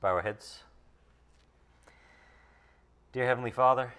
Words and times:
bow 0.00 0.14
our 0.14 0.22
heads. 0.22 0.60
Dear 3.12 3.26
Heavenly 3.26 3.50
Father, 3.50 3.92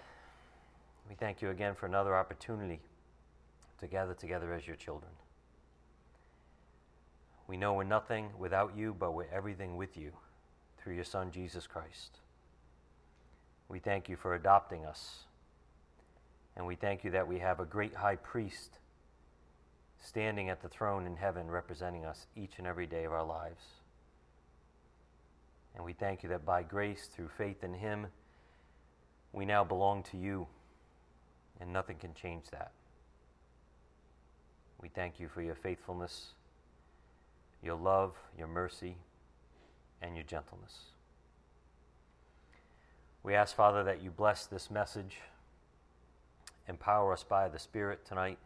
we 1.08 1.14
thank 1.14 1.40
you 1.40 1.50
again 1.50 1.74
for 1.76 1.86
another 1.86 2.16
opportunity 2.16 2.80
to 3.78 3.86
gather 3.86 4.14
together 4.14 4.52
as 4.52 4.66
your 4.66 4.74
children. 4.74 5.12
We 7.46 7.56
know 7.56 7.74
we're 7.74 7.84
nothing 7.84 8.30
without 8.36 8.76
you, 8.76 8.96
but 8.98 9.14
we're 9.14 9.28
everything 9.32 9.76
with 9.76 9.96
you 9.96 10.12
through 10.78 10.94
your 10.94 11.04
Son, 11.04 11.30
Jesus 11.30 11.68
Christ. 11.68 12.18
We 13.68 13.78
thank 13.78 14.08
you 14.08 14.16
for 14.16 14.34
adopting 14.34 14.84
us, 14.84 15.24
and 16.56 16.66
we 16.66 16.74
thank 16.74 17.04
you 17.04 17.12
that 17.12 17.28
we 17.28 17.38
have 17.38 17.60
a 17.60 17.64
great 17.64 17.94
high 17.94 18.16
priest 18.16 18.78
standing 20.02 20.48
at 20.48 20.62
the 20.62 20.68
throne 20.68 21.06
in 21.06 21.14
heaven 21.14 21.48
representing 21.48 22.04
us 22.04 22.26
each 22.34 22.54
and 22.58 22.66
every 22.66 22.86
day 22.86 23.04
of 23.04 23.12
our 23.12 23.24
lives. 23.24 23.81
And 25.74 25.84
we 25.84 25.92
thank 25.92 26.22
you 26.22 26.28
that 26.28 26.44
by 26.44 26.62
grace, 26.62 27.08
through 27.14 27.30
faith 27.36 27.64
in 27.64 27.74
him, 27.74 28.06
we 29.32 29.46
now 29.46 29.64
belong 29.64 30.02
to 30.04 30.16
you, 30.16 30.46
and 31.60 31.72
nothing 31.72 31.96
can 31.96 32.14
change 32.14 32.44
that. 32.50 32.72
We 34.80 34.88
thank 34.88 35.18
you 35.18 35.28
for 35.28 35.40
your 35.40 35.54
faithfulness, 35.54 36.32
your 37.62 37.76
love, 37.76 38.14
your 38.36 38.48
mercy, 38.48 38.96
and 40.02 40.16
your 40.16 40.24
gentleness. 40.24 40.90
We 43.22 43.34
ask, 43.34 43.54
Father, 43.54 43.84
that 43.84 44.02
you 44.02 44.10
bless 44.10 44.46
this 44.46 44.70
message, 44.70 45.18
empower 46.68 47.12
us 47.12 47.22
by 47.22 47.48
the 47.48 47.58
Spirit 47.58 48.04
tonight, 48.04 48.38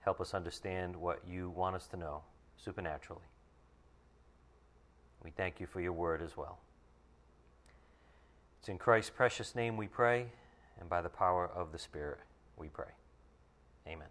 help 0.00 0.20
us 0.20 0.34
understand 0.34 0.96
what 0.96 1.22
you 1.26 1.48
want 1.50 1.76
us 1.76 1.86
to 1.88 1.96
know 1.96 2.22
supernaturally. 2.56 3.22
We 5.24 5.30
thank 5.30 5.60
you 5.60 5.66
for 5.66 5.80
your 5.80 5.92
word 5.92 6.22
as 6.22 6.36
well. 6.36 6.58
It's 8.60 8.68
in 8.68 8.78
Christ's 8.78 9.10
precious 9.10 9.54
name 9.54 9.76
we 9.76 9.86
pray, 9.86 10.26
and 10.80 10.88
by 10.88 11.02
the 11.02 11.08
power 11.08 11.48
of 11.54 11.72
the 11.72 11.78
Spirit 11.78 12.18
we 12.56 12.68
pray. 12.68 12.90
Amen. 13.86 14.08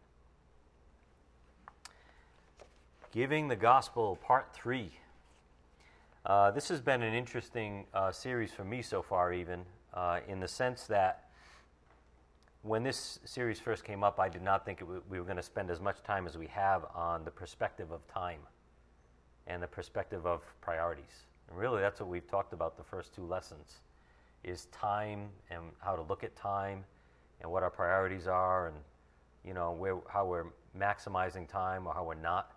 Giving 3.12 3.48
the 3.48 3.56
Gospel, 3.56 4.18
Part 4.26 4.54
3. 4.54 4.92
Uh, 6.26 6.52
this 6.52 6.70
has 6.70 6.80
been 6.80 7.02
an 7.02 7.14
interesting 7.14 7.86
uh, 7.94 8.12
series 8.12 8.52
for 8.52 8.64
me 8.64 8.82
so 8.82 9.02
far, 9.02 9.34
even 9.34 9.64
uh, 9.94 10.20
in 10.28 10.40
the 10.40 10.48
sense 10.48 10.86
that 10.88 11.30
when 12.62 12.84
this 12.84 13.20
series 13.26 13.60
first 13.60 13.84
came 13.84 14.04
up, 14.04 14.20
I 14.20 14.30
did 14.30 14.44
not 14.44 14.66
think 14.66 14.80
w- 14.80 15.02
we 15.10 15.20
were 15.20 15.26
going 15.26 15.38
to 15.38 15.44
spend 15.44 15.72
as 15.72 15.82
much 15.82 16.04
time 16.04 16.28
as 16.28 16.38
we 16.38 16.48
have 16.48 16.86
on 16.94 17.26
the 17.26 17.32
perspective 17.32 17.92
of 17.92 18.08
time 18.08 18.42
and 19.52 19.62
the 19.62 19.68
perspective 19.68 20.26
of 20.26 20.42
priorities. 20.62 21.26
And 21.50 21.58
really, 21.58 21.82
that's 21.82 22.00
what 22.00 22.10
we've 22.10 22.28
talked 22.28 22.54
about 22.54 22.78
the 22.78 22.84
first 22.84 23.14
two 23.14 23.26
lessons 23.26 23.82
is 24.44 24.66
time 24.72 25.30
and 25.50 25.62
how 25.80 25.96
to 25.96 26.02
look 26.04 26.24
at 26.24 26.36
time 26.36 26.84
and 27.42 27.52
what 27.52 27.62
our 27.62 27.70
priorities 27.70 28.28
are 28.28 28.68
and 28.68 28.78
you 29.46 29.54
know 29.54 29.72
where, 29.72 29.98
how 30.08 30.26
we're 30.26 30.46
maximizing 30.78 31.48
time 31.48 31.86
or 31.86 31.94
how 31.94 32.04
we're 32.04 32.16
not. 32.16 32.54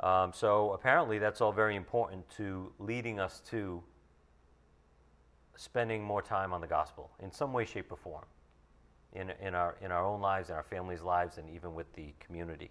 Um, 0.00 0.32
so 0.34 0.72
apparently 0.72 1.18
that's 1.18 1.40
all 1.40 1.52
very 1.52 1.76
important 1.76 2.28
to 2.36 2.72
leading 2.78 3.18
us 3.18 3.40
to 3.50 3.82
spending 5.56 6.02
more 6.02 6.20
time 6.20 6.52
on 6.52 6.60
the 6.60 6.66
gospel 6.66 7.10
in 7.20 7.30
some 7.30 7.52
way, 7.52 7.64
shape, 7.64 7.92
or 7.92 7.96
form 7.96 8.24
in, 9.12 9.32
in, 9.40 9.54
our, 9.54 9.76
in 9.80 9.92
our 9.92 10.04
own 10.04 10.20
lives, 10.20 10.50
in 10.50 10.56
our 10.56 10.64
families' 10.64 11.02
lives, 11.02 11.38
and 11.38 11.48
even 11.48 11.74
with 11.74 11.90
the 11.94 12.12
community. 12.18 12.70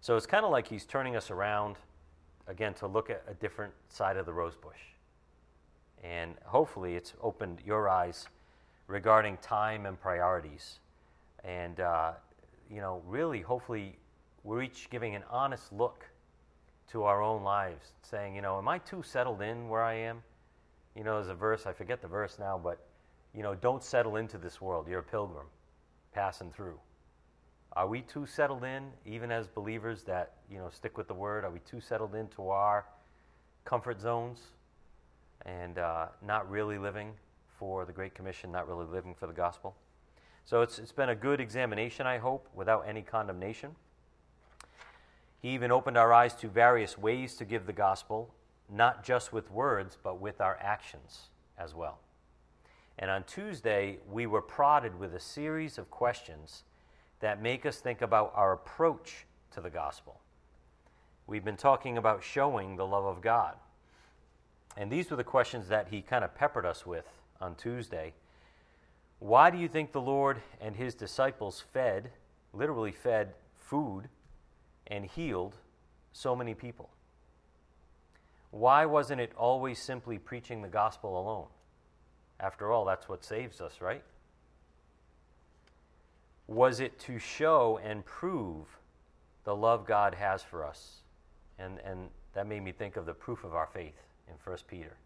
So 0.00 0.16
it's 0.16 0.26
kind 0.26 0.44
of 0.44 0.52
like 0.52 0.68
he's 0.68 0.84
turning 0.84 1.16
us 1.16 1.32
around 1.32 1.76
again 2.46 2.74
to 2.74 2.86
look 2.86 3.10
at 3.10 3.22
a 3.28 3.34
different 3.34 3.72
side 3.88 4.16
of 4.16 4.26
the 4.26 4.32
rose 4.32 4.56
bush. 4.56 4.80
And 6.02 6.34
hopefully, 6.44 6.94
it's 6.96 7.14
opened 7.22 7.60
your 7.64 7.88
eyes 7.88 8.26
regarding 8.86 9.38
time 9.38 9.86
and 9.86 9.98
priorities. 9.98 10.80
And, 11.42 11.80
uh, 11.80 12.12
you 12.70 12.80
know, 12.80 13.02
really, 13.06 13.40
hopefully, 13.40 13.96
we're 14.42 14.62
each 14.62 14.90
giving 14.90 15.14
an 15.14 15.22
honest 15.30 15.72
look 15.72 16.04
to 16.90 17.04
our 17.04 17.22
own 17.22 17.42
lives, 17.42 17.92
saying, 18.02 18.36
you 18.36 18.42
know, 18.42 18.58
am 18.58 18.68
I 18.68 18.78
too 18.78 19.02
settled 19.02 19.40
in 19.40 19.68
where 19.68 19.82
I 19.82 19.94
am? 19.94 20.22
You 20.94 21.02
know, 21.02 21.14
there's 21.14 21.28
a 21.28 21.34
verse, 21.34 21.66
I 21.66 21.72
forget 21.72 22.02
the 22.02 22.08
verse 22.08 22.38
now, 22.38 22.60
but, 22.62 22.78
you 23.34 23.42
know, 23.42 23.54
don't 23.54 23.82
settle 23.82 24.16
into 24.16 24.36
this 24.36 24.60
world. 24.60 24.86
You're 24.86 25.00
a 25.00 25.02
pilgrim 25.02 25.46
passing 26.12 26.50
through. 26.52 26.78
Are 27.76 27.86
we 27.88 28.02
too 28.02 28.26
settled 28.26 28.64
in, 28.64 28.90
even 29.04 29.32
as 29.32 29.48
believers 29.48 30.02
that, 30.04 30.32
you 30.50 30.58
know, 30.58 30.70
stick 30.70 30.96
with 30.96 31.08
the 31.08 31.14
word? 31.14 31.44
Are 31.44 31.50
we 31.50 31.58
too 31.60 31.80
settled 31.80 32.14
into 32.14 32.48
our 32.48 32.84
comfort 33.64 34.00
zones? 34.00 34.40
and 35.44 35.78
uh, 35.78 36.06
not 36.26 36.50
really 36.50 36.78
living 36.78 37.12
for 37.58 37.84
the 37.84 37.92
Great 37.92 38.14
Commission, 38.14 38.50
not 38.50 38.66
really 38.66 38.86
living 38.86 39.14
for 39.14 39.26
the 39.26 39.32
gospel. 39.32 39.74
So 40.44 40.62
it's, 40.62 40.78
it's 40.78 40.92
been 40.92 41.08
a 41.08 41.14
good 41.14 41.40
examination, 41.40 42.06
I 42.06 42.18
hope, 42.18 42.48
without 42.54 42.84
any 42.86 43.02
condemnation. 43.02 43.76
He 45.40 45.50
even 45.50 45.70
opened 45.70 45.96
our 45.96 46.12
eyes 46.12 46.34
to 46.36 46.48
various 46.48 46.96
ways 46.98 47.34
to 47.36 47.44
give 47.44 47.66
the 47.66 47.72
gospel, 47.72 48.34
not 48.70 49.04
just 49.04 49.32
with 49.32 49.50
words, 49.50 49.96
but 50.02 50.20
with 50.20 50.40
our 50.40 50.58
actions 50.60 51.28
as 51.58 51.74
well. 51.74 51.98
And 52.98 53.10
on 53.10 53.24
Tuesday, 53.24 53.98
we 54.10 54.26
were 54.26 54.42
prodded 54.42 54.98
with 54.98 55.14
a 55.14 55.20
series 55.20 55.78
of 55.78 55.90
questions 55.90 56.62
that 57.20 57.42
make 57.42 57.64
us 57.64 57.78
think 57.78 58.02
about 58.02 58.32
our 58.34 58.52
approach 58.52 59.26
to 59.52 59.60
the 59.60 59.70
gospel. 59.70 60.20
We've 61.26 61.44
been 61.44 61.56
talking 61.56 61.96
about 61.96 62.22
showing 62.22 62.76
the 62.76 62.86
love 62.86 63.04
of 63.04 63.22
God. 63.22 63.54
And 64.76 64.90
these 64.90 65.10
were 65.10 65.16
the 65.16 65.24
questions 65.24 65.68
that 65.68 65.88
he 65.88 66.02
kind 66.02 66.24
of 66.24 66.34
peppered 66.34 66.66
us 66.66 66.84
with 66.84 67.06
on 67.40 67.54
Tuesday. 67.54 68.12
Why 69.20 69.50
do 69.50 69.56
you 69.56 69.68
think 69.68 69.92
the 69.92 70.00
Lord 70.00 70.42
and 70.60 70.76
his 70.76 70.94
disciples 70.94 71.62
fed, 71.72 72.10
literally 72.52 72.92
fed 72.92 73.34
food 73.56 74.08
and 74.88 75.04
healed 75.04 75.56
so 76.12 76.36
many 76.36 76.54
people? 76.54 76.90
Why 78.50 78.86
wasn't 78.86 79.20
it 79.20 79.32
always 79.36 79.78
simply 79.78 80.18
preaching 80.18 80.62
the 80.62 80.68
gospel 80.68 81.18
alone? 81.18 81.46
After 82.38 82.70
all, 82.70 82.84
that's 82.84 83.08
what 83.08 83.24
saves 83.24 83.60
us, 83.60 83.80
right? 83.80 84.02
Was 86.46 86.80
it 86.80 86.98
to 87.00 87.18
show 87.18 87.80
and 87.82 88.04
prove 88.04 88.66
the 89.44 89.54
love 89.54 89.86
God 89.86 90.14
has 90.14 90.42
for 90.42 90.64
us? 90.64 91.02
And, 91.58 91.78
and 91.84 92.08
that 92.34 92.46
made 92.46 92.62
me 92.62 92.72
think 92.72 92.96
of 92.96 93.06
the 93.06 93.14
proof 93.14 93.44
of 93.44 93.54
our 93.54 93.68
faith 93.72 93.94
in 94.28 94.34
1 94.42 94.58
Peter? 94.68 94.96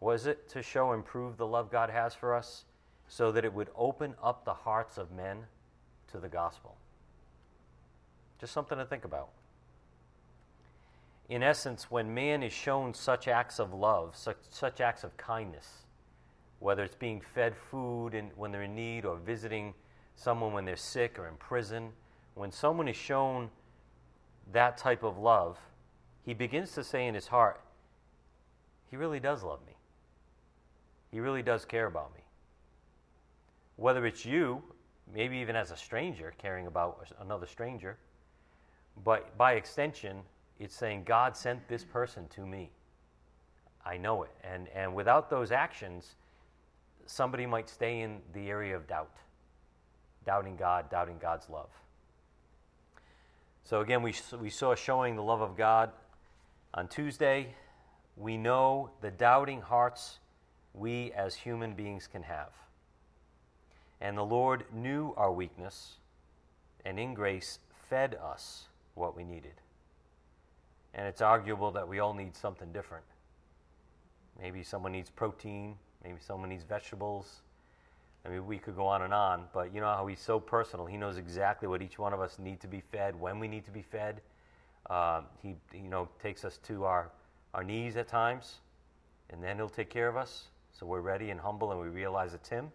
Was 0.00 0.26
it 0.26 0.48
to 0.50 0.62
show 0.62 0.92
and 0.92 1.04
prove 1.04 1.36
the 1.36 1.46
love 1.46 1.70
God 1.70 1.88
has 1.88 2.14
for 2.14 2.34
us 2.34 2.64
so 3.08 3.32
that 3.32 3.44
it 3.44 3.52
would 3.52 3.68
open 3.76 4.14
up 4.22 4.44
the 4.44 4.54
hearts 4.54 4.98
of 4.98 5.10
men 5.10 5.44
to 6.12 6.18
the 6.18 6.28
gospel? 6.28 6.76
Just 8.40 8.52
something 8.52 8.76
to 8.76 8.84
think 8.84 9.04
about. 9.04 9.30
In 11.28 11.42
essence, 11.42 11.90
when 11.90 12.12
man 12.12 12.42
is 12.42 12.52
shown 12.52 12.92
such 12.92 13.28
acts 13.28 13.58
of 13.58 13.72
love, 13.72 14.14
such, 14.14 14.36
such 14.50 14.80
acts 14.80 15.04
of 15.04 15.16
kindness, 15.16 15.86
whether 16.58 16.82
it's 16.82 16.94
being 16.94 17.22
fed 17.34 17.54
food 17.70 18.14
in, 18.14 18.30
when 18.36 18.52
they're 18.52 18.62
in 18.62 18.74
need 18.74 19.06
or 19.06 19.16
visiting 19.16 19.72
someone 20.16 20.52
when 20.52 20.64
they're 20.64 20.76
sick 20.76 21.18
or 21.18 21.28
in 21.28 21.34
prison, 21.36 21.90
when 22.34 22.50
someone 22.50 22.88
is 22.88 22.96
shown 22.96 23.50
that 24.52 24.76
type 24.76 25.02
of 25.02 25.18
love, 25.18 25.58
he 26.22 26.34
begins 26.34 26.72
to 26.72 26.84
say 26.84 27.06
in 27.06 27.14
his 27.14 27.26
heart, 27.26 27.60
he 28.90 28.96
really 28.96 29.20
does 29.20 29.42
love 29.42 29.60
me. 29.66 29.74
He 31.10 31.20
really 31.20 31.42
does 31.42 31.64
care 31.64 31.86
about 31.86 32.14
me. 32.14 32.20
Whether 33.76 34.06
it's 34.06 34.24
you, 34.24 34.62
maybe 35.12 35.36
even 35.38 35.56
as 35.56 35.70
a 35.70 35.76
stranger, 35.76 36.34
caring 36.38 36.66
about 36.66 37.06
another 37.20 37.46
stranger, 37.46 37.98
but 39.04 39.36
by 39.36 39.54
extension, 39.54 40.22
it's 40.58 40.74
saying, 40.74 41.04
God 41.04 41.36
sent 41.36 41.66
this 41.68 41.84
person 41.84 42.28
to 42.28 42.46
me. 42.46 42.70
I 43.84 43.96
know 43.96 44.22
it. 44.22 44.30
And, 44.42 44.68
and 44.74 44.94
without 44.94 45.28
those 45.28 45.50
actions, 45.50 46.14
somebody 47.06 47.46
might 47.46 47.68
stay 47.68 48.00
in 48.00 48.20
the 48.32 48.48
area 48.48 48.76
of 48.76 48.86
doubt, 48.86 49.16
doubting 50.24 50.56
God, 50.56 50.90
doubting 50.90 51.18
God's 51.20 51.48
love. 51.48 51.70
So, 53.64 53.80
again, 53.80 54.02
we, 54.02 54.14
we 54.40 54.50
saw 54.50 54.74
showing 54.74 55.16
the 55.16 55.22
love 55.22 55.40
of 55.40 55.56
God 55.56 55.90
on 56.74 56.88
Tuesday 56.88 57.54
we 58.16 58.36
know 58.36 58.90
the 59.00 59.10
doubting 59.10 59.60
hearts 59.60 60.18
we 60.72 61.12
as 61.12 61.34
human 61.34 61.74
beings 61.74 62.06
can 62.06 62.22
have. 62.22 62.50
And 64.00 64.16
the 64.16 64.24
Lord 64.24 64.64
knew 64.72 65.14
our 65.16 65.32
weakness 65.32 65.94
and 66.84 66.98
in 66.98 67.14
grace 67.14 67.58
fed 67.88 68.16
us 68.22 68.64
what 68.94 69.16
we 69.16 69.24
needed. 69.24 69.60
And 70.92 71.06
it's 71.06 71.20
arguable 71.20 71.72
that 71.72 71.88
we 71.88 71.98
all 71.98 72.14
need 72.14 72.36
something 72.36 72.70
different. 72.72 73.04
Maybe 74.40 74.62
someone 74.62 74.92
needs 74.92 75.10
protein, 75.10 75.76
maybe 76.02 76.18
someone 76.20 76.50
needs 76.50 76.64
vegetables. 76.64 77.40
I 78.24 78.30
mean, 78.30 78.46
we 78.46 78.58
could 78.58 78.74
go 78.74 78.86
on 78.86 79.02
and 79.02 79.12
on, 79.12 79.44
but 79.52 79.74
you 79.74 79.80
know 79.80 79.86
how 79.86 80.06
he's 80.06 80.20
so 80.20 80.40
personal. 80.40 80.86
He 80.86 80.96
knows 80.96 81.18
exactly 81.18 81.68
what 81.68 81.82
each 81.82 81.98
one 81.98 82.14
of 82.14 82.20
us 82.20 82.38
need 82.38 82.60
to 82.60 82.66
be 82.66 82.80
fed, 82.80 83.18
when 83.18 83.38
we 83.38 83.48
need 83.48 83.64
to 83.66 83.70
be 83.70 83.82
fed. 83.82 84.22
Uh, 84.88 85.22
he, 85.42 85.56
you 85.74 85.88
know, 85.88 86.08
takes 86.22 86.44
us 86.44 86.58
to 86.58 86.84
our 86.84 87.10
our 87.54 87.62
knees 87.62 87.96
at 87.96 88.08
times, 88.08 88.56
and 89.30 89.42
then 89.42 89.56
He'll 89.56 89.68
take 89.68 89.88
care 89.88 90.08
of 90.08 90.16
us. 90.16 90.44
So 90.72 90.86
we're 90.86 91.00
ready 91.00 91.30
and 91.30 91.40
humble 91.40 91.70
and 91.70 91.80
we 91.80 91.88
realize 91.88 92.34
it's 92.34 92.48
Him. 92.48 92.72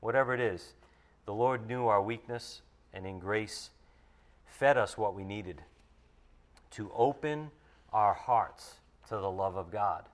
Whatever 0.00 0.32
it 0.32 0.40
is, 0.40 0.74
the 1.26 1.34
Lord 1.34 1.66
knew 1.66 1.88
our 1.88 2.00
weakness 2.00 2.62
and 2.92 3.06
in 3.06 3.18
grace 3.18 3.70
fed 4.46 4.78
us 4.78 4.96
what 4.96 5.14
we 5.14 5.24
needed 5.24 5.62
to 6.70 6.90
open 6.94 7.50
our 7.92 8.14
hearts 8.14 8.74
to 9.08 9.16
the 9.16 9.30
love 9.30 9.56
of 9.56 9.72
God. 9.72 10.04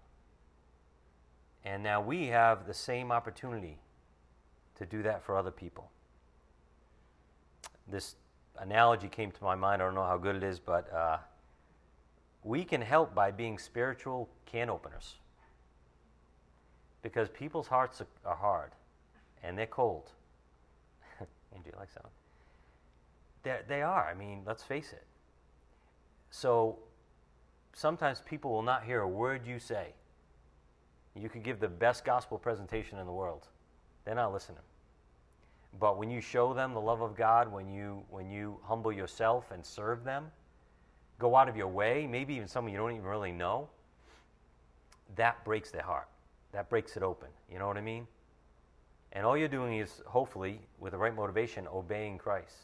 And 1.63 1.83
now 1.83 2.01
we 2.01 2.29
have 2.29 2.67
the 2.67 2.75
same 2.75 3.13
opportunity 3.13 3.77
to 4.81 4.87
do 4.87 5.03
that 5.03 5.23
for 5.23 5.37
other 5.37 5.51
people. 5.51 5.91
This 7.87 8.17
analogy 8.59 9.09
came 9.09 9.31
to 9.31 9.45
my 9.45 9.55
mind. 9.55 9.83
I 9.83 9.85
don't 9.85 9.95
know 9.95 10.07
how 10.07 10.17
good 10.17 10.37
it 10.37 10.43
is, 10.43 10.59
but 10.59 10.91
uh, 10.91 11.19
we 12.43 12.65
can 12.65 12.81
help 12.81 13.15
by 13.15 13.31
being 13.31 13.59
spiritual 13.59 14.31
can 14.47 14.71
openers. 14.71 15.17
Because 17.03 17.29
people's 17.29 17.67
hearts 17.67 18.03
are, 18.25 18.35
hard 18.35 18.71
and 19.43 19.57
they're 19.57 19.67
cold. 19.67 20.13
Angie 21.55 21.73
likes 21.79 21.93
that 21.95 22.05
one. 22.05 22.13
They're, 23.43 23.63
they 23.69 23.83
are. 23.83 24.09
I 24.11 24.15
mean, 24.15 24.43
let's 24.47 24.63
face 24.63 24.93
it. 24.93 25.05
So 26.31 26.79
sometimes 27.75 28.23
people 28.25 28.51
will 28.51 28.63
not 28.63 28.85
hear 28.85 29.03
a 29.03 29.09
word 29.09 29.47
you 29.47 29.59
say. 29.59 29.89
You 31.15 31.29
could 31.29 31.43
give 31.43 31.61
the 31.61 31.69
best 31.69 32.03
gospel 32.07 32.39
presentation 32.39 32.99
in 32.99 33.05
the 33.05 33.13
world, 33.13 33.47
they're 34.07 34.15
not 34.15 34.33
listening. 34.33 34.63
But 35.79 35.99
when 35.99 36.11
you 36.11 36.21
show 36.21 36.53
them 36.53 36.75
the 36.75 36.81
love 36.81 37.01
of 37.01 37.17
God, 37.17 37.51
when 37.51 37.73
you, 37.73 38.03
when 38.11 38.29
you 38.29 38.59
humble 38.65 38.93
yourself 38.93 39.51
and 39.53 39.65
serve 39.65 40.05
them, 40.05 40.31
go 41.19 41.37
out 41.37 41.49
of 41.49 41.57
your 41.57 41.69
way, 41.69 42.07
maybe 42.11 42.35
even 42.35 42.49
someone 42.49 42.73
you 42.73 42.79
don't 42.79 42.93
even 42.93 43.05
really 43.05 43.33
know, 43.33 43.69
that 45.17 45.45
breaks 45.45 45.71
their 45.71 45.83
heart. 45.83 46.09
That 46.53 46.69
breaks 46.69 46.97
it 46.97 47.03
open. 47.03 47.29
You 47.51 47.59
know 47.59 47.69
what 47.69 47.77
I 47.77 47.83
mean? 47.83 48.07
And 49.13 49.25
all 49.25 49.37
you're 49.37 49.49
doing 49.49 49.79
is, 49.79 50.03
hopefully, 50.07 50.61
with 50.79 50.93
the 50.93 50.99
right 50.99 51.15
motivation, 51.15 51.67
obeying 51.69 52.19
Christ 52.19 52.55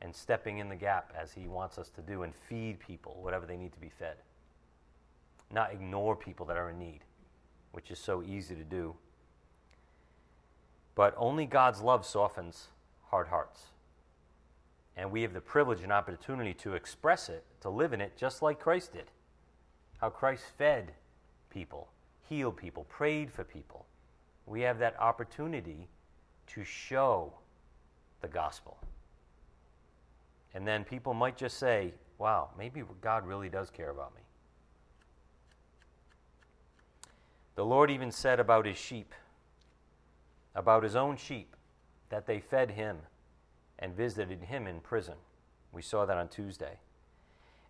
and 0.00 0.14
stepping 0.14 0.58
in 0.58 0.68
the 0.68 0.76
gap 0.76 1.12
as 1.18 1.32
He 1.32 1.48
wants 1.48 1.78
us 1.78 1.88
to 1.90 2.02
do 2.02 2.22
and 2.22 2.34
feed 2.34 2.78
people 2.80 3.18
whatever 3.22 3.46
they 3.46 3.56
need 3.56 3.72
to 3.72 3.80
be 3.80 3.88
fed. 3.88 4.16
Not 5.50 5.72
ignore 5.72 6.16
people 6.16 6.44
that 6.46 6.56
are 6.56 6.70
in 6.70 6.78
need, 6.78 7.00
which 7.72 7.90
is 7.90 7.98
so 7.98 8.22
easy 8.22 8.54
to 8.54 8.64
do. 8.64 8.94
But 10.94 11.14
only 11.16 11.46
God's 11.46 11.80
love 11.80 12.06
softens 12.06 12.68
hard 13.10 13.28
hearts. 13.28 13.66
And 14.96 15.10
we 15.10 15.22
have 15.22 15.32
the 15.32 15.40
privilege 15.40 15.82
and 15.82 15.92
opportunity 15.92 16.54
to 16.54 16.74
express 16.74 17.28
it, 17.28 17.44
to 17.60 17.70
live 17.70 17.92
in 17.92 18.00
it, 18.00 18.16
just 18.16 18.42
like 18.42 18.60
Christ 18.60 18.92
did. 18.92 19.10
How 19.98 20.10
Christ 20.10 20.44
fed 20.56 20.92
people, 21.50 21.88
healed 22.28 22.56
people, 22.56 22.84
prayed 22.84 23.30
for 23.30 23.44
people. 23.44 23.86
We 24.46 24.60
have 24.62 24.78
that 24.78 24.98
opportunity 25.00 25.88
to 26.48 26.64
show 26.64 27.32
the 28.20 28.28
gospel. 28.28 28.78
And 30.54 30.66
then 30.66 30.84
people 30.84 31.14
might 31.14 31.36
just 31.36 31.58
say, 31.58 31.92
wow, 32.18 32.50
maybe 32.56 32.82
God 33.00 33.26
really 33.26 33.48
does 33.48 33.70
care 33.70 33.90
about 33.90 34.14
me. 34.14 34.20
The 37.56 37.64
Lord 37.64 37.90
even 37.90 38.10
said 38.10 38.40
about 38.40 38.66
his 38.66 38.76
sheep, 38.76 39.14
about 40.54 40.82
his 40.82 40.96
own 40.96 41.16
sheep, 41.16 41.56
that 42.10 42.26
they 42.26 42.40
fed 42.40 42.72
him 42.72 42.98
and 43.78 43.94
visited 43.94 44.44
him 44.44 44.66
in 44.66 44.80
prison. 44.80 45.14
We 45.72 45.82
saw 45.82 46.06
that 46.06 46.16
on 46.16 46.28
Tuesday. 46.28 46.78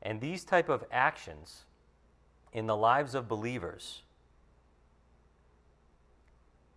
And 0.03 0.21
these 0.21 0.45
type 0.45 0.69
of 0.69 0.85
actions 0.93 1.65
in 2.53 2.67
the 2.67 2.77
lives 2.77 3.15
of 3.15 3.27
believers, 3.27 4.03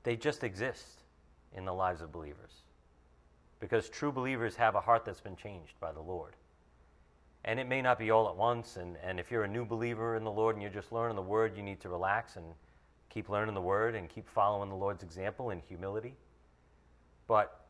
they 0.04 0.16
just 0.16 0.44
exist 0.44 1.02
in 1.56 1.66
the 1.66 1.74
lives 1.74 2.02
of 2.02 2.12
believers 2.12 2.64
because 3.60 3.90
true 3.90 4.12
believers 4.12 4.56
have 4.56 4.76
a 4.76 4.82
heart 4.82 5.04
that's 5.04 5.20
been 5.20 5.36
changed 5.36 5.74
by 5.80 5.92
the 5.92 6.02
Lord. 6.02 6.36
And 7.44 7.60
it 7.60 7.68
may 7.68 7.82
not 7.82 7.98
be 7.98 8.12
all 8.12 8.28
at 8.30 8.36
once, 8.36 8.78
and, 8.78 8.98
and 9.04 9.20
if 9.20 9.32
you're 9.32 9.44
a 9.44 9.48
new 9.48 9.66
believer 9.66 10.16
in 10.16 10.24
the 10.24 10.32
Lord 10.32 10.56
and 10.56 10.62
you're 10.62 10.72
just 10.72 10.92
learning 10.92 11.16
the 11.16 11.22
Word, 11.22 11.56
you 11.56 11.64
need 11.64 11.80
to 11.82 11.90
relax 11.90 12.36
and 12.36 12.46
keep 13.10 13.30
learning 13.30 13.56
the 13.56 13.62
Word 13.62 13.96
and 13.96 14.10
keep 14.10 14.28
following 14.28 14.70
the 14.70 14.76
Lord's 14.76 15.04
example 15.04 15.50
in 15.50 15.62
humility. 15.68 16.16
But 17.28 17.62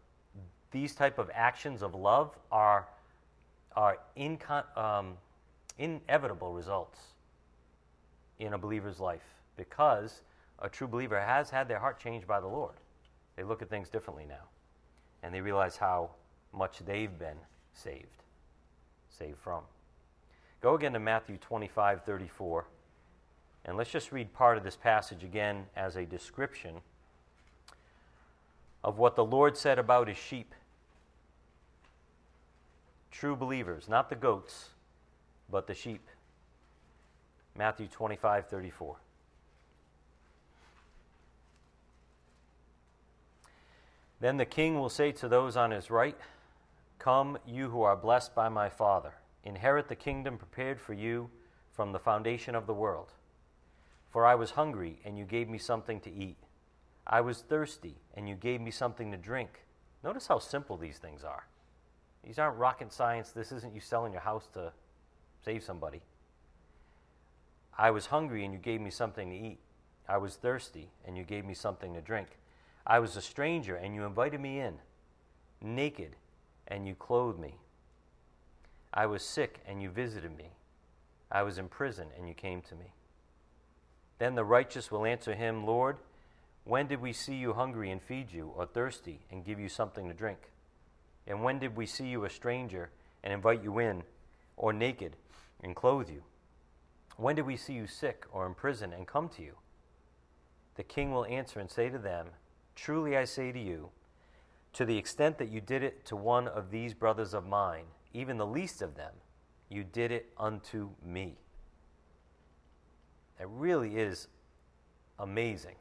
these 0.72 0.94
type 0.94 1.18
of 1.18 1.30
actions 1.34 1.82
of 1.82 1.96
love 1.96 2.38
are, 2.52 2.88
are 3.76 4.00
incon- 4.18 4.78
um, 4.78 5.18
inevitable 5.78 6.54
results 6.54 7.00
in 8.40 8.54
a 8.54 8.58
believer's 8.58 9.00
life 9.00 9.24
because 9.56 10.22
a 10.60 10.70
true 10.70 10.88
believer 10.88 11.20
has 11.20 11.50
had 11.50 11.68
their 11.68 11.80
heart 11.80 12.00
changed 12.00 12.28
by 12.28 12.40
the 12.40 12.48
Lord. 12.48 12.76
They 13.36 13.44
look 13.44 13.62
at 13.62 13.70
things 13.70 13.90
differently 13.90 14.26
now 14.28 14.46
and 15.24 15.34
they 15.34 15.42
realize 15.42 15.78
how 15.78 16.12
much 16.54 16.80
they've 16.80 17.18
been 17.18 17.38
saved, 17.74 18.24
saved 19.10 19.38
from. 19.40 19.62
Go 20.62 20.76
again 20.76 20.94
to 20.94 21.00
Matthew 21.00 21.38
25 21.38 22.04
34, 22.04 22.66
and 23.66 23.78
let's 23.78 23.92
just 23.92 24.12
read 24.12 24.34
part 24.34 24.58
of 24.58 24.64
this 24.64 24.76
passage 24.76 25.24
again 25.24 25.66
as 25.76 25.96
a 25.96 26.06
description 26.06 26.76
of 28.84 28.98
what 28.98 29.16
the 29.16 29.26
Lord 29.26 29.58
said 29.58 29.80
about 29.80 30.08
his 30.08 30.18
sheep. 30.18 30.54
True 33.12 33.36
believers, 33.36 33.90
not 33.90 34.10
the 34.10 34.16
goats, 34.16 34.70
but 35.50 35.68
the 35.68 35.74
sheep. 35.74 36.08
Matthew 37.56 37.88
25 37.88 38.48
34. 38.48 38.96
Then 44.20 44.38
the 44.38 44.46
king 44.46 44.80
will 44.80 44.90
say 44.90 45.12
to 45.14 45.28
those 45.28 45.56
on 45.56 45.72
his 45.72 45.92
right, 45.92 46.18
Come, 47.00 47.38
you 47.46 47.70
who 47.70 47.84
are 47.84 47.96
blessed 47.96 48.34
by 48.34 48.50
my 48.50 48.70
Father, 48.70 49.14
inherit 49.44 49.88
the 49.88 49.96
kingdom 49.96 50.38
prepared 50.38 50.80
for 50.80 50.94
you 50.94 51.30
from 51.72 51.92
the 51.92 52.00
foundation 52.00 52.56
of 52.56 52.66
the 52.66 52.74
world. 52.74 53.14
For 54.10 54.26
I 54.26 54.36
was 54.36 54.52
hungry, 54.52 55.00
and 55.06 55.18
you 55.18 55.26
gave 55.26 55.50
me 55.50 55.58
something 55.58 56.00
to 56.02 56.14
eat. 56.14 56.38
I 57.06 57.22
was 57.22 57.42
thirsty, 57.42 57.96
and 58.16 58.28
you 58.28 58.36
gave 58.36 58.62
me 58.62 58.72
something 58.72 59.12
to 59.12 59.18
drink. 59.18 59.66
Notice 60.04 60.28
how 60.28 60.40
simple 60.40 60.78
these 60.78 60.98
things 60.98 61.24
are. 61.24 61.46
These 62.24 62.40
aren't 62.40 62.58
rocket 62.58 62.92
science. 62.92 63.32
This 63.32 63.52
isn't 63.52 63.74
you 63.74 63.80
selling 63.80 64.12
your 64.12 64.22
house 64.22 64.48
to 64.54 64.72
save 65.44 65.64
somebody. 65.64 66.02
I 67.78 67.92
was 67.92 68.08
hungry, 68.08 68.44
and 68.44 68.54
you 68.54 68.60
gave 68.60 68.82
me 68.82 68.90
something 68.90 69.30
to 69.30 69.36
eat. 69.36 69.60
I 70.10 70.18
was 70.18 70.36
thirsty, 70.36 70.90
and 71.06 71.18
you 71.18 71.24
gave 71.24 71.46
me 71.46 71.54
something 71.54 71.94
to 71.94 72.02
drink. 72.02 72.28
I 72.86 73.00
was 73.00 73.16
a 73.18 73.22
stranger, 73.22 73.76
and 73.76 73.94
you 73.94 74.06
invited 74.06 74.40
me 74.40 74.60
in, 74.60 74.76
naked, 75.62 76.16
and 76.68 76.88
you 76.88 76.96
clothed 76.96 77.40
me. 77.40 77.56
I 78.94 79.06
was 79.06 79.22
sick, 79.22 79.60
and 79.68 79.82
you 79.82 79.90
visited 79.90 80.36
me. 80.38 80.52
I 81.32 81.44
was 81.44 81.58
in 81.58 81.68
prison, 81.68 82.08
and 82.18 82.28
you 82.28 82.34
came 82.34 82.62
to 82.64 82.76
me. 82.76 82.94
Then 84.20 84.36
the 84.36 84.44
righteous 84.44 84.92
will 84.92 85.06
answer 85.06 85.36
him, 85.36 85.66
Lord, 85.66 85.98
when 86.64 86.88
did 86.88 87.02
we 87.02 87.14
see 87.14 87.36
you 87.36 87.54
hungry 87.54 87.92
and 87.92 88.02
feed 88.02 88.32
you, 88.32 88.52
or 88.56 88.66
thirsty 88.66 89.22
and 89.32 89.46
give 89.46 89.60
you 89.60 89.70
something 89.70 90.08
to 90.08 90.14
drink? 90.14 90.52
And 91.26 91.44
when 91.44 91.60
did 91.60 91.76
we 91.76 91.86
see 91.86 92.08
you 92.08 92.26
a 92.26 92.30
stranger 92.30 92.90
and 93.24 93.34
invite 93.34 93.64
you 93.64 93.80
in, 93.80 94.04
or 94.56 94.74
naked 94.74 95.16
and 95.64 95.76
clothe 95.76 96.10
you? 96.10 96.24
When 97.16 97.36
did 97.36 97.46
we 97.46 97.58
see 97.58 97.74
you 97.74 97.88
sick 97.88 98.26
or 98.32 98.46
in 98.46 98.54
prison 98.54 98.94
and 98.94 99.08
come 99.08 99.30
to 99.30 99.42
you? 99.42 99.56
The 100.76 100.84
king 100.84 101.12
will 101.12 101.26
answer 101.26 101.60
and 101.60 101.70
say 101.70 101.90
to 101.90 101.98
them, 101.98 102.28
Truly 102.76 103.18
I 103.18 103.26
say 103.26 103.52
to 103.52 103.60
you, 103.60 103.90
to 104.74 104.86
the 104.86 104.98
extent 104.98 105.38
that 105.40 105.50
you 105.50 105.60
did 105.60 105.84
it 105.84 106.06
to 106.06 106.16
one 106.16 106.48
of 106.48 106.70
these 106.70 106.94
brothers 106.94 107.34
of 107.34 107.48
mine, 107.48 107.86
even 108.14 108.38
the 108.38 108.46
least 108.46 108.82
of 108.82 108.96
them, 108.96 109.14
you 109.70 109.84
did 109.84 110.12
it 110.12 110.32
unto 110.38 110.90
me. 111.04 111.38
It 113.40 113.48
really 113.50 113.98
is 113.98 114.28
amazing 115.20 115.76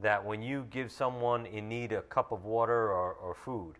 that 0.00 0.24
when 0.24 0.42
you 0.42 0.66
give 0.70 0.92
someone 0.92 1.46
in 1.46 1.68
need 1.68 1.92
a 1.92 2.02
cup 2.02 2.32
of 2.32 2.44
water 2.44 2.92
or, 2.92 3.14
or 3.14 3.34
food 3.34 3.74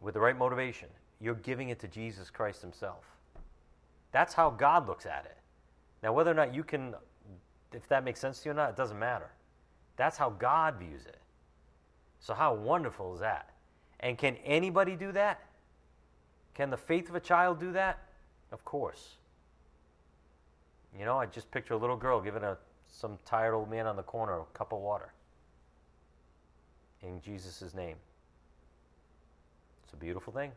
with 0.00 0.14
the 0.14 0.20
right 0.20 0.36
motivation, 0.36 0.88
you're 1.20 1.34
giving 1.34 1.70
it 1.70 1.78
to 1.80 1.88
Jesus 1.88 2.30
Christ 2.30 2.60
Himself. 2.60 3.04
That's 4.12 4.34
how 4.34 4.50
God 4.50 4.86
looks 4.86 5.06
at 5.06 5.24
it. 5.24 5.36
Now, 6.02 6.12
whether 6.12 6.30
or 6.30 6.34
not 6.34 6.54
you 6.54 6.62
can, 6.62 6.94
if 7.72 7.88
that 7.88 8.04
makes 8.04 8.20
sense 8.20 8.40
to 8.40 8.46
you 8.46 8.50
or 8.52 8.54
not, 8.54 8.70
it 8.70 8.76
doesn't 8.76 8.98
matter. 8.98 9.30
That's 9.96 10.16
how 10.16 10.30
God 10.30 10.76
views 10.78 11.06
it. 11.06 11.18
So, 12.20 12.34
how 12.34 12.54
wonderful 12.54 13.14
is 13.14 13.20
that? 13.20 13.50
And 14.00 14.18
can 14.18 14.36
anybody 14.44 14.94
do 14.94 15.12
that? 15.12 15.40
Can 16.54 16.70
the 16.70 16.76
faith 16.76 17.08
of 17.08 17.14
a 17.14 17.20
child 17.20 17.58
do 17.58 17.72
that? 17.72 17.98
Of 18.52 18.64
course. 18.64 19.16
You 20.98 21.04
know, 21.04 21.18
I 21.18 21.26
just 21.26 21.50
picture 21.50 21.74
a 21.74 21.76
little 21.76 21.96
girl 21.96 22.20
giving 22.20 22.42
a, 22.44 22.56
some 22.90 23.18
tired 23.24 23.54
old 23.54 23.70
man 23.70 23.86
on 23.86 23.96
the 23.96 24.02
corner 24.02 24.40
a 24.40 24.44
cup 24.56 24.72
of 24.72 24.80
water 24.80 25.12
in 27.02 27.20
Jesus' 27.20 27.74
name. 27.74 27.96
It's 29.84 29.92
a 29.92 29.96
beautiful 29.96 30.32
thing. 30.32 30.52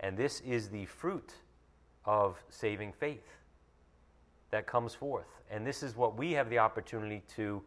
And 0.00 0.16
this 0.16 0.40
is 0.42 0.68
the 0.68 0.86
fruit 0.86 1.34
of 2.04 2.36
saving 2.50 2.92
faith. 2.92 3.26
that 4.50 4.66
comes 4.66 4.94
forth. 4.94 5.26
And 5.50 5.66
this 5.66 5.82
is 5.82 5.96
what 5.96 6.16
we 6.16 6.32
have 6.32 6.50
the 6.50 6.58
opportunity 6.58 7.22
to, 7.36 7.62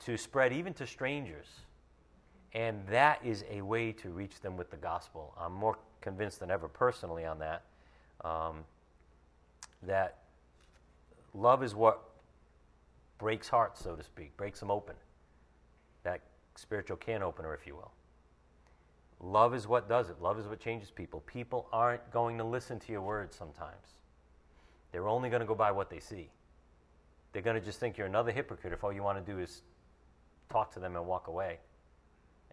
to 0.00 0.16
spread 0.16 0.52
even 0.52 0.74
to 0.74 0.86
strangers. 0.86 1.46
And 2.54 2.86
that 2.88 3.20
is 3.24 3.44
a 3.50 3.62
way 3.62 3.92
to 3.92 4.10
reach 4.10 4.40
them 4.40 4.56
with 4.56 4.70
the 4.70 4.76
gospel. 4.76 5.34
I'm 5.38 5.52
more 5.52 5.78
convinced 6.00 6.40
than 6.40 6.50
ever 6.50 6.68
personally 6.68 7.24
on 7.24 7.38
that. 7.40 7.64
Um, 8.24 8.64
that 9.82 10.17
love 11.34 11.62
is 11.62 11.74
what 11.74 12.02
breaks 13.18 13.48
hearts, 13.48 13.82
so 13.82 13.96
to 13.96 14.02
speak, 14.02 14.36
breaks 14.36 14.60
them 14.60 14.70
open. 14.70 14.96
That 16.04 16.20
spiritual 16.56 16.96
can 16.96 17.22
opener, 17.22 17.54
if 17.54 17.66
you 17.66 17.74
will. 17.74 17.92
Love 19.20 19.54
is 19.54 19.66
what 19.66 19.88
does 19.88 20.10
it. 20.10 20.22
Love 20.22 20.38
is 20.38 20.46
what 20.46 20.60
changes 20.60 20.90
people. 20.90 21.20
People 21.26 21.68
aren't 21.72 22.10
going 22.12 22.38
to 22.38 22.44
listen 22.44 22.78
to 22.78 22.92
your 22.92 23.02
words 23.02 23.36
sometimes. 23.36 23.98
They're 24.92 25.08
only 25.08 25.28
going 25.28 25.40
to 25.40 25.46
go 25.46 25.54
by 25.54 25.72
what 25.72 25.90
they 25.90 25.98
see. 25.98 26.30
They're 27.32 27.42
going 27.42 27.58
to 27.58 27.64
just 27.64 27.80
think 27.80 27.98
you're 27.98 28.06
another 28.06 28.30
hypocrite 28.30 28.72
if 28.72 28.84
all 28.84 28.92
you 28.92 29.02
want 29.02 29.24
to 29.24 29.32
do 29.32 29.38
is 29.38 29.62
talk 30.48 30.72
to 30.74 30.80
them 30.80 30.96
and 30.96 31.06
walk 31.06 31.26
away. 31.26 31.58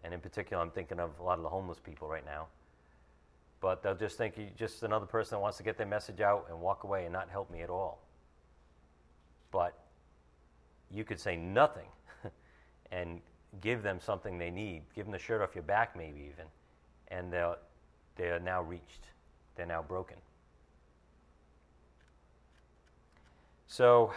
And 0.04 0.12
in 0.12 0.20
particular, 0.20 0.62
I'm 0.62 0.70
thinking 0.70 1.00
of 1.00 1.18
a 1.18 1.22
lot 1.22 1.38
of 1.38 1.42
the 1.42 1.48
homeless 1.48 1.78
people 1.78 2.08
right 2.08 2.24
now. 2.24 2.46
But 3.60 3.82
they'll 3.82 3.94
just 3.94 4.18
think 4.18 4.36
you're 4.36 4.48
just 4.56 4.82
another 4.82 5.06
person 5.06 5.36
that 5.36 5.40
wants 5.40 5.56
to 5.58 5.62
get 5.62 5.78
their 5.78 5.86
message 5.86 6.20
out 6.20 6.46
and 6.50 6.60
walk 6.60 6.84
away 6.84 7.04
and 7.04 7.12
not 7.12 7.30
help 7.30 7.50
me 7.50 7.62
at 7.62 7.70
all. 7.70 8.05
But 9.56 9.72
you 10.90 11.02
could 11.02 11.18
say 11.18 11.34
nothing 11.34 11.88
and 12.92 13.22
give 13.62 13.82
them 13.82 14.00
something 14.02 14.36
they 14.36 14.50
need. 14.50 14.82
Give 14.94 15.06
them 15.06 15.12
the 15.12 15.18
shirt 15.18 15.40
off 15.40 15.54
your 15.54 15.62
back, 15.62 15.96
maybe 15.96 16.20
even. 16.30 16.44
And 17.08 17.32
they're, 17.32 17.56
they're 18.16 18.38
now 18.38 18.60
reached, 18.60 19.06
they're 19.56 19.64
now 19.64 19.80
broken. 19.80 20.18
So, 23.66 24.12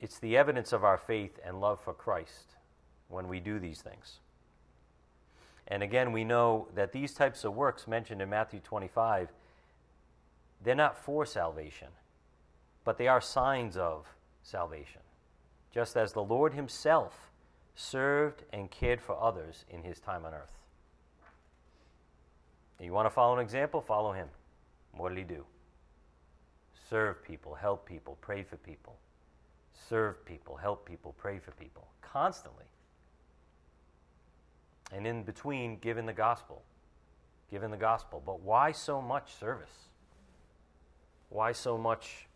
it's 0.00 0.18
the 0.18 0.38
evidence 0.38 0.72
of 0.72 0.82
our 0.82 0.96
faith 0.96 1.38
and 1.44 1.60
love 1.60 1.80
for 1.84 1.92
Christ 1.92 2.56
when 3.08 3.28
we 3.28 3.40
do 3.40 3.58
these 3.58 3.82
things. 3.82 4.20
And 5.68 5.82
again, 5.82 6.12
we 6.12 6.24
know 6.24 6.68
that 6.74 6.92
these 6.92 7.12
types 7.12 7.44
of 7.44 7.54
works 7.54 7.86
mentioned 7.86 8.22
in 8.22 8.30
Matthew 8.30 8.60
25, 8.60 9.28
they're 10.62 10.74
not 10.74 10.96
for 10.96 11.26
salvation, 11.26 11.88
but 12.84 12.98
they 12.98 13.08
are 13.08 13.20
signs 13.20 13.76
of 13.76 14.06
salvation. 14.42 15.00
Just 15.72 15.96
as 15.96 16.12
the 16.12 16.22
Lord 16.22 16.54
Himself 16.54 17.30
served 17.74 18.44
and 18.52 18.70
cared 18.70 19.00
for 19.00 19.20
others 19.20 19.64
in 19.68 19.82
His 19.82 19.98
time 19.98 20.24
on 20.24 20.34
earth. 20.34 20.52
You 22.80 22.92
want 22.92 23.06
to 23.06 23.10
follow 23.10 23.34
an 23.34 23.40
example? 23.40 23.80
Follow 23.80 24.12
Him. 24.12 24.28
What 24.92 25.08
did 25.08 25.18
He 25.18 25.24
do? 25.24 25.44
Serve 26.90 27.24
people, 27.24 27.54
help 27.54 27.86
people, 27.86 28.18
pray 28.20 28.42
for 28.42 28.56
people 28.56 28.96
serve 29.88 30.24
people, 30.24 30.56
help 30.56 30.86
people, 30.86 31.14
pray 31.18 31.38
for 31.38 31.50
people 31.52 31.86
constantly. 32.00 32.64
And 34.92 35.06
in 35.06 35.22
between, 35.22 35.78
giving 35.80 36.06
the 36.06 36.12
gospel. 36.12 36.62
Giving 37.50 37.70
the 37.70 37.76
gospel. 37.76 38.22
But 38.24 38.40
why 38.40 38.72
so 38.72 39.00
much 39.00 39.34
service? 39.34 39.88
Why 41.30 41.52
so 41.52 41.76
much 41.76 42.26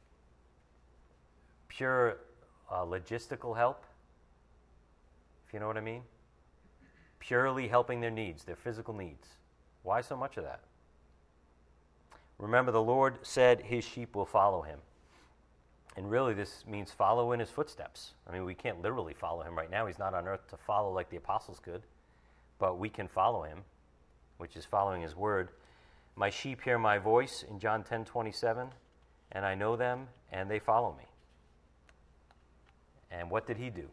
pure 1.69 2.19
uh, 2.71 2.83
logistical 2.85 3.57
help? 3.57 3.85
If 5.47 5.55
you 5.55 5.61
know 5.61 5.67
what 5.67 5.77
I 5.77 5.83
mean? 5.83 6.03
Purely 7.21 7.69
helping 7.69 8.01
their 8.01 8.11
needs, 8.11 8.45
their 8.45 8.57
physical 8.57 8.95
needs. 8.95 9.27
Why 9.83 10.01
so 10.01 10.17
much 10.17 10.37
of 10.37 10.45
that? 10.45 10.61
Remember, 12.39 12.71
the 12.71 12.83
Lord 12.83 13.19
said 13.23 13.63
his 13.63 13.85
sheep 13.85 14.15
will 14.15 14.27
follow 14.27 14.63
him. 14.63 14.79
And 15.97 16.09
really, 16.09 16.33
this 16.33 16.65
means 16.69 16.93
follow 16.93 17.33
in 17.33 17.41
his 17.41 17.51
footsteps. 17.51 18.13
I 18.29 18.33
mean, 18.33 18.45
we 18.45 18.55
can't 18.55 18.81
literally 18.81 19.15
follow 19.15 19.43
him 19.43 19.57
right 19.57 19.71
now. 19.71 19.87
He's 19.87 19.99
not 19.99 20.15
on 20.15 20.29
earth 20.29 20.47
to 20.51 20.57
follow 20.57 20.93
like 20.93 21.11
the 21.11 21.17
apostles 21.17 21.59
could, 21.59 21.83
but 22.61 22.79
we 22.79 22.89
can 22.89 23.09
follow 23.09 23.43
him, 23.43 23.65
which 24.37 24.57
is 24.57 24.65
following 24.65 25.03
his 25.03 25.17
word. 25.17 25.49
My 26.15 26.31
sheep 26.31 26.61
hear 26.63 26.79
my 26.79 26.99
voice 26.99 27.45
in 27.49 27.59
John 27.59 27.83
10 27.83 28.05
27, 28.05 28.69
and 29.33 29.45
I 29.45 29.57
know 29.57 29.75
them, 29.75 30.07
and 30.31 30.49
they 30.49 30.61
follow 30.61 30.95
me. 30.97 31.08
And 33.11 33.31
what 33.31 33.47
did 33.47 33.57
he 33.57 33.71
do? 33.71 33.89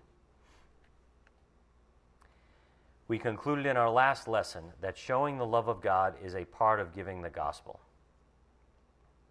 We 3.07 3.19
concluded 3.19 3.65
in 3.65 3.77
our 3.77 3.89
last 3.89 4.27
lesson 4.27 4.63
that 4.81 4.98
showing 4.98 5.38
the 5.38 5.45
love 5.45 5.67
of 5.67 5.81
God 5.81 6.15
is 6.24 6.36
a 6.36 6.45
part 6.45 6.79
of 6.79 6.95
giving 6.95 7.22
the 7.22 7.29
gospel. 7.29 7.79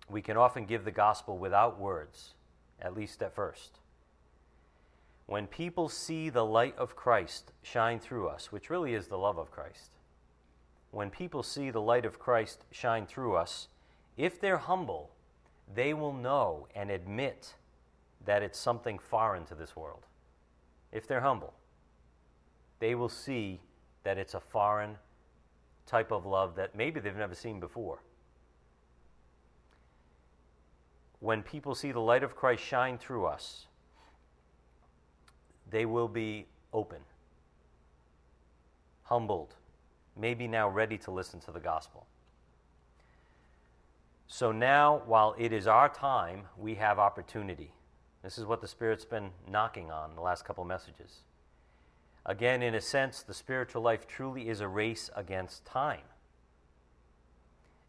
We 0.08 0.22
can 0.22 0.36
often 0.36 0.64
give 0.64 0.84
the 0.84 0.92
gospel 0.92 1.38
without 1.38 1.80
words 1.80 2.34
at 2.80 2.94
least 2.94 3.22
at 3.22 3.34
first. 3.34 3.78
When 5.26 5.46
people 5.46 5.88
see 5.88 6.28
the 6.28 6.44
light 6.44 6.76
of 6.76 6.96
Christ 6.96 7.52
shine 7.62 7.98
through 7.98 8.28
us, 8.28 8.52
which 8.52 8.68
really 8.68 8.94
is 8.94 9.06
the 9.06 9.16
love 9.16 9.38
of 9.38 9.50
Christ, 9.50 9.90
when 10.90 11.10
people 11.10 11.42
see 11.42 11.70
the 11.70 11.80
light 11.80 12.04
of 12.04 12.18
Christ 12.18 12.64
shine 12.70 13.06
through 13.06 13.34
us, 13.34 13.68
if 14.16 14.40
they're 14.40 14.58
humble, 14.58 15.10
they 15.72 15.94
will 15.94 16.12
know 16.12 16.68
and 16.74 16.90
admit 16.90 17.54
that 18.24 18.42
it's 18.42 18.58
something 18.58 18.98
foreign 18.98 19.44
to 19.46 19.54
this 19.54 19.76
world. 19.76 20.06
If 20.92 21.06
they're 21.06 21.20
humble, 21.20 21.54
they 22.78 22.94
will 22.94 23.08
see 23.08 23.60
that 24.02 24.18
it's 24.18 24.34
a 24.34 24.40
foreign 24.40 24.96
type 25.86 26.12
of 26.12 26.26
love 26.26 26.56
that 26.56 26.74
maybe 26.74 27.00
they've 27.00 27.16
never 27.16 27.34
seen 27.34 27.60
before. 27.60 28.00
when 31.24 31.42
people 31.42 31.74
see 31.74 31.90
the 31.90 32.00
light 32.00 32.22
of 32.22 32.36
Christ 32.36 32.62
shine 32.62 32.98
through 32.98 33.24
us, 33.24 33.66
they 35.70 35.86
will 35.86 36.06
be 36.06 36.46
open, 36.70 36.98
humbled, 39.04 39.54
maybe 40.20 40.46
now 40.46 40.68
ready 40.68 40.98
to 40.98 41.10
listen 41.10 41.40
to 41.40 41.50
the 41.50 41.60
gospel. 41.60 42.06
So 44.26 44.52
now, 44.52 45.00
while 45.06 45.34
it 45.38 45.50
is 45.50 45.66
our 45.66 45.88
time, 45.88 46.42
we 46.58 46.74
have 46.74 46.98
opportunity. 46.98 47.72
This 48.24 48.38
is 48.38 48.46
what 48.46 48.62
the 48.62 48.66
Spirit's 48.66 49.04
been 49.04 49.32
knocking 49.46 49.90
on 49.90 50.14
the 50.14 50.22
last 50.22 50.46
couple 50.46 50.64
messages. 50.64 51.18
Again, 52.24 52.62
in 52.62 52.74
a 52.74 52.80
sense, 52.80 53.22
the 53.22 53.34
spiritual 53.34 53.82
life 53.82 54.06
truly 54.06 54.48
is 54.48 54.62
a 54.62 54.66
race 54.66 55.10
against 55.14 55.66
time. 55.66 56.06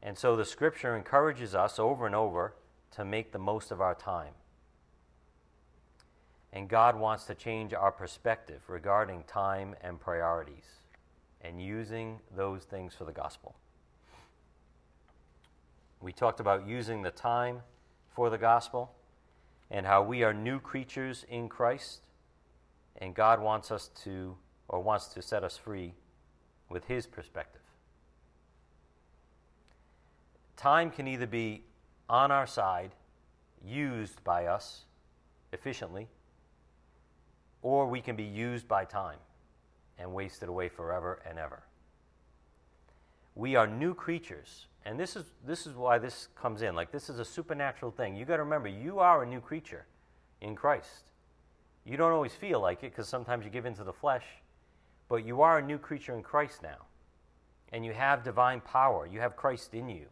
And 0.03 0.17
so 0.17 0.35
the 0.35 0.43
Scripture 0.43 0.93
encourages 0.93 1.55
us 1.55 1.79
over 1.79 2.05
and 2.05 2.13
over 2.13 2.53
to 2.91 3.05
make 3.05 3.31
the 3.31 3.39
most 3.39 3.71
of 3.71 3.79
our 3.79 3.95
time. 3.95 4.33
And 6.51 6.67
God 6.67 6.99
wants 6.99 7.23
to 7.25 7.33
change 7.33 7.73
our 7.73 7.91
perspective 7.91 8.61
regarding 8.67 9.23
time 9.23 9.73
and 9.81 10.01
priorities 10.01 10.65
and 11.39 11.61
using 11.61 12.19
those 12.35 12.63
things 12.63 12.93
for 12.93 13.05
the 13.05 13.13
gospel. 13.13 13.55
We 16.01 16.11
talked 16.11 16.41
about 16.41 16.67
using 16.67 17.03
the 17.03 17.11
time 17.11 17.61
for 18.13 18.29
the 18.29 18.37
gospel 18.37 18.91
and 19.71 19.85
how 19.85 20.03
we 20.03 20.23
are 20.23 20.33
new 20.33 20.59
creatures 20.59 21.25
in 21.29 21.49
Christ, 21.49 22.01
and 22.97 23.13
God 23.13 23.41
wants 23.41 23.71
us 23.71 23.89
to, 24.03 24.35
or 24.67 24.81
wants 24.81 25.07
to 25.07 25.21
set 25.21 25.43
us 25.43 25.57
free 25.57 25.93
with 26.69 26.85
His 26.85 27.05
perspective. 27.05 27.61
Time 30.55 30.89
can 30.89 31.07
either 31.07 31.27
be 31.27 31.63
on 32.09 32.31
our 32.31 32.47
side, 32.47 32.91
used 33.63 34.23
by 34.23 34.45
us 34.45 34.83
efficiently, 35.51 36.07
or 37.61 37.87
we 37.87 37.99
can 37.99 38.15
be 38.15 38.23
used 38.23 38.67
by 38.67 38.85
time 38.85 39.17
and 39.97 40.13
wasted 40.13 40.49
away 40.49 40.69
forever 40.69 41.21
and 41.27 41.39
ever. 41.39 41.63
We 43.33 43.55
are 43.55 43.67
new 43.67 43.93
creatures, 43.93 44.67
and 44.85 44.99
this 44.99 45.15
is, 45.15 45.25
this 45.45 45.65
is 45.65 45.75
why 45.75 45.97
this 45.97 46.27
comes 46.39 46.61
in. 46.61 46.75
Like, 46.75 46.91
this 46.91 47.09
is 47.09 47.17
a 47.17 47.25
supernatural 47.25 47.91
thing. 47.91 48.15
You 48.15 48.23
got 48.23 48.37
to 48.37 48.43
remember, 48.43 48.67
you 48.67 48.99
are 48.99 49.23
a 49.23 49.25
new 49.25 49.41
creature 49.41 49.85
in 50.41 50.55
Christ. 50.55 51.11
You 51.85 51.97
don't 51.97 52.11
always 52.11 52.33
feel 52.33 52.59
like 52.59 52.83
it 52.83 52.91
because 52.91 53.07
sometimes 53.07 53.45
you 53.45 53.51
give 53.51 53.65
into 53.65 53.83
the 53.83 53.93
flesh, 53.93 54.25
but 55.09 55.25
you 55.25 55.41
are 55.41 55.57
a 55.57 55.61
new 55.61 55.79
creature 55.79 56.15
in 56.15 56.21
Christ 56.21 56.61
now. 56.61 56.85
And 57.73 57.83
you 57.83 57.93
have 57.93 58.23
divine 58.23 58.61
power. 58.61 59.07
You 59.07 59.19
have 59.19 59.35
Christ 59.35 59.73
in 59.73 59.89
you. 59.89 60.05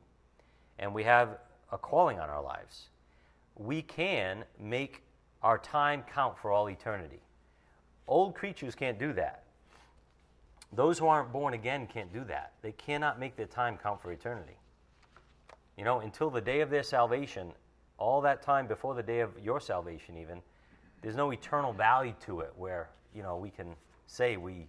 And 0.80 0.94
we 0.94 1.04
have 1.04 1.38
a 1.72 1.78
calling 1.78 2.20
on 2.20 2.30
our 2.30 2.42
lives. 2.42 2.90
We 3.56 3.84
can 3.84 4.44
make 4.60 5.04
our 5.44 5.60
time 5.60 6.04
count 6.14 6.38
for 6.40 6.52
all 6.52 6.68
eternity. 6.68 7.22
Old 8.08 8.34
creatures 8.34 8.74
can't 8.74 8.98
do 8.98 9.14
that. 9.14 9.44
Those 10.72 10.98
who 10.98 11.08
aren't 11.08 11.32
born 11.32 11.54
again 11.54 11.86
can't 11.86 12.12
do 12.12 12.24
that. 12.26 12.54
They 12.64 12.72
cannot 12.72 13.20
make 13.20 13.36
their 13.36 13.46
time 13.46 13.78
count 13.78 14.02
for 14.02 14.12
eternity. 14.12 14.58
You 15.78 15.84
know, 15.84 16.00
until 16.00 16.30
the 16.30 16.42
day 16.42 16.62
of 16.62 16.70
their 16.70 16.84
salvation, 16.84 17.52
all 17.98 18.22
that 18.22 18.42
time 18.42 18.68
before 18.68 18.94
the 18.94 19.04
day 19.04 19.22
of 19.22 19.32
your 19.42 19.60
salvation, 19.60 20.18
even, 20.18 20.42
there's 21.02 21.16
no 21.16 21.32
eternal 21.32 21.74
value 21.74 22.14
to 22.26 22.42
it 22.42 22.54
where, 22.56 22.90
you 23.16 23.24
know, 23.24 23.38
we 23.38 23.50
can 23.50 23.76
say 24.08 24.38
we 24.38 24.68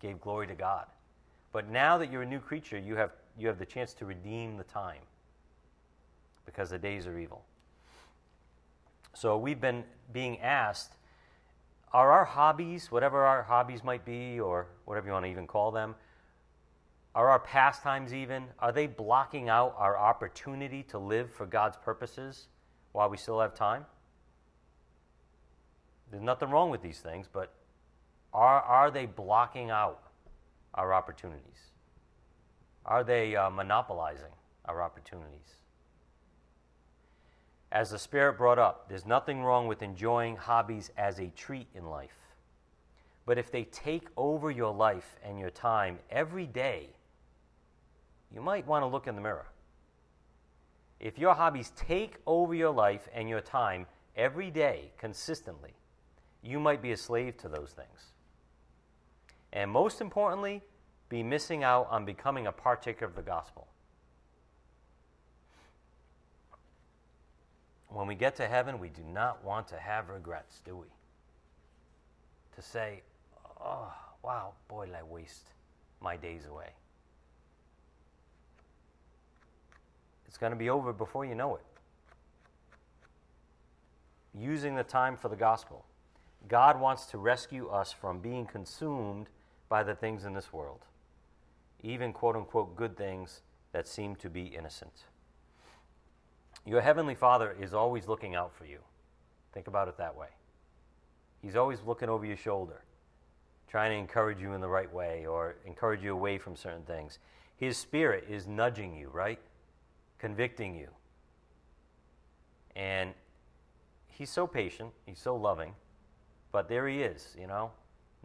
gave 0.00 0.20
glory 0.20 0.46
to 0.46 0.54
God. 0.54 0.86
But 1.52 1.70
now 1.70 1.96
that 1.98 2.10
you're 2.10 2.22
a 2.22 2.26
new 2.26 2.40
creature, 2.40 2.78
you 2.78 2.96
have, 2.96 3.12
you 3.38 3.48
have 3.48 3.58
the 3.58 3.66
chance 3.66 3.94
to 3.94 4.04
redeem 4.04 4.56
the 4.56 4.64
time 4.64 5.00
because 6.44 6.70
the 6.70 6.78
days 6.78 7.06
are 7.06 7.18
evil. 7.18 7.44
So 9.14 9.38
we've 9.38 9.60
been 9.60 9.84
being 10.12 10.38
asked 10.40 10.92
are 11.92 12.12
our 12.12 12.24
hobbies, 12.24 12.90
whatever 12.90 13.24
our 13.24 13.42
hobbies 13.42 13.82
might 13.82 14.04
be, 14.04 14.38
or 14.38 14.66
whatever 14.84 15.06
you 15.06 15.12
want 15.12 15.24
to 15.24 15.30
even 15.30 15.46
call 15.46 15.70
them, 15.70 15.94
are 17.16 17.30
our 17.30 17.38
pastimes 17.38 18.12
even, 18.12 18.44
are 18.58 18.72
they 18.72 18.86
blocking 18.86 19.48
out 19.48 19.74
our 19.78 19.96
opportunity 19.96 20.82
to 20.82 20.98
live 20.98 21.32
for 21.32 21.46
God's 21.46 21.78
purposes 21.78 22.48
while 22.92 23.08
we 23.08 23.16
still 23.16 23.40
have 23.40 23.54
time? 23.54 23.86
There's 26.10 26.22
nothing 26.22 26.50
wrong 26.50 26.68
with 26.68 26.82
these 26.82 26.98
things, 26.98 27.26
but 27.26 27.54
are, 28.34 28.60
are 28.60 28.90
they 28.90 29.06
blocking 29.06 29.70
out 29.70 30.02
our 30.74 30.92
opportunities? 30.92 31.70
Are 32.84 33.02
they 33.02 33.34
uh, 33.34 33.48
monopolizing 33.48 34.32
our 34.66 34.82
opportunities? 34.82 35.54
As 37.72 37.92
the 37.92 37.98
Spirit 37.98 38.36
brought 38.36 38.58
up, 38.58 38.90
there's 38.90 39.06
nothing 39.06 39.42
wrong 39.42 39.66
with 39.66 39.80
enjoying 39.80 40.36
hobbies 40.36 40.90
as 40.98 41.18
a 41.18 41.28
treat 41.28 41.66
in 41.74 41.86
life. 41.86 42.18
But 43.24 43.38
if 43.38 43.50
they 43.50 43.64
take 43.64 44.08
over 44.18 44.50
your 44.50 44.74
life 44.74 45.16
and 45.24 45.38
your 45.40 45.50
time 45.50 45.98
every 46.10 46.46
day, 46.46 46.90
you 48.32 48.40
might 48.40 48.66
want 48.66 48.82
to 48.82 48.86
look 48.86 49.06
in 49.06 49.14
the 49.14 49.20
mirror. 49.20 49.46
If 50.98 51.18
your 51.18 51.34
hobbies 51.34 51.72
take 51.76 52.16
over 52.26 52.54
your 52.54 52.70
life 52.70 53.08
and 53.14 53.28
your 53.28 53.40
time 53.40 53.86
every 54.16 54.50
day 54.50 54.92
consistently, 54.98 55.74
you 56.42 56.58
might 56.58 56.80
be 56.80 56.92
a 56.92 56.96
slave 56.96 57.36
to 57.38 57.48
those 57.48 57.70
things. 57.70 58.12
And 59.52 59.70
most 59.70 60.00
importantly, 60.00 60.62
be 61.08 61.22
missing 61.22 61.62
out 61.62 61.86
on 61.90 62.04
becoming 62.04 62.46
a 62.46 62.52
partaker 62.52 63.04
of 63.04 63.14
the 63.14 63.22
gospel. 63.22 63.68
When 67.88 68.06
we 68.06 68.14
get 68.14 68.36
to 68.36 68.46
heaven, 68.46 68.78
we 68.78 68.88
do 68.88 69.02
not 69.02 69.42
want 69.44 69.68
to 69.68 69.76
have 69.76 70.08
regrets, 70.08 70.60
do 70.64 70.76
we? 70.76 70.86
To 72.56 72.62
say, 72.62 73.02
oh, 73.60 73.92
wow, 74.22 74.52
boy, 74.68 74.86
did 74.86 74.94
I 74.94 75.02
waste 75.02 75.50
my 76.00 76.16
days 76.16 76.46
away. 76.46 76.70
It's 80.26 80.38
going 80.38 80.52
to 80.52 80.58
be 80.58 80.70
over 80.70 80.92
before 80.92 81.24
you 81.24 81.34
know 81.34 81.56
it. 81.56 81.64
Using 84.34 84.74
the 84.74 84.84
time 84.84 85.16
for 85.16 85.28
the 85.28 85.36
gospel. 85.36 85.84
God 86.48 86.80
wants 86.80 87.06
to 87.06 87.18
rescue 87.18 87.68
us 87.68 87.92
from 87.92 88.20
being 88.20 88.46
consumed 88.46 89.28
by 89.68 89.82
the 89.82 89.94
things 89.94 90.24
in 90.24 90.32
this 90.32 90.52
world, 90.52 90.84
even 91.82 92.12
quote 92.12 92.36
unquote 92.36 92.76
good 92.76 92.96
things 92.96 93.40
that 93.72 93.88
seem 93.88 94.14
to 94.16 94.30
be 94.30 94.44
innocent. 94.44 95.04
Your 96.64 96.80
Heavenly 96.80 97.14
Father 97.14 97.56
is 97.60 97.74
always 97.74 98.08
looking 98.08 98.34
out 98.34 98.54
for 98.54 98.64
you. 98.64 98.78
Think 99.52 99.66
about 99.66 99.88
it 99.88 99.96
that 99.98 100.16
way. 100.16 100.28
He's 101.40 101.56
always 101.56 101.78
looking 101.86 102.08
over 102.08 102.24
your 102.24 102.36
shoulder, 102.36 102.82
trying 103.68 103.90
to 103.92 103.96
encourage 103.96 104.40
you 104.40 104.52
in 104.52 104.60
the 104.60 104.68
right 104.68 104.92
way 104.92 105.26
or 105.26 105.56
encourage 105.64 106.02
you 106.02 106.12
away 106.12 106.38
from 106.38 106.56
certain 106.56 106.82
things. 106.82 107.18
His 107.56 107.76
Spirit 107.76 108.26
is 108.28 108.46
nudging 108.46 108.94
you, 108.94 109.08
right? 109.08 109.38
Convicting 110.18 110.74
you. 110.74 110.88
And 112.74 113.14
He's 114.08 114.30
so 114.30 114.46
patient, 114.46 114.92
He's 115.04 115.18
so 115.18 115.36
loving 115.36 115.74
but 116.56 116.70
there 116.70 116.88
he 116.88 117.02
is, 117.02 117.36
you 117.38 117.46
know, 117.46 117.70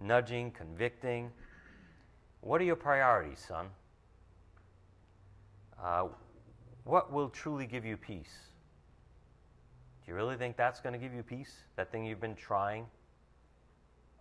nudging, 0.02 0.52
convicting. 0.52 1.30
What 2.40 2.62
are 2.62 2.64
your 2.64 2.78
priorities, 2.78 3.44
son? 3.46 3.66
Uh, 5.84 6.08
what 6.86 7.12
will 7.12 7.28
truly 7.28 7.66
give 7.66 7.84
you 7.84 7.98
peace? 7.98 8.34
Do 10.06 10.12
you 10.12 10.16
really 10.16 10.38
think 10.38 10.56
that's 10.56 10.80
going 10.80 10.94
to 10.94 11.00
give 11.00 11.14
you 11.14 11.24
peace? 11.24 11.54
That 11.75 11.92
thing 11.92 12.06
you've 12.06 12.22
been 12.22 12.36
trying 12.36 12.86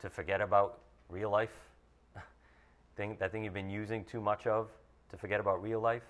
to 0.02 0.10
forget 0.10 0.40
about 0.40 0.80
real 1.08 1.30
life? 1.30 1.54
thing, 2.96 3.16
that 3.20 3.30
thing 3.30 3.44
you've 3.44 3.54
been 3.54 3.70
using 3.70 4.04
too 4.04 4.20
much 4.20 4.48
of 4.48 4.70
to 5.10 5.16
forget 5.16 5.38
about 5.38 5.62
real 5.62 5.78
life? 5.78 6.02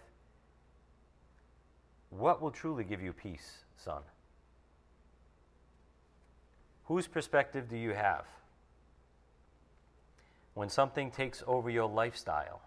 What 2.10 2.42
will 2.42 2.50
truly 2.50 2.84
give 2.84 3.00
you 3.00 3.12
peace, 3.12 3.58
son? 3.76 4.02
Whose 6.84 7.06
perspective 7.06 7.68
do 7.68 7.76
you 7.76 7.94
have? 7.94 8.26
When 10.54 10.68
something 10.68 11.12
takes 11.12 11.42
over 11.46 11.70
your 11.70 11.88
lifestyle 11.88 12.62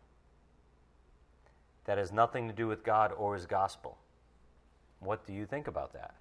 that 1.86 1.98
has 1.98 2.14
nothing 2.14 2.48
to 2.48 2.54
do 2.54 2.68
with 2.68 2.84
God 2.84 3.12
or 3.12 3.36
His 3.36 3.46
gospel, 3.46 3.98
what 5.02 5.28
do 5.28 5.34
you 5.34 5.46
think 5.46 5.68
about 5.68 5.92
that? 5.94 6.16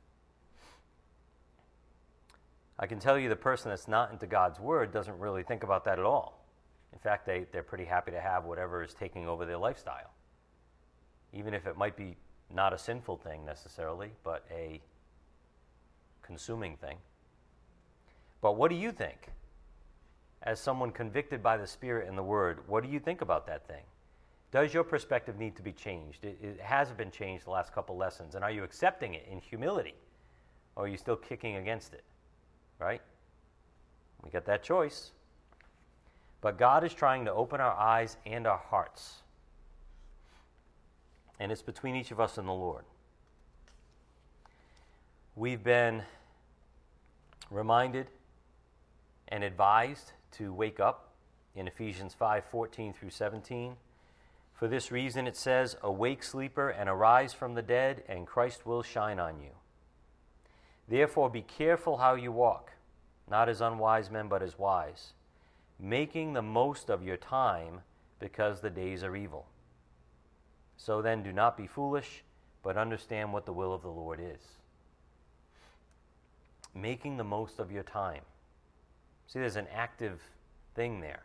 I 2.77 2.87
can 2.89 2.99
tell 2.99 3.17
you 3.17 3.29
the 3.29 3.37
person 3.37 3.69
that's 3.71 3.87
not 3.87 4.11
into 4.11 4.27
God's 4.27 4.59
word 4.59 4.93
doesn't 4.93 5.17
really 5.21 5.45
think 5.45 5.63
about 5.63 5.85
that 5.85 6.01
at 6.01 6.05
all. 6.05 6.45
In 6.93 6.99
fact, 6.99 7.25
they, 7.25 7.47
they're 7.53 7.63
pretty 7.63 7.85
happy 7.85 8.11
to 8.11 8.21
have 8.21 8.45
whatever 8.45 8.83
is 8.83 8.93
taking 8.93 9.29
over 9.29 9.47
their 9.47 9.59
lifestyle, 9.59 10.11
even 11.33 11.55
if 11.55 11.67
it 11.67 11.77
might 11.77 11.97
be 11.97 12.17
not 12.55 12.73
a 12.73 12.79
sinful 12.79 13.19
thing 13.19 13.45
necessarily, 13.45 14.11
but 14.25 14.45
a 14.51 14.81
consuming 16.23 16.77
thing. 16.77 16.97
But 18.41 18.57
what 18.57 18.71
do 18.71 18.77
you 18.77 18.93
think? 18.93 19.29
As 20.43 20.59
someone 20.59 20.91
convicted 20.91 21.43
by 21.43 21.57
the 21.57 21.67
Spirit 21.67 22.09
and 22.09 22.19
the 22.19 22.23
Word, 22.23 22.61
what 22.67 22.83
do 22.83 22.91
you 22.91 22.99
think 22.99 23.21
about 23.21 23.47
that 23.47 23.67
thing? 23.67 23.85
Does 24.51 24.75
your 24.75 24.85
perspective 24.85 25.39
need 25.39 25.57
to 25.57 25.63
be 25.63 25.73
changed? 25.73 26.25
It, 26.25 26.39
it 26.43 26.61
has 26.61 26.91
been 26.93 27.11
changed 27.11 27.47
the 27.47 27.51
last 27.51 27.73
couple 27.73 27.97
lessons. 27.97 28.35
And 28.35 28.45
are 28.45 28.51
you 28.51 28.65
accepting 28.65 29.15
it 29.15 29.27
in 29.31 29.41
humility? 29.41 29.95
Or 30.77 30.85
are 30.85 30.89
you 30.89 30.97
still 30.97 31.17
kicking 31.17 31.57
against 31.57 31.95
it? 31.95 32.05
Right? 32.79 33.01
We 34.23 34.31
got 34.31 34.45
that 34.47 34.63
choice. 34.63 35.13
But 36.41 36.59
God 36.59 36.85
is 36.85 36.93
trying 36.93 37.25
to 37.25 37.33
open 37.33 37.61
our 37.61 37.73
eyes 37.73 38.17
and 38.27 38.47
our 38.47 38.59
hearts. 38.59 39.23
And 41.41 41.51
it's 41.51 41.63
between 41.63 41.97
each 41.97 42.11
of 42.11 42.21
us 42.21 42.39
and 42.39 42.47
the 42.47 42.53
Lord. 42.53 42.85
We've 45.35 45.63
been 45.63 46.03
reminded 47.51 48.09
and 49.29 49.43
advised 49.43 50.13
to 50.33 50.53
wake 50.53 50.79
up 50.79 51.13
in 51.55 51.67
Ephesians 51.67 52.15
5 52.15 52.45
14 52.45 52.93
through 52.93 53.11
17. 53.11 53.77
For 54.53 54.69
this 54.69 54.93
reason, 54.93 55.27
it 55.27 55.37
says, 55.37 55.77
Awake, 55.83 56.23
sleeper, 56.23 56.69
and 56.69 56.89
arise 56.89 57.33
from 57.33 57.55
the 57.55 57.63
dead, 57.63 58.05
and 58.09 58.27
Christ 58.27 58.65
will 58.65 58.83
shine 58.83 59.19
on 59.19 59.41
you. 59.41 59.51
Therefore, 60.89 61.31
be 61.31 61.43
careful 61.43 61.97
how 61.97 62.15
you 62.15 62.31
walk, 62.31 62.73
not 63.29 63.49
as 63.49 63.61
unwise 63.61 64.11
men, 64.11 64.29
but 64.29 64.43
as 64.43 64.59
wise, 64.59 65.15
making 65.81 66.33
the 66.33 66.43
most 66.43 66.91
of 66.91 67.03
your 67.03 67.17
time, 67.17 67.81
because 68.21 68.61
the 68.61 68.71
days 68.71 69.03
are 69.03 69.17
evil. 69.17 69.47
So 70.77 71.03
then, 71.03 71.23
do 71.23 71.33
not 71.33 71.57
be 71.57 71.67
foolish, 71.67 72.25
but 72.63 72.77
understand 72.77 73.33
what 73.33 73.47
the 73.47 73.53
will 73.53 73.73
of 73.73 73.83
the 73.83 73.89
Lord 73.89 74.21
is. 74.21 74.41
Making 76.75 77.17
the 77.17 77.25
most 77.25 77.59
of 77.59 77.71
your 77.71 77.83
time. 77.83 78.23
See, 79.27 79.39
there's 79.39 79.57
an 79.57 79.69
active 79.75 80.21
thing 80.75 81.01
there 81.01 81.23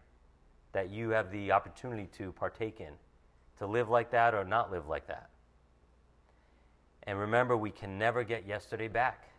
that 0.73 0.89
you 0.89 1.09
have 1.09 1.31
the 1.31 1.51
opportunity 1.51 2.07
to 2.17 2.31
partake 2.33 2.79
in, 2.79 2.93
to 3.57 3.65
live 3.65 3.89
like 3.89 4.11
that 4.11 4.33
or 4.33 4.43
not 4.43 4.71
live 4.71 4.87
like 4.87 5.07
that. 5.07 5.29
And 7.03 7.17
remember, 7.17 7.55
we 7.55 7.71
can 7.71 7.97
never 7.97 8.23
get 8.23 8.45
yesterday 8.45 8.87
back. 8.87 9.29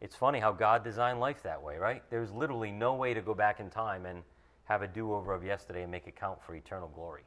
It's 0.00 0.16
funny 0.16 0.40
how 0.40 0.52
God 0.52 0.82
designed 0.82 1.20
life 1.20 1.42
that 1.42 1.62
way, 1.62 1.76
right? 1.76 2.02
There's 2.10 2.32
literally 2.32 2.70
no 2.70 2.94
way 2.94 3.12
to 3.12 3.20
go 3.20 3.34
back 3.34 3.60
in 3.60 3.68
time 3.68 4.06
and 4.06 4.22
have 4.64 4.82
a 4.82 4.86
do 4.86 5.12
over 5.12 5.34
of 5.34 5.44
yesterday 5.44 5.82
and 5.82 5.90
make 5.90 6.06
it 6.06 6.16
count 6.16 6.42
for 6.42 6.54
eternal 6.54 6.88
glory. 6.88 7.24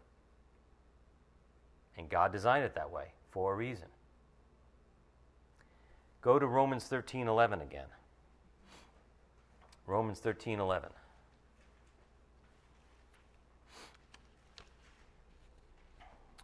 And 1.97 2.09
God 2.09 2.31
designed 2.31 2.63
it 2.63 2.75
that 2.75 2.91
way 2.91 3.13
for 3.31 3.53
a 3.53 3.55
reason. 3.55 3.87
Go 6.21 6.39
to 6.39 6.47
Romans 6.47 6.85
13 6.85 7.27
11 7.27 7.61
again. 7.61 7.87
Romans 9.85 10.19
13 10.19 10.59
11. 10.59 10.89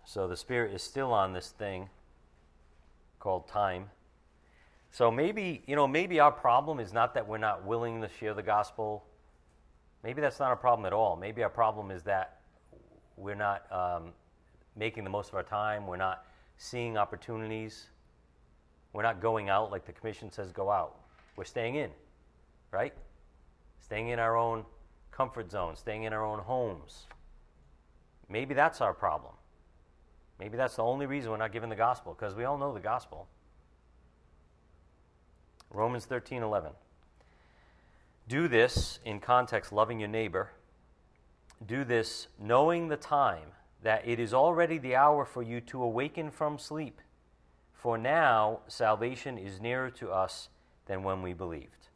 So 0.06 0.28
the 0.28 0.36
Spirit 0.36 0.74
is 0.74 0.82
still 0.82 1.14
on 1.14 1.34
this 1.34 1.50
thing 1.50 1.90
called 3.20 3.48
time. 3.48 3.92
So 4.92 5.12
maybe, 5.12 5.62
you 5.68 5.76
know, 5.76 5.88
maybe 5.88 6.20
our 6.20 6.32
problem 6.32 6.80
is 6.80 6.92
not 6.92 7.14
that 7.14 7.28
we're 7.28 7.38
not 7.38 7.64
willing 7.64 8.02
to 8.02 8.10
share 8.20 8.34
the 8.34 8.42
gospel. 8.42 9.06
Maybe 10.04 10.20
that's 10.20 10.40
not 10.40 10.52
a 10.52 10.56
problem 10.56 10.86
at 10.88 10.94
all. 10.94 11.16
Maybe 11.16 11.44
our 11.44 11.50
problem 11.50 11.92
is 11.92 12.04
that 12.04 12.40
we're 13.18 13.36
not 13.36 13.72
um, 13.72 14.14
making 14.76 15.04
the 15.04 15.10
most 15.10 15.30
of 15.30 15.36
our 15.36 15.44
time. 15.44 15.88
We're 15.88 15.98
not 15.98 16.26
seeing 16.58 16.98
opportunities. 16.98 17.88
We're 18.94 19.04
not 19.04 19.22
going 19.22 19.50
out 19.50 19.72
like 19.72 19.86
the 19.86 19.94
commission 19.94 20.32
says 20.32 20.52
go 20.52 20.70
out. 20.72 20.96
We're 21.36 21.46
staying 21.46 21.76
in, 21.76 21.92
right? 22.72 22.94
staying 23.90 24.10
in 24.10 24.20
our 24.20 24.38
own 24.38 24.64
comfort 25.10 25.50
zone, 25.50 25.76
staying 25.76 26.04
in 26.04 26.14
our 26.14 26.24
own 26.24 26.38
homes. 26.38 27.08
Maybe 28.30 28.54
that's 28.54 28.82
our 28.82 28.94
problem. 28.94 29.34
Maybe 30.40 30.58
that's 30.58 30.76
the 30.76 30.84
only 30.84 31.08
reason 31.08 31.32
we're 31.32 31.38
not 31.38 31.52
giving 31.52 31.72
the 31.72 31.76
gospel, 31.76 32.14
because 32.14 32.36
we 32.36 32.44
all 32.44 32.60
know 32.60 32.72
the 32.72 32.80
gospel. 32.80 33.28
Romans 35.72 36.06
13 36.06 36.44
11. 36.44 36.72
Do 38.28 38.48
this 38.48 39.00
in 39.04 39.20
context, 39.20 39.74
loving 39.74 40.00
your 40.00 40.08
neighbor. 40.08 40.52
Do 41.66 41.84
this 41.84 42.28
knowing 42.40 42.90
the 42.90 42.96
time, 42.96 43.54
that 43.84 44.08
it 44.08 44.20
is 44.20 44.34
already 44.34 44.78
the 44.78 44.96
hour 44.96 45.26
for 45.26 45.42
you 45.42 45.62
to 45.62 45.82
awaken 45.82 46.32
from 46.32 46.58
sleep. 46.58 47.02
For 47.74 47.98
now, 47.98 48.60
salvation 48.68 49.38
is 49.38 49.62
nearer 49.62 49.90
to 49.92 50.12
us 50.12 50.50
than 50.86 51.04
when 51.04 51.22
we 51.22 51.34
believed. 51.34 51.88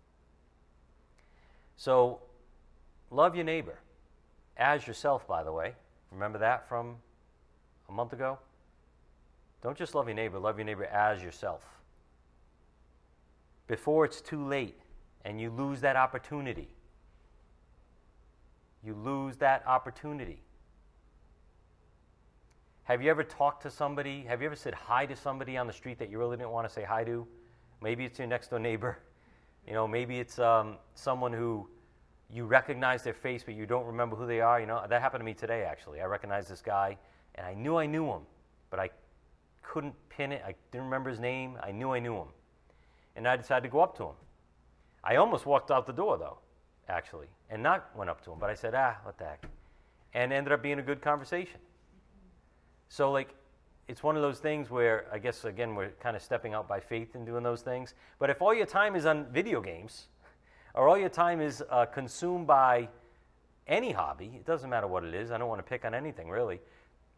So, 1.76 2.22
love 3.12 3.36
your 3.36 3.44
neighbor 3.44 3.80
as 4.56 4.88
yourself, 4.88 5.28
by 5.28 5.44
the 5.44 5.52
way. 5.52 5.74
Remember 6.12 6.38
that 6.38 6.70
from 6.70 6.96
a 7.90 7.92
month 7.92 8.14
ago? 8.14 8.38
Don't 9.62 9.78
just 9.78 9.96
love 9.96 10.08
your 10.08 10.16
neighbor, 10.16 10.40
love 10.40 10.58
your 10.58 10.66
neighbor 10.66 10.86
as 10.86 11.22
yourself. 11.22 11.64
Before 13.68 14.06
it's 14.06 14.22
too 14.22 14.46
late 14.46 14.78
and 15.26 15.40
you 15.40 15.50
lose 15.50 15.82
that 15.82 15.96
opportunity. 15.96 16.68
You 18.84 18.94
lose 18.94 19.38
that 19.38 19.66
opportunity. 19.66 20.42
Have 22.86 23.02
you 23.02 23.10
ever 23.10 23.24
talked 23.24 23.64
to 23.64 23.70
somebody? 23.70 24.24
Have 24.28 24.42
you 24.42 24.48
ever 24.48 24.58
said 24.58 24.74
hi 24.74 25.06
to 25.06 25.16
somebody 25.16 25.56
on 25.56 25.68
the 25.68 25.74
street 25.74 25.98
that 26.00 26.10
you 26.10 26.20
really 26.20 26.36
didn't 26.36 26.52
want 26.52 26.68
to 26.68 26.74
say 26.74 26.84
hi 26.84 27.06
to? 27.06 27.26
Maybe 27.82 28.04
it's 28.04 28.20
your 28.20 28.28
next 28.28 28.50
door 28.50 28.60
neighbor. 28.60 29.00
You 29.66 29.72
know, 29.72 29.88
maybe 29.88 30.20
it's 30.20 30.40
um, 30.40 30.76
someone 30.94 31.32
who 31.32 31.70
you 32.30 32.44
recognize 32.44 33.02
their 33.02 33.14
face, 33.14 33.44
but 33.46 33.54
you 33.54 33.66
don't 33.66 33.86
remember 33.86 34.14
who 34.18 34.28
they 34.28 34.42
are. 34.42 34.60
You 34.60 34.66
know, 34.66 34.84
that 34.86 35.02
happened 35.02 35.22
to 35.22 35.26
me 35.26 35.34
today, 35.34 35.64
actually. 35.64 36.02
I 36.02 36.04
recognized 36.04 36.50
this 36.50 36.62
guy, 36.62 36.98
and 37.36 37.48
I 37.48 37.54
knew 37.54 37.78
I 37.78 37.86
knew 37.86 38.06
him, 38.08 38.24
but 38.70 38.82
I 38.82 38.90
couldn't 39.62 39.96
pin 40.10 40.34
it. 40.34 40.42
I 40.46 40.54
didn't 40.74 40.84
remember 40.84 41.10
his 41.10 41.22
name. 41.22 41.58
I 41.64 41.72
knew 41.72 41.94
I 41.94 42.00
knew 42.00 42.14
him. 42.14 42.28
And 43.16 43.26
I 43.26 43.38
decided 43.38 43.64
to 43.64 43.72
go 43.72 43.80
up 43.80 43.96
to 44.00 44.04
him. 44.04 44.16
I 45.02 45.16
almost 45.16 45.46
walked 45.46 45.72
out 45.72 45.88
the 45.88 45.94
door, 45.94 46.18
though, 46.18 46.40
actually, 46.90 47.28
and 47.50 47.64
not 47.64 47.90
went 47.96 48.10
up 48.10 48.22
to 48.26 48.34
him, 48.34 48.38
but 48.38 48.50
I 48.50 48.54
said, 48.54 48.76
ah, 48.76 48.98
what 49.04 49.18
the 49.18 49.24
heck. 49.24 49.46
And 50.14 50.34
ended 50.34 50.52
up 50.52 50.62
being 50.62 50.80
a 50.80 50.84
good 50.84 51.02
conversation. 51.02 51.62
So, 52.94 53.12
like, 53.12 53.34
it's 53.88 54.04
one 54.04 54.16
of 54.16 54.22
those 54.22 54.38
things 54.38 54.70
where 54.70 55.08
I 55.12 55.18
guess, 55.18 55.46
again, 55.46 55.74
we're 55.74 55.90
kind 56.00 56.16
of 56.16 56.22
stepping 56.22 56.54
out 56.54 56.68
by 56.68 56.80
faith 56.80 57.16
and 57.16 57.26
doing 57.26 57.42
those 57.42 57.64
things. 57.64 57.96
But 58.20 58.30
if 58.30 58.40
all 58.40 58.54
your 58.54 58.68
time 58.68 58.96
is 58.96 59.08
on 59.08 59.26
video 59.34 59.62
games, 59.62 60.10
or 60.76 60.88
all 60.88 60.96
your 60.96 61.10
time 61.10 61.42
is 61.42 61.64
uh, 61.72 61.88
consumed 61.88 62.46
by 62.46 62.88
any 63.66 63.94
hobby, 63.94 64.34
it 64.36 64.46
doesn't 64.46 64.70
matter 64.70 64.86
what 64.86 65.04
it 65.04 65.16
is, 65.16 65.32
I 65.32 65.40
don't 65.40 65.50
want 65.50 65.58
to 65.58 65.68
pick 65.68 65.86
on 65.86 65.96
anything 65.96 66.30
really. 66.30 66.60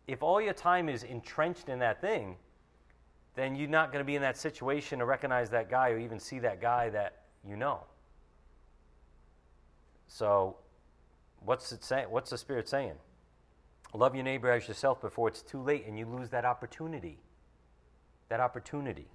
If 0.08 0.24
all 0.24 0.40
your 0.40 0.54
time 0.54 0.88
is 0.88 1.04
entrenched 1.04 1.68
in 1.68 1.80
that 1.80 2.00
thing, 2.00 2.38
then 3.36 3.54
you're 3.54 3.68
not 3.68 3.92
going 3.92 4.00
to 4.00 4.08
be 4.08 4.16
in 4.16 4.22
that 4.22 4.38
situation 4.38 5.00
to 5.00 5.06
recognize 5.06 5.50
that 5.50 5.70
guy 5.70 5.90
or 5.90 6.00
even 6.00 6.22
see 6.22 6.40
that 6.40 6.62
guy 6.62 6.90
that 6.92 7.24
you 7.46 7.58
know. 7.58 7.82
So, 10.08 10.56
what's 11.44 11.74
it 11.74 11.84
saying? 11.84 12.06
What's 12.10 12.30
the 12.30 12.38
Spirit 12.38 12.70
saying? 12.70 12.94
Love 13.94 14.16
your 14.16 14.24
neighbor 14.24 14.52
as 14.52 14.68
yourself 14.68 15.02
before 15.02 15.28
it's 15.28 15.42
too 15.42 15.62
late 15.62 15.86
and 15.88 15.98
you 15.98 16.06
lose 16.06 16.30
that 16.30 16.46
opportunity. 16.46 17.20
That 18.30 18.40
opportunity. 18.40 19.08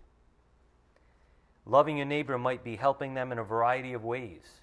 Loving 1.67 1.99
your 1.99 2.07
neighbor 2.07 2.39
might 2.39 2.65
be 2.65 2.77
helping 2.77 3.15
them 3.15 3.33
in 3.33 3.39
a 3.39 3.45
variety 3.45 3.93
of 3.93 4.05
ways. 4.05 4.61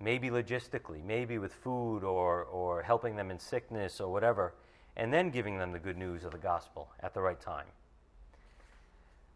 Maybe 0.00 0.30
logistically, 0.30 1.04
maybe 1.04 1.38
with 1.38 1.52
food 1.52 2.04
or, 2.04 2.44
or 2.44 2.82
helping 2.82 3.16
them 3.16 3.30
in 3.30 3.38
sickness 3.38 4.00
or 4.00 4.12
whatever, 4.12 4.54
and 4.96 5.12
then 5.12 5.30
giving 5.30 5.58
them 5.58 5.72
the 5.72 5.78
good 5.78 5.96
news 5.96 6.24
of 6.24 6.32
the 6.32 6.38
gospel 6.38 6.90
at 7.00 7.14
the 7.14 7.20
right 7.20 7.40
time. 7.40 7.66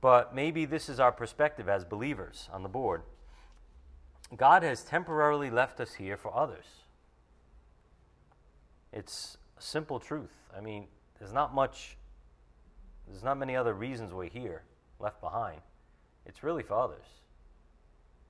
But 0.00 0.34
maybe 0.34 0.64
this 0.64 0.88
is 0.88 0.98
our 0.98 1.12
perspective 1.12 1.68
as 1.68 1.84
believers 1.84 2.48
on 2.52 2.62
the 2.64 2.68
board. 2.68 3.02
God 4.36 4.62
has 4.62 4.82
temporarily 4.82 5.50
left 5.50 5.78
us 5.80 5.94
here 5.94 6.16
for 6.16 6.36
others. 6.36 6.81
It's 8.92 9.38
simple 9.58 9.98
truth. 9.98 10.34
I 10.56 10.60
mean, 10.60 10.86
there's 11.18 11.32
not 11.32 11.54
much, 11.54 11.96
there's 13.08 13.22
not 13.22 13.38
many 13.38 13.56
other 13.56 13.74
reasons 13.74 14.12
we're 14.12 14.28
here 14.28 14.62
left 14.98 15.20
behind. 15.20 15.60
It's 16.26 16.42
really 16.42 16.62
for 16.62 16.74
others 16.74 17.06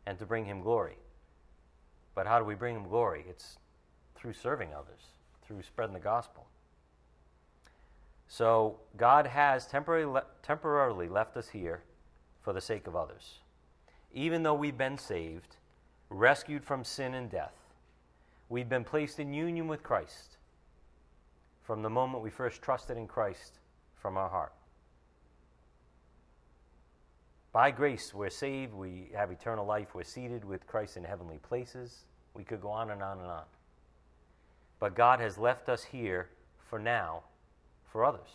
and 0.07 0.18
to 0.18 0.27
bring 0.27 0.44
Him 0.44 0.62
glory. 0.62 0.96
But 2.14 2.27
how 2.27 2.38
do 2.38 2.44
we 2.44 2.55
bring 2.55 2.77
Him 2.77 2.88
glory? 2.88 3.25
It's 3.29 3.59
through 4.14 4.35
serving 4.35 4.72
others, 4.72 5.01
through 5.46 5.62
spreading 5.62 5.94
the 5.94 6.01
gospel. 6.01 6.46
So 8.29 8.77
God 8.96 9.27
has 9.27 9.66
temporarily, 9.66 10.22
temporarily 10.42 11.09
left 11.09 11.37
us 11.37 11.48
here 11.48 11.83
for 12.40 12.53
the 12.53 12.61
sake 12.61 12.87
of 12.87 12.96
others. 12.96 13.40
Even 14.14 14.42
though 14.42 14.55
we've 14.55 14.79
been 14.79 14.98
saved, 14.98 15.57
rescued 16.09 16.64
from 16.64 16.85
sin 16.85 17.14
and 17.14 17.31
death, 17.31 17.55
we've 18.48 18.68
been 18.68 18.85
placed 18.85 19.18
in 19.18 19.33
union 19.33 19.66
with 19.66 19.83
Christ 19.83 20.37
from 21.73 21.81
the 21.81 21.89
moment 21.89 22.23
we 22.23 22.29
first 22.29 22.61
trusted 22.61 22.99
in 22.99 23.07
Christ 23.07 23.59
from 23.95 24.19
our 24.19 24.29
heart. 24.29 24.53
By 27.51 27.71
grace, 27.71 28.13
we're 28.13 28.29
saved, 28.29 28.75
we 28.75 29.09
have 29.17 29.31
eternal 29.31 29.65
life, 29.65 29.95
we're 29.95 30.03
seated 30.03 30.45
with 30.45 30.67
Christ 30.67 30.99
in 30.99 31.05
heavenly 31.05 31.39
places. 31.39 32.05
We 32.35 32.45
could 32.45 32.61
go 32.61 32.69
on 32.69 32.91
and 32.91 33.03
on 33.03 33.21
and 33.21 33.27
on. 33.27 33.45
But 34.81 34.95
God 34.95 35.19
has 35.21 35.39
left 35.39 35.71
us 35.71 35.83
here 35.83 36.29
for 36.69 36.79
now 36.79 37.23
for 37.91 38.05
others. 38.05 38.29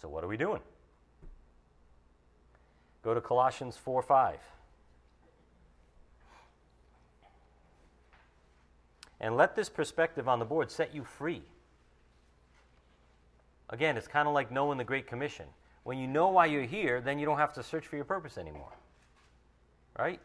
So, 0.00 0.08
what 0.08 0.24
are 0.24 0.28
we 0.28 0.38
doing? 0.38 0.62
Go 3.02 3.12
to 3.12 3.20
Colossians 3.20 3.76
4 3.76 4.00
5. 4.00 4.38
And 9.24 9.38
let 9.38 9.56
this 9.56 9.70
perspective 9.70 10.28
on 10.28 10.38
the 10.38 10.44
board 10.44 10.70
set 10.70 10.94
you 10.94 11.02
free. 11.02 11.40
Again, 13.70 13.96
it's 13.96 14.06
kind 14.06 14.28
of 14.28 14.34
like 14.34 14.52
knowing 14.52 14.76
the 14.76 14.84
Great 14.84 15.06
Commission. 15.06 15.46
When 15.82 15.96
you 15.96 16.06
know 16.06 16.28
why 16.28 16.44
you're 16.44 16.64
here, 16.64 17.00
then 17.00 17.18
you 17.18 17.24
don't 17.24 17.38
have 17.38 17.54
to 17.54 17.62
search 17.62 17.86
for 17.86 17.96
your 17.96 18.04
purpose 18.04 18.36
anymore. 18.36 18.74
Right? 19.98 20.20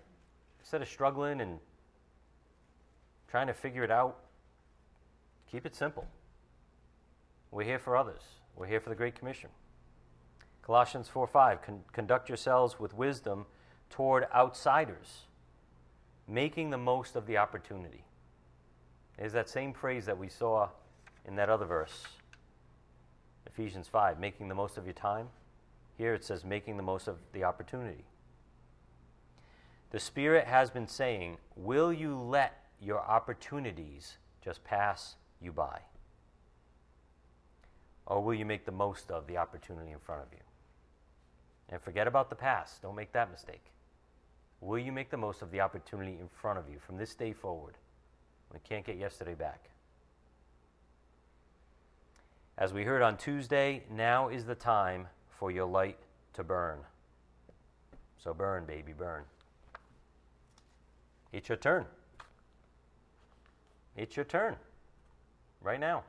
Instead 0.60 0.82
of 0.82 0.90
struggling 0.90 1.40
and 1.40 1.60
trying 3.30 3.48
to 3.48 3.54
figure 3.54 3.86
it 3.86 3.90
out, 3.90 4.18
keep 5.50 5.66
it 5.66 5.78
simple. 5.78 6.06
We're 7.52 7.64
here 7.64 7.80
for 7.80 7.96
others. 7.96 8.22
We're 8.58 8.68
here 8.68 8.82
for 8.82 8.90
the 8.90 8.96
Great 8.96 9.16
Commission. 9.16 9.50
Colossians 10.62 11.08
4 11.08 11.26
5, 11.26 11.62
Con- 11.62 11.84
conduct 11.94 12.28
yourselves 12.28 12.82
with 12.82 12.94
wisdom 12.94 13.46
toward 13.90 14.28
outsiders, 14.36 15.22
making 16.28 16.72
the 16.72 16.78
most 16.78 17.16
of 17.16 17.28
the 17.28 17.38
opportunity 17.38 18.04
is 19.20 19.34
that 19.34 19.50
same 19.50 19.74
phrase 19.74 20.06
that 20.06 20.18
we 20.18 20.30
saw 20.30 20.70
in 21.26 21.36
that 21.36 21.50
other 21.50 21.66
verse, 21.66 22.08
Ephesians 23.46 23.88
5, 23.88 24.20
making 24.20 24.48
the 24.48 24.56
most 24.56 24.78
of 24.78 24.86
your 24.86 24.94
time. 24.94 25.28
Here 25.98 26.14
it 26.14 26.24
says, 26.24 26.46
making 26.46 26.78
the 26.78 26.84
most 26.84 27.08
of 27.08 27.18
the 27.34 27.44
opportunity. 27.44 28.06
The 29.92 30.00
Spirit 30.00 30.48
has 30.48 30.70
been 30.70 30.88
saying, 30.88 31.38
Will 31.56 31.92
you 31.92 32.16
let 32.16 32.64
your 32.82 33.00
opportunities 33.00 34.18
just 34.44 34.64
pass 34.64 35.16
you 35.42 35.52
by? 35.52 35.82
Or 38.06 38.24
will 38.24 38.34
you 38.34 38.46
make 38.46 38.66
the 38.66 38.72
most 38.72 39.12
of 39.12 39.28
the 39.28 39.38
opportunity 39.38 39.92
in 39.92 40.00
front 40.00 40.22
of 40.22 40.28
you? 40.32 40.44
And 41.70 41.82
forget 41.82 42.08
about 42.08 42.30
the 42.30 42.36
past. 42.36 42.82
Don't 42.82 42.96
make 42.96 43.12
that 43.12 43.30
mistake. 43.30 43.66
Will 44.62 44.80
you 44.80 44.92
make 44.92 45.10
the 45.10 45.18
most 45.18 45.42
of 45.42 45.52
the 45.52 45.60
opportunity 45.60 46.14
in 46.14 46.30
front 46.42 46.58
of 46.58 46.70
you 46.70 46.80
from 46.80 46.98
this 46.98 47.14
day 47.14 47.34
forward? 47.34 47.76
We 48.54 48.60
can't 48.60 48.86
get 48.86 48.98
yesterday 48.98 49.36
back. 49.36 49.70
As 52.58 52.74
we 52.74 52.84
heard 52.84 53.02
on 53.02 53.16
Tuesday, 53.16 53.84
now 53.90 54.28
is 54.28 54.46
the 54.46 54.56
time 54.56 55.08
for 55.30 55.52
your 55.52 55.66
light 55.66 55.98
to 56.34 56.44
burn. 56.44 56.80
So 58.22 58.34
burn, 58.34 58.66
baby, 58.66 58.92
burn. 58.92 59.24
It's 61.32 61.48
your 61.48 61.58
turn. 61.58 61.86
It's 63.96 64.16
your 64.16 64.26
turn. 64.26 64.56
Right 65.62 65.80
now. 65.80 66.04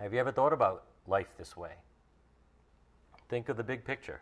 Have 0.00 0.12
you 0.12 0.18
ever 0.18 0.32
thought 0.32 0.52
about 0.52 0.84
life 1.06 1.28
this 1.38 1.56
way? 1.56 1.72
Think 3.28 3.48
of 3.48 3.56
the 3.56 3.62
big 3.62 3.84
picture. 3.84 4.20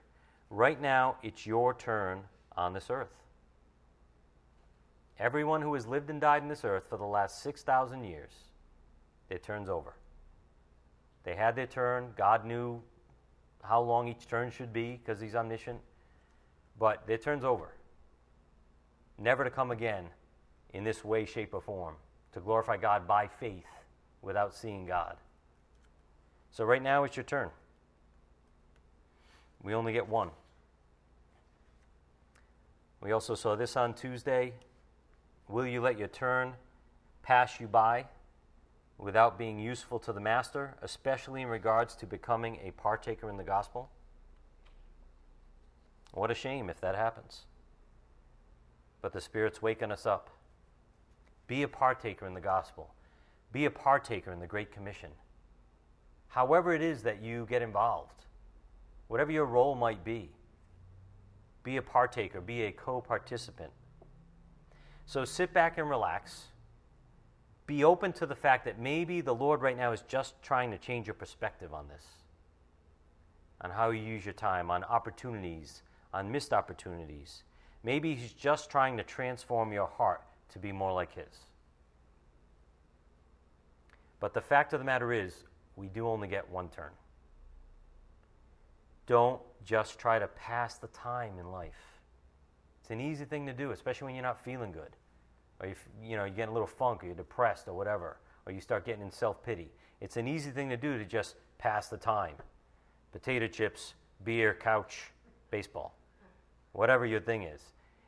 Right 0.51 0.81
now, 0.81 1.17
it's 1.23 1.47
your 1.47 1.73
turn 1.73 2.23
on 2.57 2.75
this 2.75 2.91
earth. 2.91 3.22
Everyone 5.23 5.63
who 5.63 5.75
has 5.75 5.87
lived 5.87 6.11
and 6.11 6.21
died 6.21 6.43
in 6.43 6.49
this 6.49 6.65
earth 6.65 6.83
for 6.89 6.97
the 6.97 7.05
last 7.05 7.45
6,000 7.45 8.03
years, 8.03 8.33
their 9.29 9.39
turn's 9.39 9.69
over. 9.69 9.95
They 11.23 11.37
had 11.37 11.55
their 11.55 11.69
turn. 11.69 12.09
God 12.17 12.45
knew 12.45 12.83
how 13.63 13.81
long 13.83 14.09
each 14.09 14.27
turn 14.27 14.51
should 14.51 14.73
be 14.73 14.97
because 14.97 15.21
He's 15.21 15.37
omniscient. 15.37 15.79
But 16.77 17.07
their 17.07 17.19
turn's 17.19 17.45
over. 17.45 17.69
Never 19.17 19.45
to 19.45 19.51
come 19.51 19.71
again 19.71 20.07
in 20.75 20.83
this 20.83 21.05
way, 21.05 21.25
shape, 21.25 21.55
or 21.55 21.61
form 21.61 21.95
to 22.33 22.41
glorify 22.41 22.77
God 22.77 23.07
by 23.07 23.29
faith 23.29 23.63
without 24.23 24.53
seeing 24.53 24.87
God. 24.87 25.19
So 26.51 26.65
right 26.65 26.83
now 26.83 27.05
it's 27.05 27.17
your 27.17 27.23
turn. 27.23 27.51
We 29.63 29.73
only 29.73 29.93
get 29.93 30.09
one. 30.09 30.31
We 33.01 33.13
also 33.13 33.37
saw 33.37 33.55
this 33.55 33.77
on 33.77 33.95
Tuesday. 33.95 34.55
Will 35.53 35.67
you 35.67 35.83
let 35.83 35.99
your 35.99 36.09
turn 36.09 36.55
pass 37.23 37.61
you 37.61 37.69
by 37.69 38.07
without 38.97 39.37
being 39.37 39.59
useful 39.59 39.99
to 39.99 40.11
the 40.11 40.19
master, 40.21 40.77
especially 40.81 41.43
in 41.43 41.49
regards 41.49 41.95
to 41.97 42.07
becoming 42.07 42.59
a 42.65 42.71
partaker 42.71 43.29
in 43.29 43.37
the 43.37 43.45
gospel? 43.45 43.91
What 46.15 46.31
a 46.31 46.35
shame 46.35 46.71
if 46.71 46.81
that 46.81 46.95
happens. 46.95 47.43
But 49.03 49.13
the 49.13 49.21
Spirit's 49.21 49.61
waking 49.61 49.93
us 49.93 50.07
up. 50.07 50.31
Be 51.49 51.63
a 51.63 51.69
partaker 51.69 52.27
in 52.27 52.33
the 52.33 52.41
gospel, 52.41 52.95
be 53.53 53.67
a 53.67 53.71
partaker 53.71 54.33
in 54.33 54.41
the 54.41 54.47
Great 54.47 54.73
Commission. 54.73 55.11
However, 56.29 56.73
it 56.73 56.81
is 56.81 57.03
that 57.03 57.23
you 57.23 57.47
get 57.51 57.61
involved, 57.61 58.25
whatever 59.09 59.31
your 59.31 59.45
role 59.45 59.75
might 59.75 60.03
be, 60.03 60.31
be 61.63 61.77
a 61.77 61.83
partaker, 61.83 62.41
be 62.41 62.63
a 62.63 62.73
co 62.73 63.03
participant. 63.03 63.71
So 65.07 65.25
sit 65.25 65.53
back 65.53 65.79
and 65.79 65.89
relax. 65.89 66.45
Be 67.67 67.85
open 67.85 68.13
to 68.15 68.27
the 68.27 68.35
fact 68.35 68.65
that 68.65 68.79
maybe 68.79 69.21
the 69.21 69.35
Lord 69.35 69.63
right 69.63 69.77
now 69.77 69.93
is 69.93 70.03
just 70.09 70.41
trying 70.43 70.71
to 70.71 70.79
change 70.79 71.07
your 71.07 71.15
perspective 71.15 71.73
on 71.73 71.89
this, 71.89 72.05
on 73.61 73.71
how 73.71 73.91
you 73.91 74.03
use 74.03 74.25
your 74.25 74.35
time, 74.35 74.71
on 74.71 74.85
opportunities, 74.85 75.83
on 76.13 76.31
missed 76.31 76.53
opportunities. 76.53 77.45
Maybe 77.85 78.15
He's 78.15 78.33
just 78.33 78.71
trying 78.71 78.97
to 78.97 79.03
transform 79.03 79.73
your 79.73 79.87
heart 79.87 80.23
to 80.53 80.59
be 80.59 80.73
more 80.73 80.93
like 80.93 81.15
His. 81.15 81.47
But 84.21 84.35
the 84.35 84.41
fact 84.41 84.73
of 84.73 84.79
the 84.79 84.85
matter 84.85 85.13
is, 85.13 85.45
we 85.77 85.89
do 85.89 86.07
only 86.09 86.29
get 86.29 86.49
one 86.51 86.69
turn. 86.69 86.91
Don't 89.07 89.41
just 89.65 89.99
try 89.99 90.19
to 90.19 90.29
pass 90.29 90.77
the 90.77 90.87
time 90.89 91.39
in 91.39 91.51
life. 91.51 91.92
It's 92.83 92.91
an 92.91 93.01
easy 93.01 93.25
thing 93.25 93.47
to 93.47 93.53
do, 93.53 93.71
especially 93.71 94.07
when 94.07 94.17
you're 94.17 94.25
not 94.25 94.45
feeling 94.45 94.73
good, 94.73 94.97
or 95.61 95.69
you, 95.69 95.75
you 96.03 96.17
know 96.17 96.25
you 96.25 96.33
get 96.33 96.49
a 96.49 96.53
little 96.53 96.67
funk, 96.67 97.05
or 97.05 97.07
you're 97.07 97.15
depressed, 97.15 97.69
or 97.69 97.75
whatever, 97.75 98.17
or 98.45 98.53
you 98.53 98.61
start 98.61 98.85
getting 98.85 99.03
in 99.03 99.11
self 99.13 99.41
pity. 99.45 99.71
It's 100.01 100.17
an 100.17 100.27
easy 100.27 100.51
thing 100.51 100.69
to 100.71 100.77
do 100.77 100.99
to 100.99 101.05
just 101.05 101.37
pass 101.59 101.87
the 101.87 101.97
time. 101.97 102.35
Potato 103.13 103.47
chips, 103.47 103.95
beer, 104.25 104.53
couch, 104.53 105.13
baseball, 105.53 105.95
whatever 106.73 107.07
your 107.07 107.21
thing 107.21 107.45
is. 107.45 107.61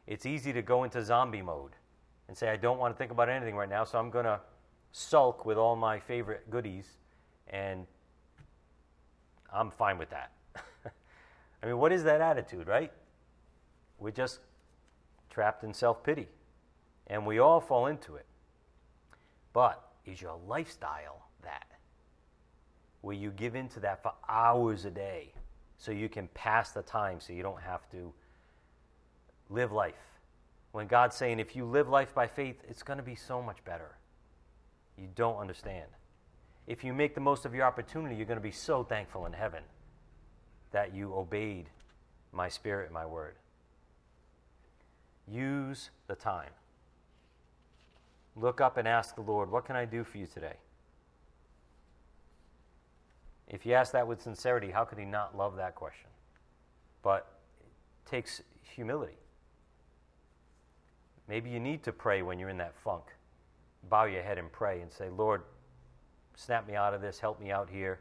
It's 0.08 0.26
easy 0.26 0.52
to 0.52 0.60
go 0.60 0.82
into 0.82 1.04
zombie 1.04 1.40
mode 1.40 1.70
and 2.26 2.36
say, 2.36 2.48
I 2.48 2.56
don't 2.56 2.78
want 2.78 2.92
to 2.92 2.98
think 2.98 3.12
about 3.12 3.28
anything 3.28 3.54
right 3.54 3.68
now, 3.68 3.84
so 3.84 3.96
I'm 3.96 4.10
going 4.10 4.24
to 4.24 4.40
sulk 4.90 5.46
with 5.46 5.56
all 5.56 5.76
my 5.76 6.00
favorite 6.00 6.50
goodies, 6.50 6.88
and 7.46 7.86
I'm 9.52 9.70
fine 9.70 9.98
with 9.98 10.10
that. 10.10 10.32
I 11.62 11.66
mean, 11.66 11.78
what 11.78 11.92
is 11.92 12.02
that 12.02 12.20
attitude, 12.20 12.66
right? 12.66 12.90
We're 14.00 14.10
just 14.10 14.40
trapped 15.34 15.64
in 15.64 15.74
self 15.74 16.02
pity, 16.04 16.28
and 17.08 17.26
we 17.26 17.40
all 17.40 17.60
fall 17.60 17.86
into 17.86 18.14
it. 18.14 18.26
But 19.52 19.82
is 20.06 20.22
your 20.22 20.38
lifestyle 20.46 21.26
that? 21.42 21.66
Where 23.00 23.16
you 23.16 23.30
give 23.30 23.54
into 23.54 23.80
that 23.80 24.02
for 24.02 24.12
hours 24.28 24.84
a 24.84 24.90
day 24.90 25.32
so 25.76 25.92
you 25.92 26.08
can 26.08 26.28
pass 26.28 26.70
the 26.70 26.82
time 26.82 27.20
so 27.20 27.32
you 27.32 27.42
don't 27.42 27.60
have 27.60 27.88
to 27.90 28.12
live 29.50 29.72
life. 29.72 29.94
When 30.72 30.86
God's 30.86 31.16
saying, 31.16 31.40
if 31.40 31.54
you 31.54 31.64
live 31.64 31.88
life 31.88 32.14
by 32.14 32.26
faith, 32.26 32.56
it's 32.68 32.82
going 32.82 32.96
to 32.96 33.02
be 33.02 33.14
so 33.14 33.42
much 33.42 33.62
better. 33.64 33.96
You 34.96 35.08
don't 35.14 35.36
understand. 35.36 35.86
If 36.66 36.82
you 36.82 36.92
make 36.92 37.14
the 37.14 37.20
most 37.20 37.44
of 37.44 37.54
your 37.54 37.64
opportunity, 37.64 38.16
you're 38.16 38.26
going 38.26 38.38
to 38.38 38.42
be 38.42 38.50
so 38.50 38.82
thankful 38.82 39.26
in 39.26 39.32
heaven 39.32 39.62
that 40.72 40.94
you 40.94 41.14
obeyed 41.14 41.66
my 42.32 42.48
spirit 42.48 42.86
and 42.86 42.94
my 42.94 43.06
word. 43.06 43.36
Use 45.30 45.90
the 46.06 46.14
time. 46.14 46.50
Look 48.36 48.60
up 48.60 48.76
and 48.76 48.86
ask 48.86 49.14
the 49.14 49.22
Lord, 49.22 49.50
What 49.50 49.64
can 49.64 49.76
I 49.76 49.84
do 49.84 50.04
for 50.04 50.18
you 50.18 50.26
today? 50.26 50.56
If 53.48 53.64
you 53.66 53.74
ask 53.74 53.92
that 53.92 54.06
with 54.06 54.22
sincerity, 54.22 54.70
how 54.70 54.84
could 54.84 54.98
he 54.98 55.04
not 55.04 55.36
love 55.36 55.56
that 55.56 55.74
question? 55.74 56.08
But 57.02 57.26
it 57.62 58.10
takes 58.10 58.42
humility. 58.62 59.18
Maybe 61.28 61.50
you 61.50 61.60
need 61.60 61.82
to 61.84 61.92
pray 61.92 62.22
when 62.22 62.38
you're 62.38 62.48
in 62.48 62.58
that 62.58 62.74
funk. 62.74 63.04
Bow 63.88 64.04
your 64.04 64.22
head 64.22 64.38
and 64.38 64.50
pray 64.50 64.80
and 64.80 64.90
say, 64.90 65.08
Lord, 65.10 65.42
snap 66.34 66.66
me 66.66 66.74
out 66.74 66.94
of 66.94 67.00
this, 67.00 67.20
help 67.20 67.40
me 67.40 67.50
out 67.50 67.68
here. 67.70 68.00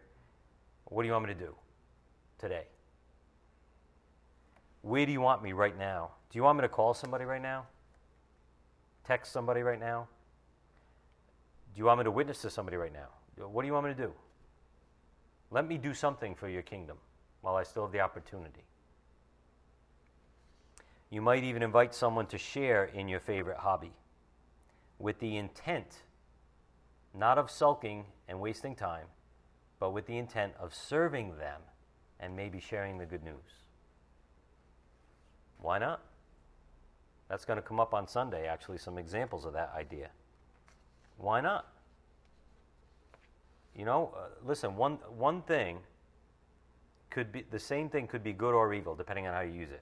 What 0.86 1.03
do 1.03 1.07
you 1.07 1.13
want 1.13 1.27
me 1.27 1.33
to 1.33 1.39
do? 1.39 1.55
today? 2.43 2.65
Where 4.81 5.05
do 5.05 5.13
you 5.13 5.21
want 5.21 5.41
me 5.41 5.53
right 5.53 5.77
now? 5.77 6.12
Do 6.34 6.39
you 6.39 6.43
want 6.43 6.58
me 6.58 6.63
to 6.63 6.67
call 6.69 6.96
somebody 6.96 7.26
right 7.26 7.41
now? 7.41 7.67
Text 9.06 9.32
somebody 9.32 9.62
right 9.62 9.80
now? 9.80 10.08
Do 11.76 11.80
you 11.80 11.86
want 11.86 12.00
me 12.00 12.06
to 12.06 12.12
witness 12.12 12.41
to 12.41 12.50
somebody 12.50 12.76
right 12.76 12.91
now? 12.91 13.10
What 13.46 13.62
do 13.62 13.67
you 13.67 13.74
want 13.74 13.86
me 13.86 13.93
to 13.93 14.02
do? 14.02 14.12
Let 15.52 15.67
me 15.67 15.78
do 15.78 15.93
something 15.93 16.34
for 16.34 16.50
your 16.50 16.63
kingdom 16.63 16.98
while 17.41 17.56
I 17.56 17.62
still 17.62 17.84
have 17.84 17.91
the 17.91 18.00
opportunity. 18.00 18.63
You 21.12 21.22
might 21.22 21.43
even 21.43 21.62
invite 21.62 21.93
someone 21.93 22.26
to 22.28 22.39
share 22.39 22.86
in 22.86 23.08
your 23.08 23.19
favorite 23.19 23.58
hobby 23.58 23.93
with 24.98 25.19
the 25.19 25.38
intent, 25.38 25.98
not 27.13 27.38
of 27.38 27.52
sulking 27.52 28.06
and 28.28 28.39
wasting 28.39 28.76
time, 28.76 29.06
but 29.80 29.91
with 29.91 30.08
the 30.08 30.17
intent 30.17 30.54
of 30.60 30.74
serving 30.74 31.38
them 31.38 31.62
and 32.19 32.36
maybe 32.36 32.60
sharing 32.60 32.98
the 32.98 33.06
good 33.06 33.24
news. 33.24 33.62
Why 35.60 35.78
not? 35.78 36.02
That's 37.34 37.46
going 37.46 37.58
to 37.58 37.63
come 37.63 37.80
up 37.80 37.96
on 37.96 38.08
Sunday, 38.08 38.46
actually, 38.46 38.78
some 38.78 39.00
examples 39.00 39.43
of 39.43 39.54
that 39.54 39.74
idea. 39.76 40.12
Why 41.17 41.41
not? 41.41 41.65
You 43.76 43.86
know, 43.86 44.13
uh, 44.15 44.28
listen, 44.46 44.76
one, 44.76 45.00
one 45.17 45.41
thing 45.41 45.80
could 47.10 47.32
be 47.32 47.43
the 47.50 47.58
same 47.58 47.89
thing 47.89 48.06
could 48.06 48.24
be 48.24 48.34
good 48.34 48.54
or 48.54 48.72
evil, 48.72 48.93
depending 48.93 49.26
on 49.26 49.34
how 49.34 49.39
you 49.39 49.52
use 49.52 49.72
it. 49.72 49.82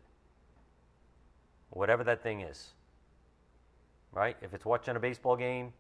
Whatever 1.72 2.06
that 2.06 2.24
thing 2.24 2.40
is. 2.40 2.70
Right? 4.14 4.38
If 4.42 4.54
it's 4.54 4.64
watching 4.64 4.96
a 4.96 5.00
baseball 5.02 5.36
game, 5.36 5.74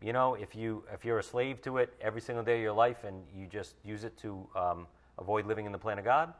you 0.00 0.12
know, 0.12 0.34
if 0.34 0.54
you 0.54 0.84
if 0.94 1.04
you're 1.04 1.18
a 1.18 1.24
slave 1.24 1.60
to 1.62 1.78
it 1.78 1.92
every 2.00 2.20
single 2.20 2.44
day 2.44 2.54
of 2.58 2.62
your 2.62 2.72
life 2.72 3.02
and 3.02 3.24
you 3.36 3.48
just 3.48 3.74
use 3.84 4.04
it 4.04 4.16
to 4.18 4.46
um, 4.54 4.86
avoid 5.18 5.44
living 5.44 5.66
in 5.66 5.72
the 5.72 5.78
plan 5.78 5.98
of 5.98 6.04
God, 6.04 6.32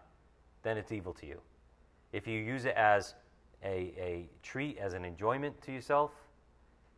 then 0.62 0.78
it's 0.78 0.92
evil 0.92 1.12
to 1.14 1.26
you. 1.26 1.40
If 2.12 2.28
you 2.28 2.38
use 2.38 2.66
it 2.66 2.76
as 2.76 3.16
a, 3.64 3.92
a 3.98 4.28
treat, 4.42 4.78
as 4.78 4.94
an 4.94 5.04
enjoyment 5.04 5.60
to 5.62 5.72
yourself, 5.72 6.12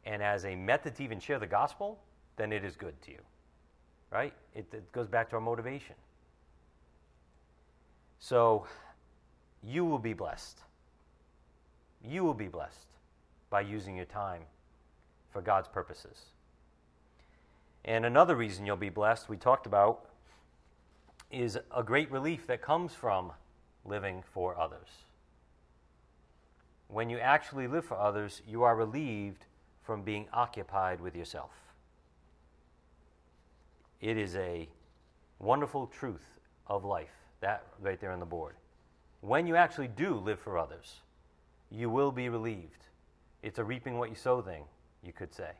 and 0.05 0.23
as 0.23 0.45
a 0.45 0.55
method 0.55 0.97
to 0.97 1.05
even 1.05 1.21
share 1.21 1.39
the 1.39 1.47
gospel, 1.47 1.99
then 2.37 2.53
it 2.53 2.65
is 2.65 2.77
good 2.77 3.01
to 3.03 3.13
you. 3.13 3.19
Right? 4.11 4.33
It, 4.55 4.67
it 4.73 4.91
goes 4.93 5.09
back 5.09 5.31
to 5.31 5.37
our 5.37 5.41
motivation. 5.41 5.95
So, 8.19 8.67
you 9.63 9.85
will 9.85 9.99
be 9.99 10.13
blessed. 10.13 10.59
You 12.05 12.25
will 12.25 12.35
be 12.35 12.49
blessed 12.49 12.87
by 13.51 13.63
using 13.63 13.97
your 13.97 14.07
time 14.07 14.43
for 15.31 15.41
God's 15.41 15.69
purposes. 15.69 16.27
And 17.85 18.05
another 18.05 18.37
reason 18.37 18.65
you'll 18.67 18.77
be 18.77 18.91
blessed, 18.91 19.29
we 19.29 19.37
talked 19.37 19.67
about 19.67 20.07
is 21.31 21.59
a 21.75 21.83
great 21.83 22.11
relief 22.11 22.47
that 22.47 22.63
comes 22.63 22.93
from 22.93 23.33
living 23.85 24.23
for 24.33 24.59
others. 24.59 24.89
When 26.93 27.09
you 27.09 27.19
actually 27.19 27.69
live 27.69 27.87
for 27.87 27.97
others, 27.97 28.43
you 28.47 28.65
are 28.65 28.77
relieved 28.77 29.47
from 29.83 30.03
being 30.03 30.27
occupied 30.31 31.01
with 31.01 31.17
yourself. 31.17 31.51
It 34.03 34.19
is 34.19 34.37
a 34.37 34.69
wonderful 35.39 35.87
truth 35.87 36.39
of 36.67 36.85
life, 36.85 37.15
that 37.41 37.65
right 37.81 37.99
there 37.99 38.13
on 38.13 38.21
the 38.21 38.27
board. 38.27 38.57
When 39.23 39.47
you 39.47 39.57
actually 39.57 39.89
do 39.89 40.17
live 40.17 40.39
for 40.39 40.59
others, 40.59 41.01
you 41.71 41.89
will 41.89 42.13
be 42.13 42.29
relieved. 42.29 42.85
It's 43.43 43.59
a 43.59 43.65
reaping 43.65 43.97
what 43.97 44.11
you 44.11 44.15
sow 44.15 44.43
thing, 44.43 44.65
you 45.03 45.15
could 45.15 45.33
say. 45.33 45.53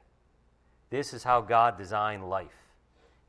This 0.91 1.15
is 1.15 1.25
how 1.25 1.41
God 1.41 1.79
designed 1.79 2.29
life. 2.29 2.75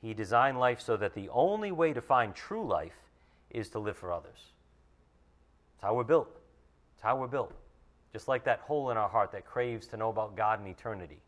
He 0.01 0.13
designed 0.13 0.59
life 0.59 0.81
so 0.81 0.97
that 0.97 1.13
the 1.13 1.29
only 1.29 1.71
way 1.71 1.93
to 1.93 2.01
find 2.01 2.35
true 2.35 2.67
life 2.67 2.99
is 3.49 3.69
to 3.69 3.79
live 3.79 3.95
for 3.95 4.11
others. 4.11 4.51
It's 5.75 5.83
how 5.83 5.93
we're 5.93 6.03
built. 6.03 6.27
It's 6.95 7.01
how 7.01 7.15
we're 7.15 7.27
built. 7.27 7.53
Just 8.13 8.27
like 8.27 8.45
that 8.45 8.59
hole 8.59 8.91
in 8.91 8.97
our 8.97 9.09
heart 9.09 9.31
that 9.31 9.45
craves 9.45 9.87
to 9.87 9.97
know 9.97 10.09
about 10.09 10.37
God 10.37 10.59
and 10.59 10.67
eternity. 10.67 11.19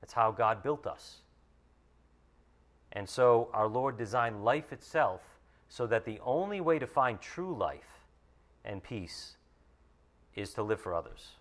That's 0.00 0.12
how 0.12 0.30
God 0.30 0.62
built 0.62 0.86
us. 0.86 1.18
And 2.92 3.08
so 3.08 3.48
our 3.52 3.68
Lord 3.68 3.98
designed 3.98 4.44
life 4.44 4.72
itself 4.72 5.20
so 5.68 5.86
that 5.88 6.04
the 6.04 6.20
only 6.24 6.60
way 6.60 6.78
to 6.78 6.86
find 6.86 7.20
true 7.20 7.54
life 7.54 8.06
and 8.64 8.82
peace 8.82 9.36
is 10.34 10.54
to 10.54 10.62
live 10.62 10.80
for 10.80 10.94
others. 10.94 11.32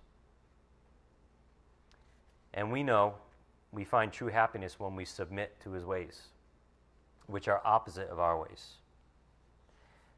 And 2.53 2.71
we 2.71 2.83
know 2.83 3.15
we 3.71 3.83
find 3.83 4.11
true 4.11 4.27
happiness 4.27 4.79
when 4.79 4.95
we 4.95 5.05
submit 5.05 5.59
to 5.63 5.71
his 5.71 5.85
ways 5.85 6.23
which 7.29 7.47
are 7.47 7.61
opposite 7.63 8.09
of 8.09 8.19
our 8.19 8.39
ways. 8.39 8.73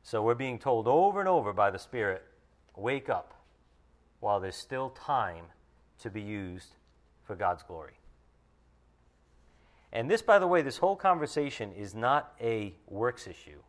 So 0.04 0.24
we're 0.24 0.34
being 0.34 0.58
told 0.58 0.88
over 0.88 1.20
and 1.20 1.28
over 1.28 1.54
by 1.54 1.70
the 1.70 1.78
Spirit 1.78 2.24
wake 2.76 3.10
up, 3.10 3.34
while 4.22 4.40
there's 4.40 4.56
still 4.56 4.92
time 4.92 5.46
to 6.00 6.10
be 6.10 6.22
used 6.22 6.76
for 7.24 7.36
God's 7.36 7.64
glory. 7.64 7.94
And 9.92 10.10
this, 10.10 10.22
by 10.22 10.40
the 10.40 10.48
way, 10.48 10.62
this 10.62 10.78
whole 10.78 10.96
conversation 10.96 11.74
is 11.74 11.94
not 11.94 12.34
a 12.40 12.74
works 12.88 13.28
issue. 13.28 13.60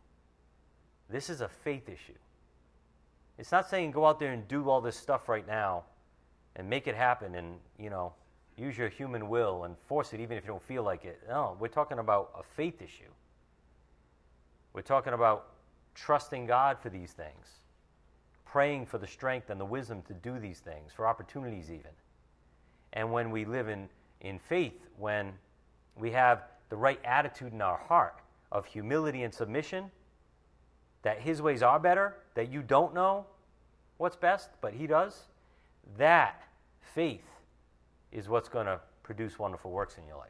This 1.09 1.29
is 1.29 1.41
a 1.41 1.49
faith 1.49 1.89
issue. 1.89 2.17
It's 3.37 3.51
not 3.51 3.69
saying 3.69 3.91
go 3.91 4.05
out 4.05 4.19
there 4.19 4.31
and 4.31 4.47
do 4.47 4.69
all 4.69 4.79
this 4.79 4.95
stuff 4.95 5.27
right 5.27 5.45
now 5.45 5.83
and 6.55 6.69
make 6.69 6.87
it 6.87 6.95
happen 6.95 7.35
and, 7.35 7.57
you 7.77 7.89
know, 7.89 8.13
use 8.57 8.77
your 8.77 8.89
human 8.89 9.27
will 9.27 9.63
and 9.63 9.75
force 9.87 10.13
it 10.13 10.19
even 10.19 10.37
if 10.37 10.43
you 10.43 10.49
don't 10.49 10.63
feel 10.63 10.83
like 10.83 11.03
it. 11.03 11.19
No, 11.27 11.57
we're 11.59 11.67
talking 11.67 11.99
about 11.99 12.31
a 12.39 12.43
faith 12.55 12.81
issue. 12.81 13.11
We're 14.73 14.81
talking 14.81 15.13
about 15.13 15.49
trusting 15.95 16.45
God 16.45 16.77
for 16.79 16.89
these 16.89 17.11
things, 17.11 17.47
praying 18.53 18.85
for 18.85 18.99
the 18.99 19.07
strength 19.07 19.49
and 19.49 19.59
the 19.59 19.65
wisdom 19.65 20.03
to 20.03 20.13
do 20.13 20.37
these 20.37 20.59
things, 20.59 20.91
for 20.95 21.07
opportunities 21.07 21.71
even. 21.71 21.89
And 22.93 23.11
when 23.11 23.31
we 23.31 23.45
live 23.45 23.67
in, 23.67 23.89
in 24.21 24.37
faith, 24.37 24.79
when 24.99 25.33
we 25.97 26.11
have 26.11 26.43
the 26.69 26.75
right 26.75 26.99
attitude 27.03 27.51
in 27.51 27.63
our 27.63 27.77
heart 27.77 28.19
of 28.51 28.67
humility 28.67 29.23
and 29.23 29.33
submission, 29.33 29.89
that 31.01 31.19
His 31.19 31.41
ways 31.41 31.63
are 31.63 31.79
better, 31.79 32.17
that 32.35 32.51
you 32.51 32.61
don't 32.61 32.93
know 32.93 33.25
what's 33.97 34.15
best, 34.15 34.51
but 34.61 34.71
He 34.71 34.85
does, 34.85 35.23
that 35.97 36.43
faith 36.93 37.25
is 38.11 38.29
what's 38.29 38.49
going 38.49 38.67
to 38.67 38.79
produce 39.01 39.39
wonderful 39.39 39.71
works 39.71 39.97
in 39.97 40.05
your 40.05 40.17
life. 40.17 40.29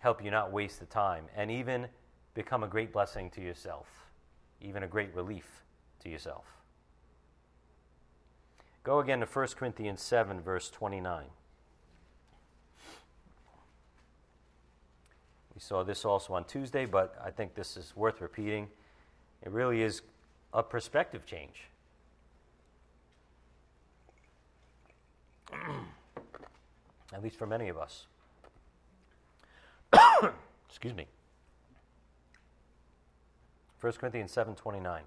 Help 0.00 0.22
you 0.22 0.30
not 0.30 0.52
waste 0.52 0.78
the 0.78 0.84
time 0.84 1.24
and 1.34 1.50
even 1.50 1.86
become 2.34 2.64
a 2.64 2.68
great 2.68 2.92
blessing 2.92 3.30
to 3.30 3.40
yourself, 3.40 3.86
even 4.60 4.82
a 4.82 4.86
great 4.86 5.14
relief 5.14 5.64
to 6.00 6.08
yourself. 6.08 6.44
Go 8.84 9.00
again 9.00 9.20
to 9.20 9.26
1 9.26 9.48
Corinthians 9.48 10.00
7, 10.00 10.40
verse 10.40 10.70
29. 10.70 11.24
We 15.54 15.60
saw 15.60 15.82
this 15.82 16.04
also 16.04 16.34
on 16.34 16.44
Tuesday, 16.44 16.86
but 16.86 17.14
I 17.22 17.30
think 17.30 17.54
this 17.54 17.76
is 17.76 17.92
worth 17.96 18.20
repeating. 18.20 18.68
It 19.42 19.50
really 19.50 19.82
is 19.82 20.02
a 20.54 20.62
perspective 20.62 21.26
change. 21.26 21.64
At 27.12 27.22
least 27.22 27.36
for 27.36 27.46
many 27.46 27.68
of 27.68 27.76
us. 27.76 28.06
Excuse 30.68 30.94
me. 30.94 31.06
1 33.80 33.92
Corinthians 33.94 34.32
7:29 34.34 35.00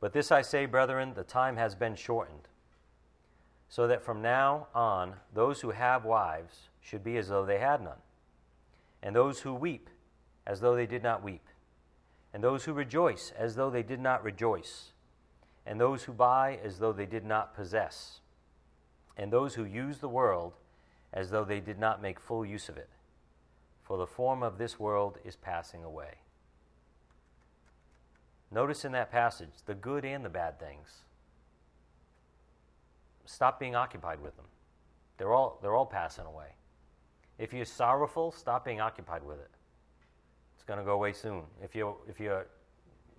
But 0.00 0.12
this 0.12 0.30
I 0.30 0.42
say, 0.42 0.66
brethren, 0.66 1.14
the 1.14 1.24
time 1.24 1.56
has 1.56 1.74
been 1.74 1.96
shortened, 1.96 2.48
so 3.68 3.86
that 3.88 4.02
from 4.02 4.22
now 4.22 4.68
on 4.74 5.14
those 5.34 5.60
who 5.60 5.70
have 5.70 6.04
wives 6.04 6.68
should 6.80 7.02
be 7.02 7.16
as 7.16 7.28
though 7.28 7.44
they 7.44 7.58
had 7.58 7.82
none, 7.82 7.98
and 9.02 9.14
those 9.14 9.40
who 9.40 9.52
weep 9.52 9.90
as 10.46 10.60
though 10.60 10.76
they 10.76 10.86
did 10.86 11.02
not 11.02 11.22
weep, 11.22 11.46
and 12.32 12.42
those 12.42 12.64
who 12.64 12.72
rejoice 12.72 13.32
as 13.36 13.56
though 13.56 13.70
they 13.70 13.82
did 13.82 14.00
not 14.00 14.22
rejoice, 14.22 14.92
and 15.66 15.80
those 15.80 16.04
who 16.04 16.12
buy 16.12 16.58
as 16.64 16.78
though 16.78 16.92
they 16.92 17.06
did 17.06 17.24
not 17.24 17.54
possess, 17.54 18.20
and 19.16 19.32
those 19.32 19.54
who 19.54 19.64
use 19.64 19.98
the 19.98 20.08
world 20.08 20.54
as 21.12 21.30
though 21.30 21.44
they 21.44 21.60
did 21.60 21.78
not 21.78 22.00
make 22.00 22.20
full 22.20 22.44
use 22.44 22.68
of 22.68 22.76
it. 22.76 22.88
For 23.82 23.98
the 23.98 24.06
form 24.06 24.42
of 24.42 24.58
this 24.58 24.78
world 24.78 25.18
is 25.24 25.36
passing 25.36 25.82
away. 25.82 26.18
Notice 28.50 28.84
in 28.84 28.92
that 28.92 29.10
passage 29.10 29.50
the 29.66 29.74
good 29.74 30.04
and 30.04 30.24
the 30.24 30.30
bad 30.30 30.58
things. 30.58 31.02
Stop 33.26 33.60
being 33.60 33.74
occupied 33.74 34.20
with 34.22 34.36
them. 34.36 34.46
They're 35.18 35.34
all, 35.34 35.58
they're 35.60 35.74
all 35.74 35.86
passing 35.86 36.24
away. 36.24 36.48
If 37.38 37.52
you're 37.52 37.64
sorrowful, 37.64 38.32
stop 38.32 38.64
being 38.64 38.80
occupied 38.80 39.22
with 39.22 39.38
it. 39.38 39.50
It's 40.56 40.64
going 40.64 40.78
to 40.78 40.84
go 40.84 40.92
away 40.92 41.12
soon. 41.12 41.42
If 41.62 41.74
you 41.74 41.96
if 42.08 42.18
you're 42.18 42.46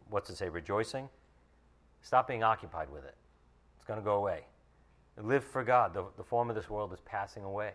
what's 0.09 0.29
it 0.29 0.37
say 0.37 0.49
rejoicing, 0.49 1.07
stop 2.01 2.27
being 2.27 2.43
occupied 2.43 2.91
with 2.91 3.05
it. 3.05 3.15
It's 3.77 3.85
going 3.85 3.99
to 3.99 4.03
go 4.03 4.15
away. 4.15 4.41
Live 5.21 5.43
for 5.43 5.63
God. 5.63 5.93
The, 5.93 6.05
the 6.17 6.23
form 6.23 6.49
of 6.49 6.55
this 6.55 6.69
world 6.69 6.91
is 6.91 6.99
passing 7.05 7.43
away. 7.43 7.71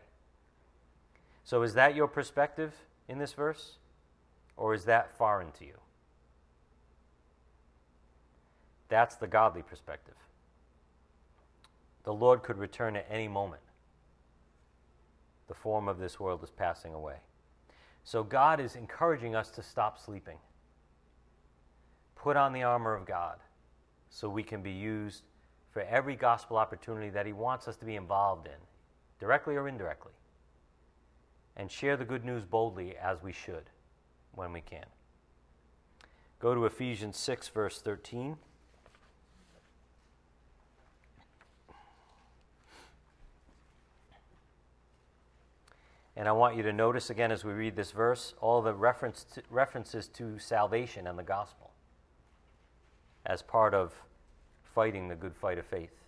So 1.44 1.62
is 1.62 1.74
that 1.74 1.94
your 1.94 2.08
perspective 2.08 2.74
in 3.08 3.18
this 3.18 3.32
verse 3.32 3.78
or 4.56 4.74
is 4.74 4.84
that 4.84 5.16
foreign 5.16 5.52
to 5.52 5.64
you? 5.64 5.78
That's 8.88 9.16
the 9.16 9.26
godly 9.26 9.62
perspective. 9.62 10.14
The 12.04 12.12
Lord 12.12 12.42
could 12.42 12.58
return 12.58 12.96
at 12.96 13.06
any 13.10 13.28
moment 13.28 13.62
the 15.48 15.54
form 15.54 15.88
of 15.88 15.98
this 15.98 16.18
world 16.18 16.42
is 16.42 16.50
passing 16.50 16.94
away. 16.94 17.16
So 18.04 18.22
God 18.22 18.60
is 18.60 18.76
encouraging 18.76 19.34
us 19.34 19.50
to 19.50 19.62
stop 19.62 19.98
sleeping. 19.98 20.38
Put 22.14 22.36
on 22.36 22.52
the 22.52 22.62
armor 22.62 22.94
of 22.94 23.06
God 23.06 23.38
so 24.08 24.28
we 24.28 24.42
can 24.42 24.62
be 24.62 24.72
used 24.72 25.24
for 25.70 25.82
every 25.82 26.16
gospel 26.16 26.56
opportunity 26.56 27.10
that 27.10 27.26
He 27.26 27.32
wants 27.32 27.66
us 27.66 27.76
to 27.76 27.84
be 27.84 27.96
involved 27.96 28.46
in, 28.46 28.52
directly 29.18 29.56
or 29.56 29.68
indirectly. 29.68 30.12
And 31.56 31.70
share 31.70 31.96
the 31.96 32.04
good 32.04 32.24
news 32.24 32.44
boldly 32.44 32.96
as 32.96 33.22
we 33.22 33.32
should 33.32 33.70
when 34.34 34.52
we 34.52 34.60
can. 34.60 34.86
Go 36.38 36.54
to 36.54 36.66
Ephesians 36.66 37.16
6, 37.16 37.48
verse 37.48 37.80
13. 37.80 38.36
And 46.16 46.28
I 46.28 46.32
want 46.32 46.56
you 46.56 46.62
to 46.62 46.72
notice 46.72 47.10
again 47.10 47.32
as 47.32 47.44
we 47.44 47.52
read 47.52 47.76
this 47.76 47.90
verse 47.90 48.34
all 48.40 48.62
the 48.62 48.74
reference 48.74 49.24
to, 49.34 49.42
references 49.50 50.06
to 50.08 50.38
salvation 50.38 51.06
and 51.06 51.18
the 51.18 51.24
gospel 51.24 51.72
as 53.26 53.42
part 53.42 53.74
of 53.74 53.94
fighting 54.62 55.08
the 55.08 55.14
good 55.14 55.34
fight 55.34 55.58
of 55.58 55.66
faith. 55.66 56.04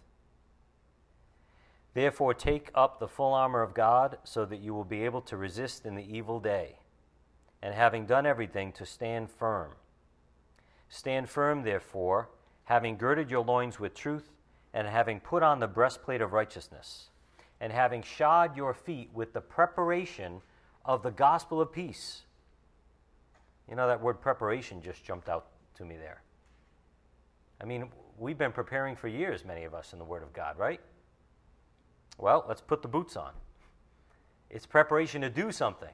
Therefore, 1.94 2.34
take 2.34 2.70
up 2.74 3.00
the 3.00 3.08
full 3.08 3.32
armor 3.32 3.62
of 3.62 3.72
God 3.72 4.18
so 4.22 4.44
that 4.44 4.60
you 4.60 4.74
will 4.74 4.84
be 4.84 5.02
able 5.04 5.22
to 5.22 5.36
resist 5.36 5.86
in 5.86 5.94
the 5.94 6.14
evil 6.14 6.40
day, 6.40 6.78
and 7.62 7.74
having 7.74 8.04
done 8.04 8.26
everything, 8.26 8.70
to 8.72 8.84
stand 8.84 9.30
firm. 9.30 9.70
Stand 10.90 11.30
firm, 11.30 11.62
therefore, 11.62 12.28
having 12.64 12.98
girded 12.98 13.30
your 13.30 13.42
loins 13.42 13.80
with 13.80 13.94
truth, 13.94 14.30
and 14.74 14.86
having 14.86 15.20
put 15.20 15.42
on 15.42 15.58
the 15.58 15.66
breastplate 15.66 16.20
of 16.20 16.34
righteousness 16.34 17.08
and 17.60 17.72
having 17.72 18.02
shod 18.02 18.56
your 18.56 18.74
feet 18.74 19.10
with 19.12 19.32
the 19.32 19.40
preparation 19.40 20.40
of 20.84 21.02
the 21.02 21.10
gospel 21.10 21.60
of 21.60 21.72
peace. 21.72 22.22
You 23.68 23.76
know, 23.76 23.88
that 23.88 24.00
word 24.00 24.20
preparation 24.20 24.82
just 24.82 25.04
jumped 25.04 25.28
out 25.28 25.46
to 25.76 25.84
me 25.84 25.96
there. 25.96 26.22
I 27.60 27.64
mean, 27.64 27.88
we've 28.18 28.38
been 28.38 28.52
preparing 28.52 28.96
for 28.96 29.08
years, 29.08 29.44
many 29.44 29.64
of 29.64 29.74
us, 29.74 29.92
in 29.92 29.98
the 29.98 30.04
Word 30.04 30.22
of 30.22 30.32
God, 30.32 30.58
right? 30.58 30.80
Well, 32.18 32.44
let's 32.48 32.60
put 32.60 32.82
the 32.82 32.88
boots 32.88 33.16
on. 33.16 33.32
It's 34.50 34.66
preparation 34.66 35.22
to 35.22 35.30
do 35.30 35.50
something. 35.50 35.92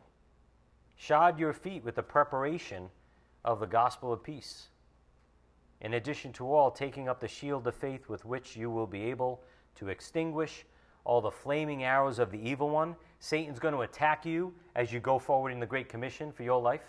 Shod 0.96 1.38
your 1.38 1.52
feet 1.52 1.84
with 1.84 1.94
the 1.94 2.02
preparation 2.02 2.90
of 3.44 3.60
the 3.60 3.66
gospel 3.66 4.12
of 4.12 4.22
peace. 4.22 4.68
In 5.80 5.94
addition 5.94 6.32
to 6.34 6.52
all, 6.52 6.70
taking 6.70 7.08
up 7.08 7.18
the 7.18 7.28
shield 7.28 7.66
of 7.66 7.74
faith 7.74 8.08
with 8.08 8.24
which 8.24 8.56
you 8.56 8.70
will 8.70 8.86
be 8.86 9.02
able 9.04 9.42
to 9.76 9.88
extinguish 9.88 10.64
all 11.04 11.20
the 11.20 11.30
flaming 11.30 11.84
arrows 11.84 12.18
of 12.18 12.30
the 12.30 12.38
evil 12.38 12.70
one. 12.70 12.96
Satan's 13.18 13.58
going 13.58 13.74
to 13.74 13.80
attack 13.80 14.24
you 14.24 14.52
as 14.74 14.92
you 14.92 15.00
go 15.00 15.18
forward 15.18 15.50
in 15.50 15.60
the 15.60 15.66
Great 15.66 15.88
Commission 15.88 16.32
for 16.32 16.42
your 16.42 16.60
life. 16.60 16.84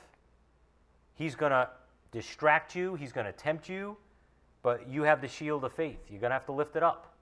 He's 1.16 1.36
going 1.36 1.52
to 1.52 1.70
distract 2.12 2.76
you, 2.76 2.96
he's 2.96 3.12
going 3.12 3.26
to 3.26 3.32
tempt 3.32 3.70
you, 3.70 3.98
but 4.62 4.88
you 4.88 5.04
have 5.04 5.22
the 5.22 5.28
shield 5.28 5.64
of 5.64 5.74
faith. 5.74 6.00
You're 6.10 6.20
going 6.20 6.30
to 6.30 6.36
have 6.36 6.46
to 6.46 6.52
lift 6.52 6.76
it 6.76 6.84
up 6.84 7.14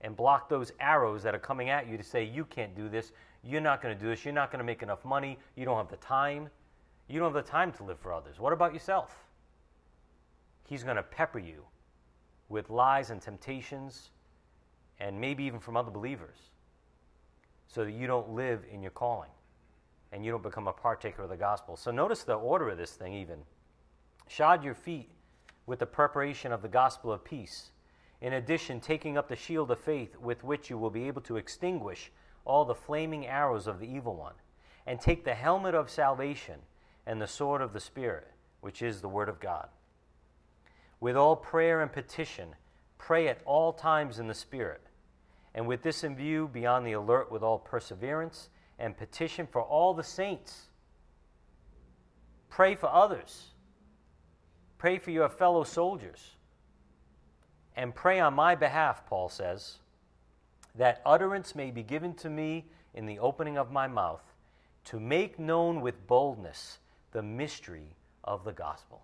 and 0.00 0.16
block 0.16 0.48
those 0.48 0.72
arrows 0.80 1.22
that 1.22 1.34
are 1.34 1.40
coming 1.40 1.70
at 1.70 1.88
you 1.88 1.96
to 1.96 2.02
say, 2.02 2.24
You 2.24 2.44
can't 2.44 2.74
do 2.76 2.88
this. 2.88 3.12
You're 3.42 3.60
not 3.60 3.82
going 3.82 3.96
to 3.96 4.00
do 4.00 4.08
this. 4.08 4.24
You're 4.24 4.34
not 4.34 4.50
going 4.50 4.58
to 4.58 4.64
make 4.64 4.82
enough 4.82 5.04
money. 5.04 5.38
You 5.56 5.64
don't 5.64 5.76
have 5.76 5.88
the 5.88 5.96
time. 5.96 6.48
You 7.08 7.18
don't 7.18 7.32
have 7.32 7.44
the 7.44 7.50
time 7.50 7.72
to 7.72 7.84
live 7.84 7.98
for 7.98 8.12
others. 8.12 8.38
What 8.38 8.52
about 8.52 8.72
yourself? 8.72 9.16
He's 10.66 10.84
going 10.84 10.96
to 10.96 11.02
pepper 11.02 11.38
you 11.38 11.64
with 12.48 12.70
lies 12.70 13.10
and 13.10 13.20
temptations 13.20 14.10
and 15.00 15.20
maybe 15.20 15.44
even 15.44 15.60
from 15.60 15.76
other 15.76 15.90
believers, 15.90 16.36
so 17.68 17.84
that 17.84 17.92
you 17.92 18.06
don't 18.06 18.30
live 18.30 18.64
in 18.72 18.82
your 18.82 18.90
calling 18.90 19.30
and 20.12 20.24
you 20.24 20.30
don't 20.30 20.42
become 20.42 20.68
a 20.68 20.72
partaker 20.72 21.22
of 21.22 21.28
the 21.28 21.36
gospel. 21.36 21.76
So 21.76 21.90
notice 21.90 22.22
the 22.22 22.34
order 22.34 22.70
of 22.70 22.78
this 22.78 22.92
thing, 22.92 23.12
even. 23.12 23.40
Shod 24.26 24.64
your 24.64 24.74
feet 24.74 25.10
with 25.66 25.78
the 25.78 25.86
preparation 25.86 26.50
of 26.50 26.62
the 26.62 26.68
gospel 26.68 27.12
of 27.12 27.24
peace. 27.24 27.70
In 28.20 28.32
addition, 28.32 28.80
taking 28.80 29.18
up 29.18 29.28
the 29.28 29.36
shield 29.36 29.70
of 29.70 29.78
faith 29.78 30.16
with 30.18 30.42
which 30.42 30.70
you 30.70 30.78
will 30.78 30.90
be 30.90 31.06
able 31.06 31.20
to 31.22 31.36
extinguish 31.36 32.10
all 32.44 32.64
the 32.64 32.74
flaming 32.74 33.26
arrows 33.26 33.66
of 33.66 33.78
the 33.78 33.86
evil 33.86 34.16
one. 34.16 34.34
And 34.86 34.98
take 34.98 35.24
the 35.24 35.34
helmet 35.34 35.74
of 35.74 35.90
salvation 35.90 36.60
and 37.06 37.20
the 37.20 37.26
sword 37.26 37.60
of 37.60 37.74
the 37.74 37.80
Spirit, 37.80 38.28
which 38.62 38.80
is 38.80 39.00
the 39.02 39.08
Word 39.08 39.28
of 39.28 39.38
God. 39.38 39.68
With 40.98 41.14
all 41.14 41.36
prayer 41.36 41.82
and 41.82 41.92
petition, 41.92 42.54
pray 42.96 43.28
at 43.28 43.42
all 43.44 43.74
times 43.74 44.18
in 44.18 44.28
the 44.28 44.34
Spirit. 44.34 44.80
And 45.54 45.66
with 45.66 45.82
this 45.82 46.04
in 46.04 46.14
view, 46.14 46.48
be 46.48 46.66
on 46.66 46.84
the 46.84 46.92
alert 46.92 47.30
with 47.32 47.42
all 47.42 47.58
perseverance 47.58 48.50
and 48.78 48.96
petition 48.96 49.46
for 49.46 49.62
all 49.62 49.94
the 49.94 50.04
saints. 50.04 50.68
Pray 52.48 52.74
for 52.74 52.88
others. 52.88 53.48
Pray 54.78 54.98
for 54.98 55.10
your 55.10 55.28
fellow 55.28 55.64
soldiers. 55.64 56.36
And 57.76 57.94
pray 57.94 58.20
on 58.20 58.34
my 58.34 58.54
behalf, 58.54 59.06
Paul 59.06 59.28
says, 59.28 59.78
that 60.74 61.02
utterance 61.04 61.54
may 61.54 61.70
be 61.70 61.82
given 61.82 62.14
to 62.14 62.30
me 62.30 62.66
in 62.94 63.06
the 63.06 63.18
opening 63.18 63.58
of 63.58 63.72
my 63.72 63.86
mouth 63.86 64.22
to 64.84 65.00
make 65.00 65.38
known 65.38 65.80
with 65.80 66.06
boldness 66.06 66.78
the 67.12 67.22
mystery 67.22 67.96
of 68.24 68.44
the 68.44 68.52
gospel, 68.52 69.02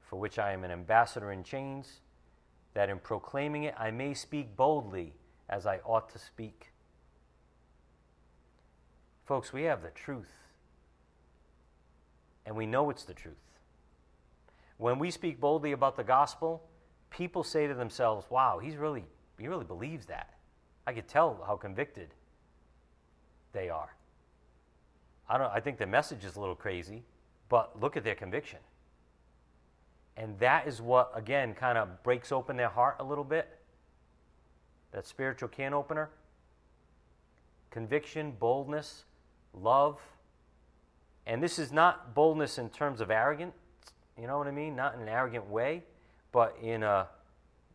for 0.00 0.18
which 0.18 0.38
I 0.38 0.52
am 0.52 0.64
an 0.64 0.70
ambassador 0.70 1.32
in 1.32 1.44
chains, 1.44 2.00
that 2.78 2.90
in 2.90 3.00
proclaiming 3.00 3.64
it 3.64 3.74
I 3.76 3.90
may 3.90 4.14
speak 4.14 4.54
boldly 4.56 5.12
as 5.48 5.66
I 5.66 5.78
ought 5.78 6.08
to 6.10 6.18
speak. 6.20 6.70
Folks, 9.26 9.52
we 9.52 9.64
have 9.64 9.82
the 9.82 9.90
truth, 9.90 10.30
and 12.46 12.54
we 12.54 12.66
know 12.66 12.88
it's 12.88 13.02
the 13.02 13.14
truth. 13.14 13.34
When 14.76 15.00
we 15.00 15.10
speak 15.10 15.40
boldly 15.40 15.72
about 15.72 15.96
the 15.96 16.04
gospel, 16.04 16.62
people 17.10 17.42
say 17.42 17.66
to 17.66 17.74
themselves, 17.74 18.26
wow, 18.30 18.60
he's 18.60 18.76
really, 18.76 19.04
he 19.40 19.48
really 19.48 19.64
believes 19.64 20.06
that. 20.06 20.34
I 20.86 20.92
could 20.92 21.08
tell 21.08 21.42
how 21.44 21.56
convicted 21.56 22.14
they 23.52 23.68
are. 23.68 23.92
I, 25.28 25.36
don't, 25.36 25.50
I 25.52 25.58
think 25.58 25.78
the 25.78 25.86
message 25.86 26.24
is 26.24 26.36
a 26.36 26.40
little 26.40 26.54
crazy, 26.54 27.02
but 27.48 27.80
look 27.80 27.96
at 27.96 28.04
their 28.04 28.14
conviction. 28.14 28.60
And 30.18 30.36
that 30.40 30.66
is 30.66 30.82
what, 30.82 31.12
again, 31.14 31.54
kind 31.54 31.78
of 31.78 32.02
breaks 32.02 32.32
open 32.32 32.56
their 32.56 32.68
heart 32.68 32.96
a 32.98 33.04
little 33.04 33.22
bit. 33.22 33.48
That 34.90 35.06
spiritual 35.06 35.48
can 35.48 35.72
opener. 35.72 36.10
Conviction, 37.70 38.32
boldness, 38.32 39.04
love. 39.54 40.00
And 41.24 41.40
this 41.40 41.58
is 41.58 41.70
not 41.70 42.16
boldness 42.16 42.58
in 42.58 42.68
terms 42.68 43.00
of 43.00 43.12
arrogance, 43.12 43.54
you 44.20 44.26
know 44.26 44.38
what 44.38 44.48
I 44.48 44.50
mean? 44.50 44.74
Not 44.74 44.94
in 44.94 45.02
an 45.02 45.08
arrogant 45.08 45.48
way, 45.48 45.84
but 46.32 46.56
in 46.60 46.82
a 46.82 47.06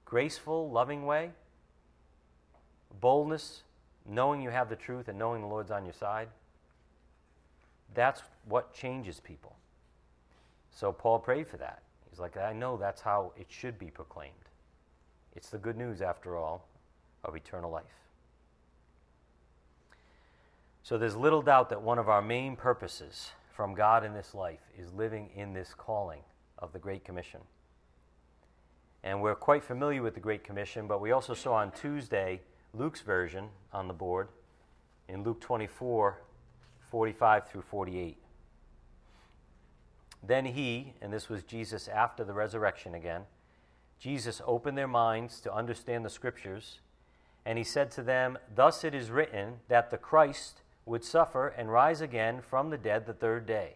graceful, 0.03 0.69
loving 0.69 1.05
way. 1.05 1.29
Boldness, 2.99 3.61
knowing 4.05 4.41
you 4.41 4.49
have 4.49 4.69
the 4.69 4.75
truth 4.75 5.07
and 5.07 5.17
knowing 5.17 5.41
the 5.41 5.47
Lord's 5.47 5.71
on 5.71 5.85
your 5.85 5.93
side. 5.93 6.27
That's 7.93 8.21
what 8.49 8.73
changes 8.73 9.21
people. 9.21 9.55
So 10.71 10.91
Paul 10.91 11.19
prayed 11.19 11.47
for 11.47 11.57
that. 11.57 11.82
He's 12.13 12.19
like, 12.19 12.37
I 12.37 12.53
know 12.53 12.77
that's 12.77 13.01
how 13.01 13.33
it 13.35 13.47
should 13.49 13.79
be 13.79 13.87
proclaimed. 13.87 14.33
It's 15.35 15.49
the 15.49 15.57
good 15.57 15.75
news, 15.75 15.99
after 15.99 16.37
all, 16.37 16.67
of 17.23 17.35
eternal 17.35 17.71
life. 17.71 17.85
So 20.83 20.99
there's 20.99 21.15
little 21.15 21.41
doubt 21.41 21.71
that 21.71 21.81
one 21.81 21.97
of 21.97 22.09
our 22.09 22.21
main 22.21 22.55
purposes 22.55 23.31
from 23.51 23.73
God 23.73 24.05
in 24.05 24.13
this 24.13 24.35
life 24.35 24.59
is 24.77 24.93
living 24.93 25.31
in 25.35 25.53
this 25.53 25.73
calling 25.73 26.21
of 26.59 26.71
the 26.71 26.77
Great 26.77 27.03
Commission. 27.03 27.39
And 29.03 29.19
we're 29.19 29.33
quite 29.33 29.63
familiar 29.63 30.03
with 30.03 30.13
the 30.13 30.19
Great 30.19 30.43
Commission, 30.43 30.85
but 30.85 31.01
we 31.01 31.13
also 31.13 31.33
saw 31.33 31.53
on 31.53 31.71
Tuesday 31.71 32.41
Luke's 32.75 33.01
version 33.01 33.49
on 33.71 33.87
the 33.87 33.93
board 33.95 34.27
in 35.09 35.23
Luke 35.23 35.41
24 35.41 36.21
45 36.91 37.47
through 37.47 37.63
48. 37.63 38.22
Then 40.25 40.45
he, 40.45 40.93
and 41.01 41.11
this 41.11 41.27
was 41.27 41.43
Jesus 41.43 41.87
after 41.89 42.23
the 42.23 42.33
resurrection 42.33 42.95
again, 42.95 43.23
Jesus 43.99 44.41
opened 44.45 44.77
their 44.77 44.87
minds 44.87 45.39
to 45.41 45.53
understand 45.53 46.05
the 46.05 46.09
scriptures, 46.09 46.79
and 47.45 47.57
he 47.57 47.63
said 47.63 47.91
to 47.91 48.03
them, 48.03 48.37
Thus 48.53 48.83
it 48.83 48.93
is 48.93 49.11
written 49.11 49.59
that 49.67 49.91
the 49.91 49.97
Christ 49.97 50.61
would 50.85 51.03
suffer 51.03 51.49
and 51.49 51.71
rise 51.71 52.01
again 52.01 52.41
from 52.41 52.69
the 52.69 52.77
dead 52.77 53.05
the 53.05 53.13
third 53.13 53.45
day, 53.45 53.75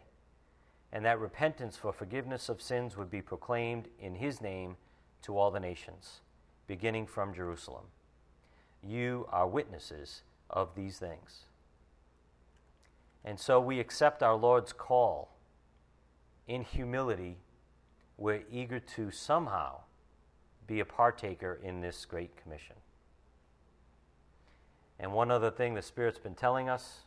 and 0.91 1.03
that 1.05 1.19
repentance 1.19 1.75
for 1.75 1.91
forgiveness 1.91 2.49
of 2.49 2.61
sins 2.61 2.95
would 2.95 3.09
be 3.11 3.21
proclaimed 3.21 3.89
in 3.99 4.15
his 4.15 4.41
name 4.41 4.77
to 5.21 5.37
all 5.37 5.51
the 5.51 5.59
nations, 5.59 6.21
beginning 6.65 7.07
from 7.07 7.33
Jerusalem. 7.33 7.85
You 8.81 9.27
are 9.31 9.47
witnesses 9.47 10.21
of 10.49 10.75
these 10.75 10.97
things. 10.97 11.43
And 13.25 13.37
so 13.39 13.59
we 13.59 13.81
accept 13.81 14.23
our 14.23 14.35
Lord's 14.35 14.71
call 14.71 15.36
in 16.47 16.63
humility. 16.63 17.37
We're 18.17 18.43
eager 18.51 18.79
to 18.79 19.11
somehow 19.11 19.81
be 20.65 20.79
a 20.79 20.85
partaker 20.85 21.59
in 21.63 21.81
this 21.81 22.05
great 22.05 22.35
commission. 22.41 22.75
And 24.99 25.13
one 25.13 25.29
other 25.29 25.51
thing 25.51 25.75
the 25.75 25.81
Spirit's 25.81 26.19
been 26.19 26.35
telling 26.35 26.69
us 26.69 27.01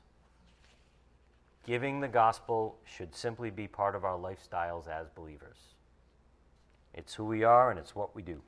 giving 1.66 2.00
the 2.00 2.08
gospel 2.08 2.78
should 2.84 3.14
simply 3.14 3.50
be 3.50 3.68
part 3.68 3.94
of 3.94 4.04
our 4.04 4.16
lifestyles 4.16 4.88
as 4.88 5.08
believers. 5.10 5.58
It's 6.94 7.14
who 7.14 7.24
we 7.24 7.44
are 7.44 7.70
and 7.70 7.78
it's 7.78 7.94
what 7.94 8.14
we 8.14 8.22
do. 8.22 8.42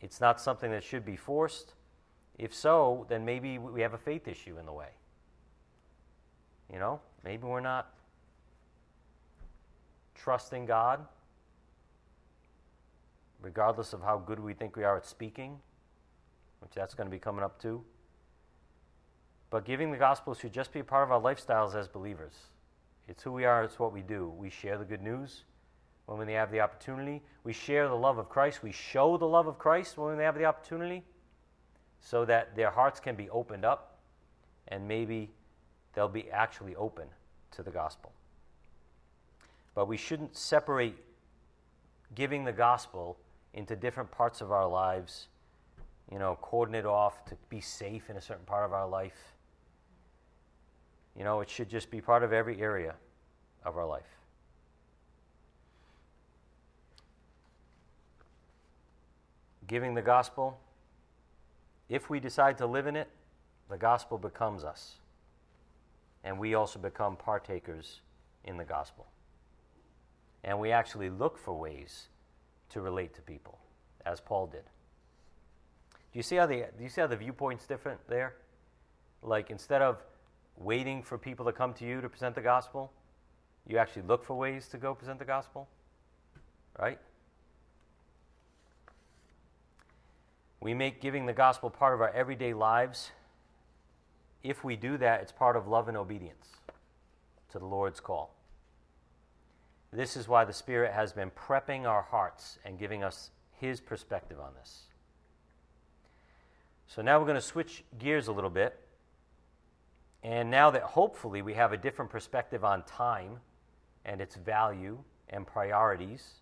It's 0.00 0.20
not 0.20 0.40
something 0.40 0.70
that 0.70 0.84
should 0.84 1.04
be 1.04 1.16
forced. 1.16 1.74
If 2.38 2.54
so, 2.54 3.04
then 3.08 3.24
maybe 3.24 3.58
we 3.58 3.80
have 3.80 3.94
a 3.94 3.98
faith 3.98 4.28
issue 4.28 4.58
in 4.58 4.66
the 4.66 4.72
way. 4.72 4.90
You 6.72 6.78
know, 6.78 7.00
maybe 7.24 7.44
we're 7.46 7.60
not 7.60 7.92
trusting 10.22 10.66
God, 10.66 11.06
regardless 13.40 13.92
of 13.92 14.02
how 14.02 14.18
good 14.18 14.40
we 14.40 14.52
think 14.52 14.76
we 14.76 14.84
are 14.84 14.96
at 14.96 15.06
speaking, 15.06 15.58
which 16.60 16.72
that's 16.74 16.94
going 16.94 17.06
to 17.06 17.10
be 17.10 17.18
coming 17.18 17.44
up 17.44 17.60
too. 17.60 17.82
But 19.50 19.64
giving 19.64 19.90
the 19.90 19.96
gospel 19.96 20.34
should 20.34 20.52
just 20.52 20.72
be 20.72 20.80
a 20.80 20.84
part 20.84 21.04
of 21.04 21.12
our 21.12 21.20
lifestyles 21.20 21.74
as 21.74 21.88
believers. 21.88 22.34
It's 23.06 23.22
who 23.22 23.32
we 23.32 23.44
are, 23.44 23.64
it's 23.64 23.78
what 23.78 23.92
we 23.92 24.02
do. 24.02 24.32
We 24.36 24.50
share 24.50 24.76
the 24.76 24.84
good 24.84 25.02
news 25.02 25.44
when 26.04 26.26
we 26.26 26.32
have 26.34 26.50
the 26.50 26.60
opportunity. 26.60 27.22
We 27.44 27.52
share 27.52 27.88
the 27.88 27.94
love 27.94 28.18
of 28.18 28.28
Christ. 28.28 28.62
We 28.62 28.72
show 28.72 29.16
the 29.16 29.26
love 29.26 29.46
of 29.46 29.58
Christ 29.58 29.96
when 29.96 30.16
we 30.16 30.24
have 30.24 30.36
the 30.36 30.44
opportunity 30.44 31.04
so 32.00 32.24
that 32.26 32.54
their 32.54 32.70
hearts 32.70 33.00
can 33.00 33.14
be 33.14 33.30
opened 33.30 33.64
up 33.64 33.98
and 34.68 34.86
maybe 34.86 35.30
they'll 35.94 36.08
be 36.08 36.30
actually 36.30 36.76
open 36.76 37.08
to 37.52 37.62
the 37.62 37.70
gospel. 37.70 38.12
But 39.78 39.86
we 39.86 39.96
shouldn't 39.96 40.36
separate 40.36 40.96
giving 42.16 42.42
the 42.42 42.52
gospel 42.52 43.16
into 43.54 43.76
different 43.76 44.10
parts 44.10 44.40
of 44.40 44.50
our 44.50 44.66
lives, 44.66 45.28
you 46.10 46.18
know, 46.18 46.36
cordon 46.40 46.74
it 46.74 46.84
off 46.84 47.24
to 47.26 47.36
be 47.48 47.60
safe 47.60 48.10
in 48.10 48.16
a 48.16 48.20
certain 48.20 48.44
part 48.44 48.64
of 48.64 48.72
our 48.72 48.88
life. 48.88 49.36
You 51.16 51.22
know, 51.22 51.42
it 51.42 51.48
should 51.48 51.68
just 51.68 51.92
be 51.92 52.00
part 52.00 52.24
of 52.24 52.32
every 52.32 52.60
area 52.60 52.96
of 53.64 53.76
our 53.76 53.86
life. 53.86 54.18
Giving 59.68 59.94
the 59.94 60.02
gospel, 60.02 60.58
if 61.88 62.10
we 62.10 62.18
decide 62.18 62.58
to 62.58 62.66
live 62.66 62.88
in 62.88 62.96
it, 62.96 63.08
the 63.70 63.78
gospel 63.78 64.18
becomes 64.18 64.64
us 64.64 64.96
and 66.24 66.36
we 66.36 66.54
also 66.54 66.80
become 66.80 67.14
partakers 67.14 68.00
in 68.42 68.56
the 68.56 68.64
gospel. 68.64 69.06
And 70.48 70.58
we 70.58 70.72
actually 70.72 71.10
look 71.10 71.36
for 71.36 71.52
ways 71.52 72.08
to 72.70 72.80
relate 72.80 73.14
to 73.16 73.20
people, 73.20 73.58
as 74.06 74.18
Paul 74.18 74.46
did. 74.46 74.62
Do 75.92 76.18
you 76.18 76.22
see 76.22 76.36
how 76.36 76.46
the 76.46 76.64
do 76.78 76.82
you 76.82 76.88
see 76.88 77.02
how 77.02 77.06
the 77.06 77.18
viewpoint's 77.18 77.66
different 77.66 78.00
there? 78.08 78.34
Like 79.22 79.50
instead 79.50 79.82
of 79.82 80.02
waiting 80.56 81.02
for 81.02 81.18
people 81.18 81.44
to 81.44 81.52
come 81.52 81.74
to 81.74 81.84
you 81.84 82.00
to 82.00 82.08
present 82.08 82.34
the 82.34 82.40
gospel, 82.40 82.90
you 83.66 83.76
actually 83.76 84.06
look 84.08 84.24
for 84.24 84.34
ways 84.34 84.68
to 84.68 84.78
go 84.78 84.94
present 84.94 85.18
the 85.18 85.26
gospel? 85.26 85.68
Right? 86.78 86.98
We 90.60 90.72
make 90.72 91.02
giving 91.02 91.26
the 91.26 91.34
gospel 91.34 91.68
part 91.68 91.92
of 91.92 92.00
our 92.00 92.10
everyday 92.10 92.54
lives 92.54 93.10
if 94.42 94.64
we 94.64 94.76
do 94.76 94.96
that, 94.96 95.20
it's 95.20 95.32
part 95.32 95.56
of 95.56 95.68
love 95.68 95.88
and 95.88 95.96
obedience 95.96 96.46
to 97.50 97.58
the 97.58 97.66
Lord's 97.66 98.00
call. 98.00 98.37
This 99.92 100.16
is 100.16 100.28
why 100.28 100.44
the 100.44 100.52
Spirit 100.52 100.92
has 100.92 101.12
been 101.12 101.30
prepping 101.30 101.86
our 101.86 102.02
hearts 102.02 102.58
and 102.64 102.78
giving 102.78 103.02
us 103.02 103.30
His 103.58 103.80
perspective 103.80 104.38
on 104.38 104.52
this. 104.54 104.82
So 106.86 107.02
now 107.02 107.18
we're 107.18 107.26
going 107.26 107.36
to 107.36 107.40
switch 107.40 107.84
gears 107.98 108.28
a 108.28 108.32
little 108.32 108.50
bit. 108.50 108.78
And 110.22 110.50
now 110.50 110.70
that 110.70 110.82
hopefully 110.82 111.42
we 111.42 111.54
have 111.54 111.72
a 111.72 111.76
different 111.76 112.10
perspective 112.10 112.64
on 112.64 112.82
time 112.82 113.38
and 114.04 114.20
its 114.20 114.36
value 114.36 114.98
and 115.28 115.46
priorities, 115.46 116.34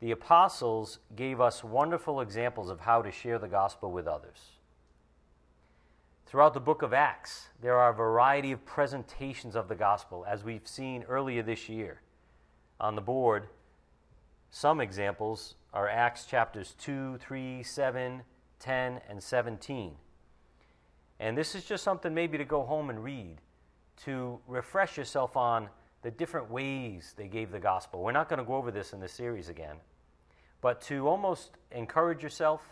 the 0.00 0.12
apostles 0.12 0.98
gave 1.16 1.40
us 1.40 1.64
wonderful 1.64 2.20
examples 2.20 2.70
of 2.70 2.80
how 2.80 3.02
to 3.02 3.10
share 3.10 3.38
the 3.38 3.48
gospel 3.48 3.90
with 3.90 4.06
others. 4.06 4.52
Throughout 6.26 6.54
the 6.54 6.60
book 6.60 6.82
of 6.82 6.92
Acts, 6.92 7.48
there 7.60 7.76
are 7.76 7.90
a 7.90 7.94
variety 7.94 8.52
of 8.52 8.64
presentations 8.64 9.56
of 9.56 9.68
the 9.68 9.74
gospel, 9.74 10.24
as 10.28 10.44
we've 10.44 10.68
seen 10.68 11.02
earlier 11.04 11.42
this 11.42 11.68
year. 11.68 12.02
On 12.80 12.94
the 12.94 13.00
board 13.00 13.48
some 14.50 14.80
examples 14.80 15.54
are 15.72 15.88
Acts 15.88 16.24
chapters 16.24 16.74
2, 16.78 17.18
3, 17.18 17.62
7, 17.62 18.22
10, 18.58 19.00
and 19.08 19.22
17. 19.22 19.92
And 21.20 21.36
this 21.36 21.54
is 21.54 21.64
just 21.64 21.84
something 21.84 22.14
maybe 22.14 22.38
to 22.38 22.44
go 22.44 22.62
home 22.62 22.90
and 22.90 23.04
read 23.04 23.36
to 24.04 24.38
refresh 24.46 24.96
yourself 24.96 25.36
on 25.36 25.68
the 26.02 26.10
different 26.10 26.50
ways 26.50 27.12
they 27.16 27.28
gave 27.28 27.50
the 27.50 27.58
gospel. 27.58 28.02
We're 28.02 28.12
not 28.12 28.28
going 28.28 28.38
to 28.38 28.44
go 28.44 28.54
over 28.54 28.70
this 28.70 28.92
in 28.92 29.00
this 29.00 29.12
series 29.12 29.48
again, 29.48 29.76
but 30.60 30.80
to 30.82 31.08
almost 31.08 31.50
encourage 31.72 32.22
yourself 32.22 32.62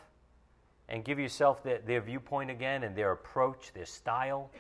and 0.88 1.04
give 1.04 1.18
yourself 1.18 1.62
the, 1.62 1.80
their 1.84 2.00
viewpoint 2.00 2.50
again 2.50 2.84
and 2.84 2.94
their 2.94 3.12
approach, 3.12 3.72
their 3.74 3.84
style. 3.86 4.50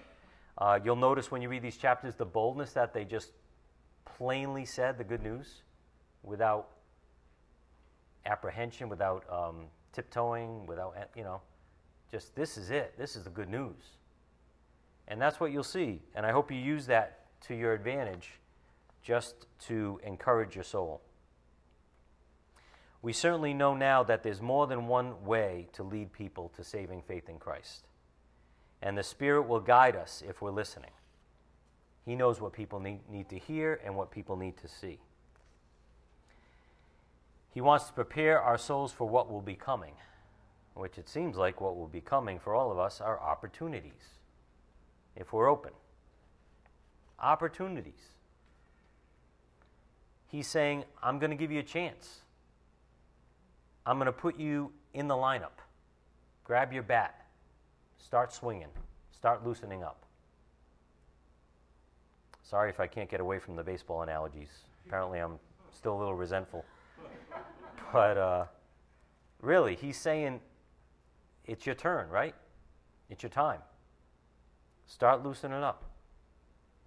Uh, 0.58 0.80
you'll 0.84 0.96
notice 0.96 1.30
when 1.30 1.40
you 1.40 1.48
read 1.48 1.62
these 1.62 1.76
chapters 1.76 2.16
the 2.16 2.24
boldness 2.24 2.72
that 2.72 2.92
they 2.92 3.04
just 3.04 3.30
plainly 4.16 4.64
said 4.64 4.98
the 4.98 5.04
good 5.04 5.22
news 5.22 5.62
without 6.22 6.68
apprehension, 8.24 8.88
without 8.88 9.24
um, 9.30 9.66
tiptoeing, 9.92 10.66
without, 10.66 10.94
you 11.16 11.22
know, 11.22 11.40
just 12.10 12.34
this 12.34 12.56
is 12.56 12.70
it. 12.70 12.94
This 12.98 13.16
is 13.16 13.24
the 13.24 13.30
good 13.30 13.48
news. 13.48 13.96
And 15.08 15.20
that's 15.20 15.38
what 15.38 15.52
you'll 15.52 15.62
see. 15.62 16.02
And 16.14 16.26
I 16.26 16.32
hope 16.32 16.50
you 16.50 16.58
use 16.58 16.86
that 16.86 17.26
to 17.42 17.54
your 17.54 17.72
advantage 17.72 18.32
just 19.02 19.46
to 19.66 20.00
encourage 20.04 20.54
your 20.54 20.64
soul. 20.64 21.00
We 23.02 23.12
certainly 23.12 23.54
know 23.54 23.74
now 23.74 24.02
that 24.02 24.22
there's 24.22 24.42
more 24.42 24.66
than 24.66 24.88
one 24.88 25.24
way 25.24 25.68
to 25.74 25.84
lead 25.84 26.12
people 26.12 26.50
to 26.56 26.64
saving 26.64 27.02
faith 27.02 27.28
in 27.28 27.38
Christ. 27.38 27.86
And 28.82 28.98
the 28.98 29.02
Spirit 29.02 29.46
will 29.46 29.60
guide 29.60 29.94
us 29.94 30.24
if 30.26 30.42
we're 30.42 30.50
listening. 30.50 30.90
He 32.06 32.14
knows 32.14 32.40
what 32.40 32.52
people 32.52 32.78
need, 32.78 33.00
need 33.10 33.28
to 33.30 33.38
hear 33.38 33.80
and 33.84 33.96
what 33.96 34.12
people 34.12 34.36
need 34.36 34.56
to 34.58 34.68
see. 34.68 35.00
He 37.52 37.60
wants 37.60 37.86
to 37.86 37.92
prepare 37.92 38.40
our 38.40 38.56
souls 38.56 38.92
for 38.92 39.08
what 39.08 39.30
will 39.30 39.42
be 39.42 39.56
coming, 39.56 39.94
which 40.74 40.98
it 40.98 41.08
seems 41.08 41.36
like 41.36 41.60
what 41.60 41.76
will 41.76 41.88
be 41.88 42.00
coming 42.00 42.38
for 42.38 42.54
all 42.54 42.70
of 42.70 42.78
us 42.78 43.00
are 43.00 43.20
opportunities, 43.20 44.14
if 45.16 45.32
we're 45.32 45.50
open. 45.50 45.72
Opportunities. 47.18 48.12
He's 50.28 50.46
saying, 50.46 50.84
I'm 51.02 51.18
going 51.18 51.30
to 51.30 51.36
give 51.36 51.50
you 51.50 51.60
a 51.60 51.64
chance. 51.64 52.20
I'm 53.84 53.96
going 53.96 54.06
to 54.06 54.12
put 54.12 54.38
you 54.38 54.70
in 54.94 55.08
the 55.08 55.14
lineup. 55.14 55.58
Grab 56.44 56.72
your 56.72 56.82
bat. 56.82 57.26
Start 57.98 58.32
swinging. 58.32 58.68
Start 59.10 59.44
loosening 59.44 59.82
up. 59.82 60.05
Sorry 62.48 62.70
if 62.70 62.78
I 62.78 62.86
can't 62.86 63.10
get 63.10 63.18
away 63.18 63.40
from 63.40 63.56
the 63.56 63.64
baseball 63.64 64.02
analogies. 64.02 64.50
Apparently, 64.86 65.18
I'm 65.18 65.40
still 65.72 65.96
a 65.96 65.98
little 65.98 66.14
resentful. 66.14 66.64
But 67.92 68.18
uh, 68.18 68.44
really, 69.40 69.76
he's 69.76 69.96
saying 69.96 70.40
it's 71.44 71.64
your 71.64 71.76
turn, 71.76 72.08
right? 72.08 72.34
It's 73.08 73.22
your 73.22 73.30
time. 73.30 73.60
Start 74.86 75.24
loosening 75.24 75.62
up. 75.62 75.84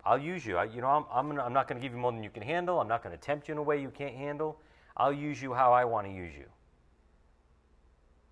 I'll 0.04 0.18
use 0.18 0.46
you. 0.46 0.58
I, 0.58 0.66
you 0.66 0.82
know, 0.82 0.88
I'm, 0.88 1.06
I'm, 1.12 1.30
gonna, 1.30 1.42
I'm 1.42 1.54
not 1.54 1.70
going 1.70 1.80
to 1.80 1.82
give 1.82 1.94
you 1.94 2.00
more 2.00 2.12
than 2.12 2.22
you 2.22 2.30
can 2.30 2.44
handle. 2.44 2.82
I'm 2.82 2.90
not 2.90 3.02
going 3.02 3.16
to 3.16 3.22
tempt 3.22 3.48
you 3.48 3.54
in 3.54 3.58
a 3.58 3.64
way 3.64 3.82
you 3.82 3.90
can't 3.90 4.14
handle. 4.14 4.60
I'll 4.98 5.14
use 5.14 5.42
you 5.42 5.54
how 5.54 5.72
I 5.72 5.86
want 5.86 6.06
to 6.06 6.14
use 6.14 6.34
you. 6.38 6.46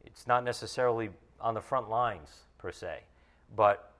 It's 0.05 0.28
not 0.28 0.43
necessarily 0.43 1.09
on 1.39 1.53
the 1.53 1.61
front 1.61 1.89
lines, 1.89 2.30
per 2.57 2.71
se. 2.71 2.99
But 3.55 3.93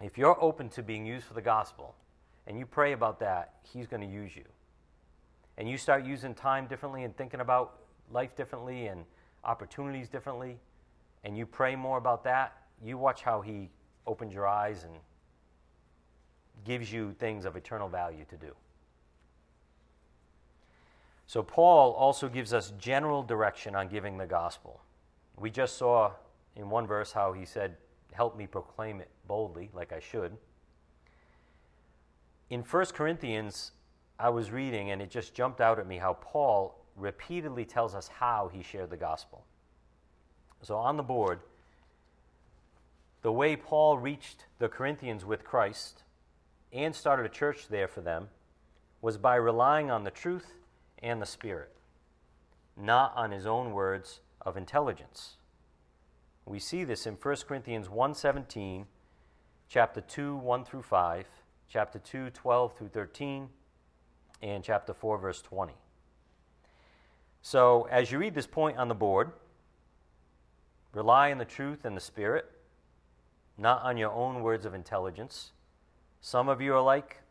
if 0.00 0.16
you're 0.16 0.40
open 0.40 0.68
to 0.70 0.82
being 0.82 1.04
used 1.04 1.26
for 1.26 1.34
the 1.34 1.42
gospel 1.42 1.96
and 2.46 2.58
you 2.58 2.66
pray 2.66 2.92
about 2.92 3.20
that, 3.20 3.54
He's 3.62 3.86
going 3.86 4.02
to 4.02 4.08
use 4.08 4.34
you. 4.36 4.44
And 5.58 5.68
you 5.68 5.76
start 5.76 6.04
using 6.04 6.34
time 6.34 6.66
differently 6.66 7.04
and 7.04 7.16
thinking 7.16 7.40
about 7.40 7.80
life 8.10 8.34
differently 8.36 8.86
and 8.86 9.04
opportunities 9.44 10.08
differently, 10.08 10.58
and 11.24 11.36
you 11.36 11.46
pray 11.46 11.76
more 11.76 11.98
about 11.98 12.24
that, 12.24 12.56
you 12.84 12.98
watch 12.98 13.22
how 13.22 13.40
He 13.40 13.70
opens 14.06 14.34
your 14.34 14.46
eyes 14.46 14.84
and 14.84 14.94
gives 16.64 16.92
you 16.92 17.14
things 17.18 17.44
of 17.44 17.56
eternal 17.56 17.88
value 17.88 18.24
to 18.28 18.36
do. 18.36 18.54
So, 21.26 21.42
Paul 21.42 21.92
also 21.92 22.28
gives 22.28 22.52
us 22.52 22.72
general 22.78 23.22
direction 23.22 23.74
on 23.74 23.88
giving 23.88 24.18
the 24.18 24.26
gospel. 24.26 24.82
We 25.38 25.50
just 25.50 25.76
saw 25.76 26.12
in 26.56 26.68
one 26.68 26.86
verse 26.86 27.12
how 27.12 27.32
he 27.32 27.44
said, 27.44 27.76
Help 28.12 28.36
me 28.36 28.46
proclaim 28.46 29.00
it 29.00 29.08
boldly, 29.26 29.70
like 29.72 29.92
I 29.92 30.00
should. 30.00 30.36
In 32.52 32.60
1 32.60 32.84
Corinthians, 32.92 33.72
I 34.18 34.28
was 34.28 34.50
reading 34.50 34.90
and 34.90 35.00
it 35.00 35.10
just 35.10 35.32
jumped 35.32 35.62
out 35.62 35.78
at 35.78 35.86
me 35.86 35.96
how 35.96 36.18
Paul 36.20 36.84
repeatedly 36.96 37.64
tells 37.64 37.94
us 37.94 38.08
how 38.08 38.50
he 38.52 38.62
shared 38.62 38.90
the 38.90 38.96
gospel. 38.98 39.46
So 40.60 40.76
on 40.76 40.98
the 40.98 41.02
board, 41.02 41.40
the 43.22 43.32
way 43.32 43.56
Paul 43.56 43.96
reached 43.96 44.44
the 44.58 44.68
Corinthians 44.68 45.24
with 45.24 45.44
Christ 45.44 46.02
and 46.74 46.94
started 46.94 47.24
a 47.24 47.30
church 47.30 47.68
there 47.68 47.88
for 47.88 48.02
them 48.02 48.28
was 49.00 49.16
by 49.16 49.36
relying 49.36 49.90
on 49.90 50.04
the 50.04 50.10
truth 50.10 50.52
and 51.02 51.22
the 51.22 51.26
Spirit, 51.26 51.72
not 52.76 53.14
on 53.16 53.30
his 53.30 53.46
own 53.46 53.72
words 53.72 54.20
of 54.42 54.58
intelligence. 54.58 55.36
We 56.44 56.58
see 56.58 56.84
this 56.84 57.06
in 57.06 57.14
1 57.14 57.46
Corinthians 57.48 57.88
1:17, 57.88 58.84
chapter 59.70 60.02
2, 60.02 60.36
1 60.36 60.64
through 60.66 60.82
5, 60.82 61.26
chapter 61.72 61.98
2, 61.98 62.28
12 62.30 62.76
through 62.76 62.88
13, 62.88 63.48
and 64.42 64.62
chapter 64.62 64.92
4, 64.92 65.16
verse 65.16 65.40
20. 65.40 65.72
So, 67.40 67.88
as 67.90 68.12
you 68.12 68.18
read 68.18 68.34
this 68.34 68.46
point 68.46 68.76
on 68.76 68.88
the 68.88 68.94
board, 68.94 69.30
rely 70.92 71.32
on 71.32 71.38
the 71.38 71.46
truth 71.46 71.86
and 71.86 71.96
the 71.96 72.00
Spirit, 72.00 72.44
not 73.56 73.82
on 73.84 73.96
your 73.96 74.10
own 74.12 74.42
words 74.42 74.66
of 74.66 74.74
intelligence. 74.74 75.52
Some 76.20 76.50
of 76.50 76.60
you 76.60 76.74
are 76.74 76.82
like, 76.82 77.22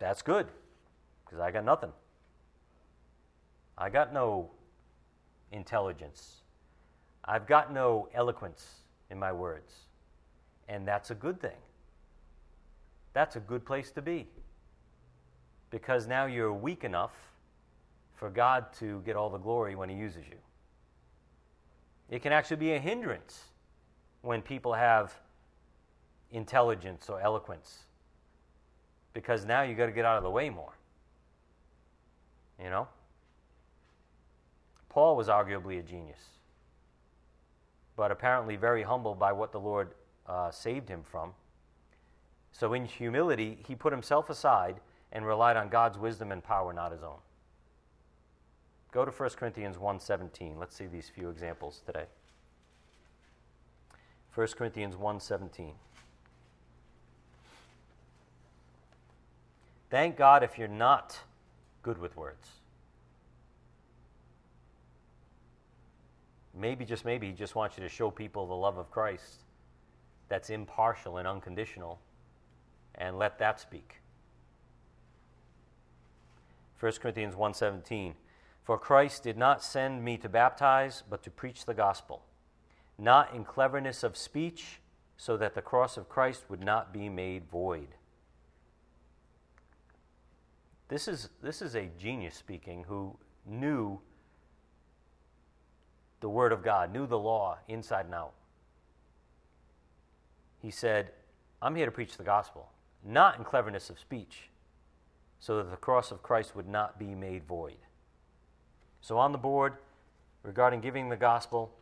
that's 0.00 0.22
good, 0.22 0.48
because 1.24 1.38
I 1.38 1.52
got 1.52 1.64
nothing. 1.64 1.92
I 3.78 3.90
got 3.90 4.12
no 4.12 4.50
intelligence. 5.52 6.42
I've 7.24 7.46
got 7.46 7.72
no 7.72 8.08
eloquence 8.12 8.66
in 9.08 9.20
my 9.20 9.30
words. 9.30 9.72
And 10.68 10.86
that's 10.86 11.12
a 11.12 11.14
good 11.14 11.40
thing. 11.40 11.58
That's 13.12 13.36
a 13.36 13.40
good 13.40 13.64
place 13.64 13.90
to 13.92 14.02
be. 14.02 14.26
Because 15.70 16.06
now 16.06 16.26
you're 16.26 16.52
weak 16.52 16.84
enough 16.84 17.12
for 18.14 18.30
God 18.30 18.72
to 18.78 19.02
get 19.04 19.16
all 19.16 19.30
the 19.30 19.38
glory 19.38 19.74
when 19.74 19.88
He 19.88 19.96
uses 19.96 20.24
you. 20.28 20.36
It 22.10 22.22
can 22.22 22.32
actually 22.32 22.58
be 22.58 22.72
a 22.72 22.78
hindrance 22.78 23.44
when 24.20 24.42
people 24.42 24.74
have 24.74 25.12
intelligence 26.30 27.08
or 27.08 27.20
eloquence 27.20 27.84
because 29.12 29.44
now 29.44 29.62
you 29.62 29.74
got 29.74 29.86
to 29.86 29.92
get 29.92 30.04
out 30.04 30.16
of 30.16 30.22
the 30.22 30.30
way 30.30 30.50
more. 30.50 30.72
You 32.62 32.70
know? 32.70 32.88
Paul 34.88 35.16
was 35.16 35.28
arguably 35.28 35.78
a 35.78 35.82
genius, 35.82 36.20
but 37.96 38.10
apparently 38.10 38.56
very 38.56 38.82
humble 38.82 39.14
by 39.14 39.32
what 39.32 39.52
the 39.52 39.60
Lord 39.60 39.92
uh, 40.26 40.50
saved 40.50 40.88
him 40.88 41.02
from. 41.02 41.32
So, 42.52 42.74
in 42.74 42.84
humility, 42.84 43.58
he 43.66 43.74
put 43.74 43.92
himself 43.92 44.30
aside 44.30 44.80
and 45.10 45.26
relied 45.26 45.56
on 45.56 45.68
God's 45.68 45.98
wisdom 45.98 46.30
and 46.32 46.44
power, 46.44 46.72
not 46.72 46.92
his 46.92 47.02
own. 47.02 47.18
Go 48.92 49.04
to 49.04 49.10
1 49.10 49.36
Corinthians 49.36 49.78
1:17. 49.78 50.58
Let's 50.58 50.76
see 50.76 50.86
these 50.86 51.08
few 51.08 51.30
examples 51.30 51.82
today. 51.86 52.06
1 54.34 54.56
Corinthians 54.56 54.96
1:17. 54.96 55.74
Thank 59.90 60.16
God 60.16 60.42
if 60.42 60.58
you're 60.58 60.68
not 60.68 61.20
good 61.82 61.98
with 61.98 62.16
words. 62.16 62.48
Maybe, 66.54 66.84
just 66.84 67.04
maybe, 67.04 67.28
he 67.28 67.32
just 67.32 67.54
wants 67.54 67.76
you 67.76 67.82
to 67.82 67.88
show 67.88 68.10
people 68.10 68.46
the 68.46 68.54
love 68.54 68.78
of 68.78 68.90
Christ 68.90 69.44
that's 70.28 70.50
impartial 70.50 71.16
and 71.16 71.26
unconditional, 71.26 71.98
and 72.94 73.18
let 73.18 73.38
that 73.38 73.60
speak. 73.60 74.00
1 76.78 76.92
Corinthians 77.00 77.34
1:17 77.34 78.14
for 78.62 78.78
Christ 78.78 79.24
did 79.24 79.36
not 79.36 79.62
send 79.62 80.04
me 80.04 80.16
to 80.18 80.28
baptize, 80.28 81.02
but 81.08 81.22
to 81.24 81.30
preach 81.30 81.64
the 81.64 81.74
gospel, 81.74 82.24
not 82.96 83.34
in 83.34 83.44
cleverness 83.44 84.02
of 84.04 84.16
speech, 84.16 84.80
so 85.16 85.36
that 85.36 85.54
the 85.54 85.62
cross 85.62 85.96
of 85.96 86.08
Christ 86.08 86.44
would 86.48 86.62
not 86.62 86.92
be 86.92 87.08
made 87.08 87.48
void. 87.50 87.88
This 90.88 91.08
is, 91.08 91.30
this 91.42 91.62
is 91.62 91.74
a 91.74 91.90
genius 91.98 92.36
speaking 92.36 92.84
who 92.84 93.16
knew 93.46 94.00
the 96.20 96.28
Word 96.28 96.52
of 96.52 96.62
God, 96.62 96.92
knew 96.92 97.06
the 97.06 97.18
law 97.18 97.58
inside 97.66 98.04
and 98.04 98.14
out. 98.14 98.34
He 100.60 100.70
said, 100.70 101.10
I'm 101.60 101.74
here 101.74 101.86
to 101.86 101.92
preach 101.92 102.16
the 102.16 102.22
gospel, 102.22 102.70
not 103.04 103.38
in 103.38 103.44
cleverness 103.44 103.90
of 103.90 103.98
speech, 103.98 104.48
so 105.38 105.56
that 105.56 105.70
the 105.70 105.76
cross 105.76 106.10
of 106.10 106.22
Christ 106.22 106.54
would 106.54 106.68
not 106.68 106.98
be 106.98 107.14
made 107.14 107.44
void. 107.44 107.78
So, 109.00 109.18
on 109.18 109.32
the 109.32 109.38
board, 109.38 109.74
regarding 110.42 110.80
giving 110.80 111.08
the 111.08 111.16
gospel, 111.16 111.72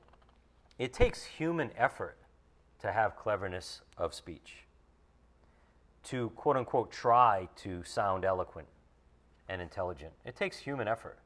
it 0.78 0.92
takes 0.92 1.24
human 1.24 1.70
effort 1.76 2.16
to 2.80 2.90
have 2.90 3.16
cleverness 3.16 3.82
of 3.98 4.14
speech, 4.14 4.64
to 6.04 6.30
quote 6.30 6.56
unquote 6.56 6.90
try 6.90 7.48
to 7.56 7.84
sound 7.84 8.24
eloquent 8.24 8.68
and 9.48 9.60
intelligent. 9.60 10.12
It 10.24 10.36
takes 10.36 10.56
human 10.56 10.88
effort. 10.88 11.18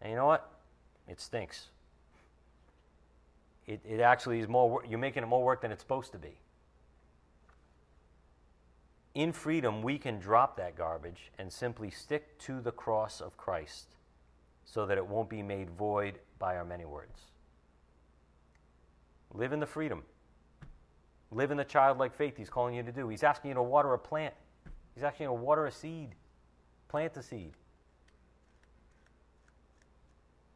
And 0.00 0.10
you 0.10 0.16
know 0.16 0.26
what? 0.26 0.48
It 1.08 1.20
stinks. 1.20 1.70
It, 3.66 3.80
it 3.84 4.00
actually 4.00 4.40
is 4.40 4.48
more. 4.48 4.84
You're 4.88 4.98
making 4.98 5.22
it 5.22 5.26
more 5.26 5.42
work 5.42 5.62
than 5.62 5.72
it's 5.72 5.82
supposed 5.82 6.12
to 6.12 6.18
be. 6.18 6.38
In 9.14 9.32
freedom, 9.32 9.82
we 9.82 9.98
can 9.98 10.18
drop 10.18 10.56
that 10.56 10.74
garbage 10.74 11.30
and 11.38 11.52
simply 11.52 11.90
stick 11.90 12.38
to 12.40 12.60
the 12.60 12.72
cross 12.72 13.20
of 13.20 13.36
Christ 13.36 13.96
so 14.64 14.86
that 14.86 14.96
it 14.96 15.06
won't 15.06 15.28
be 15.28 15.42
made 15.42 15.68
void 15.70 16.18
by 16.38 16.56
our 16.56 16.64
many 16.64 16.86
words. 16.86 17.20
Live 19.34 19.52
in 19.52 19.60
the 19.60 19.66
freedom. 19.66 20.02
Live 21.30 21.50
in 21.50 21.56
the 21.58 21.64
childlike 21.64 22.14
faith 22.14 22.36
He's 22.36 22.48
calling 22.48 22.74
you 22.74 22.82
to 22.82 22.92
do. 22.92 23.08
He's 23.08 23.22
asking 23.22 23.50
you 23.50 23.54
to 23.54 23.62
water 23.62 23.92
a 23.92 23.98
plant, 23.98 24.34
He's 24.94 25.04
asking 25.04 25.24
you 25.24 25.28
to 25.28 25.34
water 25.34 25.66
a 25.66 25.72
seed. 25.72 26.14
Plant 26.88 27.14
the 27.14 27.22
seed. 27.22 27.52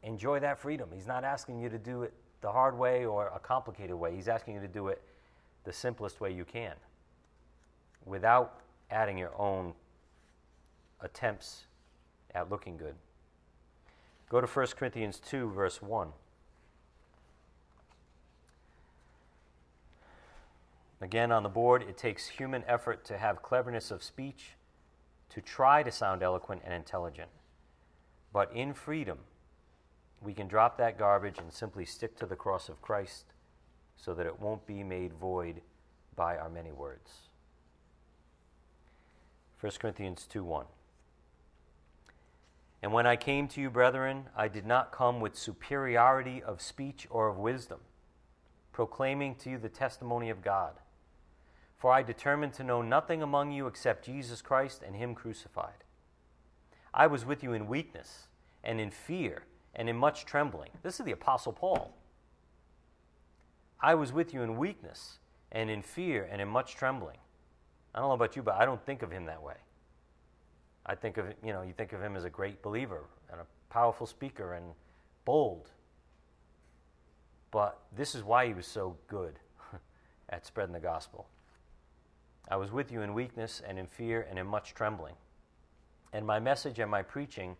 Enjoy 0.02 0.38
that 0.40 0.58
freedom. 0.58 0.90
He's 0.94 1.06
not 1.06 1.24
asking 1.24 1.58
you 1.58 1.68
to 1.70 1.78
do 1.78 2.02
it 2.02 2.12
the 2.42 2.52
hard 2.52 2.78
way 2.78 3.06
or 3.06 3.28
a 3.34 3.38
complicated 3.38 3.96
way. 3.96 4.14
He's 4.14 4.28
asking 4.28 4.54
you 4.54 4.60
to 4.60 4.68
do 4.68 4.88
it 4.88 5.02
the 5.64 5.72
simplest 5.72 6.20
way 6.20 6.32
you 6.32 6.44
can 6.44 6.74
without 8.06 8.60
adding 8.90 9.18
your 9.18 9.38
own 9.38 9.74
attempts 11.00 11.64
at 12.34 12.50
looking 12.50 12.76
good. 12.76 12.94
Go 14.30 14.40
to 14.40 14.46
1 14.46 14.66
Corinthians 14.78 15.20
2, 15.20 15.50
verse 15.50 15.82
1. 15.82 16.08
Again, 21.00 21.30
on 21.30 21.42
the 21.42 21.48
board, 21.48 21.82
it 21.82 21.98
takes 21.98 22.26
human 22.26 22.64
effort 22.66 23.04
to 23.04 23.18
have 23.18 23.42
cleverness 23.42 23.90
of 23.90 24.02
speech, 24.02 24.52
to 25.28 25.40
try 25.40 25.82
to 25.82 25.92
sound 25.92 26.22
eloquent 26.22 26.62
and 26.64 26.72
intelligent. 26.72 27.28
But 28.32 28.50
in 28.52 28.72
freedom, 28.72 29.18
we 30.22 30.32
can 30.32 30.48
drop 30.48 30.78
that 30.78 30.98
garbage 30.98 31.38
and 31.38 31.52
simply 31.52 31.84
stick 31.84 32.16
to 32.16 32.26
the 32.26 32.36
cross 32.36 32.68
of 32.68 32.80
Christ 32.80 33.26
so 33.96 34.14
that 34.14 34.26
it 34.26 34.40
won't 34.40 34.66
be 34.66 34.82
made 34.82 35.12
void 35.12 35.60
by 36.16 36.38
our 36.38 36.48
many 36.48 36.72
words. 36.72 37.25
1 39.60 39.72
Corinthians 39.80 40.26
2 40.28 40.44
1. 40.44 40.66
And 42.82 42.92
when 42.92 43.06
I 43.06 43.16
came 43.16 43.48
to 43.48 43.60
you, 43.60 43.70
brethren, 43.70 44.26
I 44.36 44.48
did 44.48 44.66
not 44.66 44.92
come 44.92 45.18
with 45.20 45.36
superiority 45.36 46.42
of 46.42 46.60
speech 46.60 47.06
or 47.10 47.28
of 47.28 47.38
wisdom, 47.38 47.80
proclaiming 48.72 49.34
to 49.36 49.50
you 49.50 49.58
the 49.58 49.68
testimony 49.68 50.30
of 50.30 50.42
God. 50.42 50.74
For 51.76 51.92
I 51.92 52.02
determined 52.02 52.52
to 52.54 52.64
know 52.64 52.82
nothing 52.82 53.22
among 53.22 53.52
you 53.52 53.66
except 53.66 54.04
Jesus 54.04 54.42
Christ 54.42 54.82
and 54.86 54.94
Him 54.94 55.14
crucified. 55.14 55.84
I 56.92 57.06
was 57.06 57.24
with 57.24 57.42
you 57.42 57.52
in 57.52 57.66
weakness 57.66 58.28
and 58.62 58.80
in 58.80 58.90
fear 58.90 59.44
and 59.74 59.88
in 59.88 59.96
much 59.96 60.24
trembling. 60.24 60.70
This 60.82 60.98
is 60.98 61.06
the 61.06 61.12
Apostle 61.12 61.52
Paul. 61.52 61.94
I 63.80 63.94
was 63.94 64.12
with 64.12 64.32
you 64.32 64.42
in 64.42 64.56
weakness 64.56 65.18
and 65.52 65.70
in 65.70 65.82
fear 65.82 66.26
and 66.30 66.40
in 66.40 66.48
much 66.48 66.74
trembling. 66.74 67.18
I 67.96 68.00
don't 68.00 68.10
know 68.10 68.14
about 68.14 68.36
you, 68.36 68.42
but 68.42 68.56
I 68.56 68.66
don't 68.66 68.84
think 68.84 69.02
of 69.02 69.10
him 69.10 69.24
that 69.24 69.42
way. 69.42 69.54
I 70.84 70.94
think 70.94 71.16
of, 71.16 71.26
you 71.42 71.52
know, 71.54 71.62
you 71.62 71.72
think 71.72 71.94
of 71.94 72.02
him 72.02 72.14
as 72.14 72.24
a 72.24 72.30
great 72.30 72.62
believer 72.62 73.04
and 73.32 73.40
a 73.40 73.46
powerful 73.70 74.06
speaker 74.06 74.52
and 74.52 74.66
bold. 75.24 75.70
But 77.50 77.78
this 77.96 78.14
is 78.14 78.22
why 78.22 78.46
he 78.46 78.52
was 78.52 78.66
so 78.66 78.98
good 79.08 79.38
at 80.28 80.44
spreading 80.44 80.74
the 80.74 80.80
gospel. 80.80 81.26
I 82.48 82.56
was 82.56 82.70
with 82.70 82.92
you 82.92 83.00
in 83.00 83.14
weakness 83.14 83.62
and 83.66 83.78
in 83.78 83.86
fear 83.86 84.26
and 84.28 84.38
in 84.38 84.46
much 84.46 84.74
trembling. 84.74 85.14
And 86.12 86.26
my 86.26 86.38
message 86.38 86.78
and 86.78 86.90
my 86.90 87.02
preaching 87.02 87.56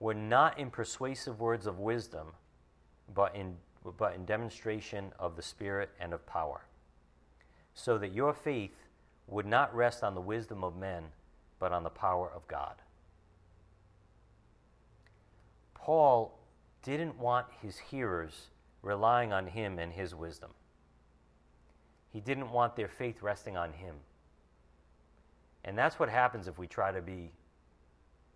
were 0.00 0.14
not 0.14 0.58
in 0.58 0.70
persuasive 0.70 1.40
words 1.40 1.66
of 1.66 1.78
wisdom, 1.78 2.32
but 3.14 3.34
in, 3.36 3.56
but 3.98 4.14
in 4.14 4.24
demonstration 4.24 5.12
of 5.18 5.36
the 5.36 5.42
Spirit 5.42 5.90
and 6.00 6.12
of 6.12 6.26
power, 6.26 6.62
so 7.72 7.98
that 7.98 8.12
your 8.12 8.34
faith 8.34 8.74
would 9.30 9.46
not 9.46 9.74
rest 9.74 10.02
on 10.02 10.14
the 10.14 10.20
wisdom 10.20 10.64
of 10.64 10.76
men, 10.76 11.04
but 11.58 11.72
on 11.72 11.84
the 11.84 11.90
power 11.90 12.30
of 12.34 12.46
God. 12.48 12.74
Paul 15.74 16.38
didn't 16.82 17.18
want 17.18 17.46
his 17.62 17.78
hearers 17.78 18.48
relying 18.82 19.32
on 19.32 19.46
him 19.46 19.78
and 19.78 19.92
his 19.92 20.14
wisdom. 20.14 20.50
He 22.12 22.20
didn't 22.20 22.50
want 22.50 22.76
their 22.76 22.88
faith 22.88 23.22
resting 23.22 23.56
on 23.56 23.72
him. 23.72 23.94
And 25.64 25.76
that's 25.76 25.98
what 25.98 26.08
happens 26.08 26.48
if 26.48 26.58
we 26.58 26.66
try 26.66 26.90
to 26.90 27.02
be 27.02 27.30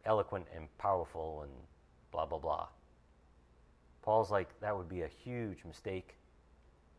eloquent 0.04 0.46
and 0.54 0.66
powerful 0.78 1.42
and 1.42 1.52
blah, 2.12 2.26
blah, 2.26 2.38
blah. 2.38 2.68
Paul's 4.02 4.30
like, 4.30 4.48
that 4.60 4.76
would 4.76 4.88
be 4.88 5.02
a 5.02 5.08
huge 5.08 5.64
mistake. 5.64 6.16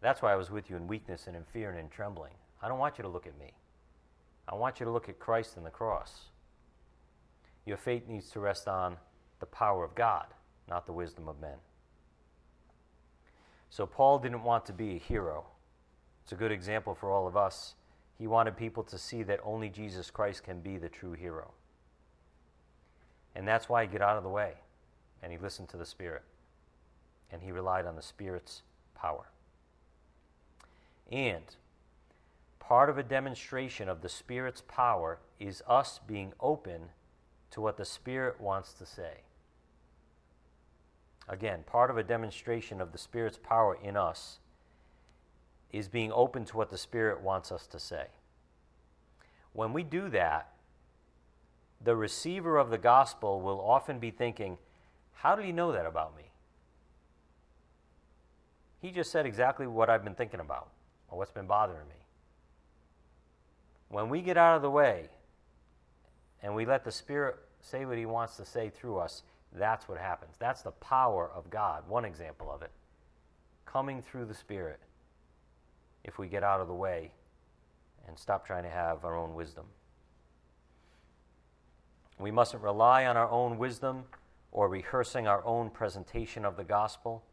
That's 0.01 0.21
why 0.21 0.33
I 0.33 0.35
was 0.35 0.49
with 0.49 0.69
you 0.69 0.75
in 0.75 0.87
weakness 0.87 1.27
and 1.27 1.35
in 1.35 1.43
fear 1.43 1.69
and 1.69 1.79
in 1.79 1.89
trembling. 1.89 2.33
I 2.61 2.67
don't 2.67 2.79
want 2.79 2.97
you 2.97 3.03
to 3.03 3.07
look 3.07 3.27
at 3.27 3.37
me. 3.39 3.53
I 4.47 4.55
want 4.55 4.79
you 4.79 4.85
to 4.85 4.91
look 4.91 5.09
at 5.09 5.19
Christ 5.19 5.57
and 5.57 5.65
the 5.65 5.71
cross. 5.71 6.25
Your 7.65 7.77
faith 7.77 8.07
needs 8.07 8.29
to 8.31 8.39
rest 8.39 8.67
on 8.67 8.97
the 9.39 9.45
power 9.45 9.83
of 9.83 9.95
God, 9.95 10.27
not 10.69 10.85
the 10.85 10.93
wisdom 10.93 11.27
of 11.27 11.39
men. 11.39 11.57
So, 13.69 13.85
Paul 13.85 14.19
didn't 14.19 14.43
want 14.43 14.65
to 14.67 14.73
be 14.73 14.95
a 14.95 14.99
hero. 14.99 15.45
It's 16.23 16.31
a 16.31 16.35
good 16.35 16.51
example 16.51 16.95
for 16.95 17.11
all 17.11 17.27
of 17.27 17.35
us. 17.35 17.73
He 18.17 18.27
wanted 18.27 18.55
people 18.55 18.83
to 18.83 18.97
see 18.97 19.23
that 19.23 19.39
only 19.43 19.69
Jesus 19.69 20.09
Christ 20.09 20.43
can 20.43 20.61
be 20.61 20.77
the 20.77 20.89
true 20.89 21.13
hero. 21.13 21.51
And 23.35 23.47
that's 23.47 23.67
why 23.67 23.81
he 23.83 23.87
got 23.87 24.01
out 24.01 24.17
of 24.17 24.23
the 24.23 24.29
way 24.29 24.53
and 25.21 25.31
he 25.31 25.37
listened 25.37 25.69
to 25.69 25.77
the 25.77 25.85
Spirit. 25.85 26.23
And 27.31 27.41
he 27.41 27.51
relied 27.51 27.85
on 27.85 27.95
the 27.95 28.01
Spirit's 28.01 28.61
power. 28.95 29.25
And 31.11 31.43
part 32.67 32.89
of 32.89 32.97
a 32.97 33.03
demonstration 33.03 33.87
of 33.87 34.01
the 34.01 34.09
Spirit's 34.09 34.63
power 34.67 35.19
is 35.39 35.61
us 35.67 35.99
being 36.07 36.33
open 36.39 36.89
to 37.51 37.61
what 37.61 37.77
the 37.77 37.85
Spirit 37.85 38.41
wants 38.41 38.73
to 38.73 38.85
say. 38.85 39.21
Again, 41.27 41.59
part 41.65 41.91
of 41.91 41.97
a 41.97 42.03
demonstration 42.03 42.81
of 42.81 42.91
the 42.91 42.97
Spirit's 42.97 43.37
power 43.37 43.77
in 43.83 43.95
us 43.95 44.39
is 45.71 45.87
being 45.87 46.11
open 46.11 46.43
to 46.45 46.57
what 46.57 46.71
the 46.71 46.77
Spirit 46.77 47.21
wants 47.21 47.51
us 47.51 47.67
to 47.67 47.79
say. 47.79 48.07
When 49.53 49.71
we 49.71 49.83
do 49.83 50.09
that, 50.09 50.51
the 51.83 51.95
receiver 51.95 52.57
of 52.57 52.71
the 52.71 52.77
gospel 52.79 53.41
will 53.41 53.61
often 53.61 53.99
be 53.99 54.09
thinking, 54.09 54.57
How 55.13 55.35
did 55.35 55.45
he 55.45 55.51
know 55.51 55.71
that 55.71 55.85
about 55.85 56.15
me? 56.15 56.23
He 58.81 58.91
just 58.91 59.11
said 59.11 59.25
exactly 59.25 59.67
what 59.67 59.89
I've 59.89 60.03
been 60.03 60.15
thinking 60.15 60.39
about 60.39 60.69
or 61.09 61.17
what's 61.17 61.31
been 61.31 61.47
bothering 61.47 61.87
me. 61.87 62.04
When 63.95 64.09
we 64.09 64.19
get 64.19 64.35
out 64.35 64.57
of 64.57 64.61
the 64.61 64.69
way 64.69 65.07
and 66.43 66.53
we 66.53 66.65
let 66.65 66.83
the 66.83 66.91
Spirit 66.91 67.37
say 67.61 67.85
what 67.85 67.97
he 67.97 68.05
wants 68.05 68.35
to 68.35 68.43
say 68.43 68.69
through 68.69 68.97
us, 68.97 69.23
that's 69.53 69.87
what 69.87 69.97
happens. 69.97 70.35
That's 70.37 70.63
the 70.63 70.71
power 70.71 71.31
of 71.33 71.49
God. 71.49 71.87
One 71.87 72.03
example 72.03 72.51
of 72.51 72.61
it. 72.61 72.71
Coming 73.65 74.01
through 74.01 74.25
the 74.25 74.33
Spirit 74.33 74.81
if 76.03 76.19
we 76.19 76.27
get 76.27 76.43
out 76.43 76.59
of 76.59 76.67
the 76.67 76.73
way 76.73 77.13
and 78.05 78.19
stop 78.19 78.45
trying 78.45 78.63
to 78.63 78.69
have 78.69 79.05
our 79.05 79.15
own 79.15 79.33
wisdom. 79.33 79.63
We 82.19 82.31
mustn't 82.31 82.61
rely 82.61 83.05
on 83.05 83.15
our 83.15 83.31
own 83.31 83.57
wisdom 83.57 84.03
or 84.51 84.67
rehearsing 84.67 85.25
our 85.25 85.41
own 85.45 85.69
presentation 85.69 86.43
of 86.43 86.57
the 86.57 86.65
gospel, 86.65 87.23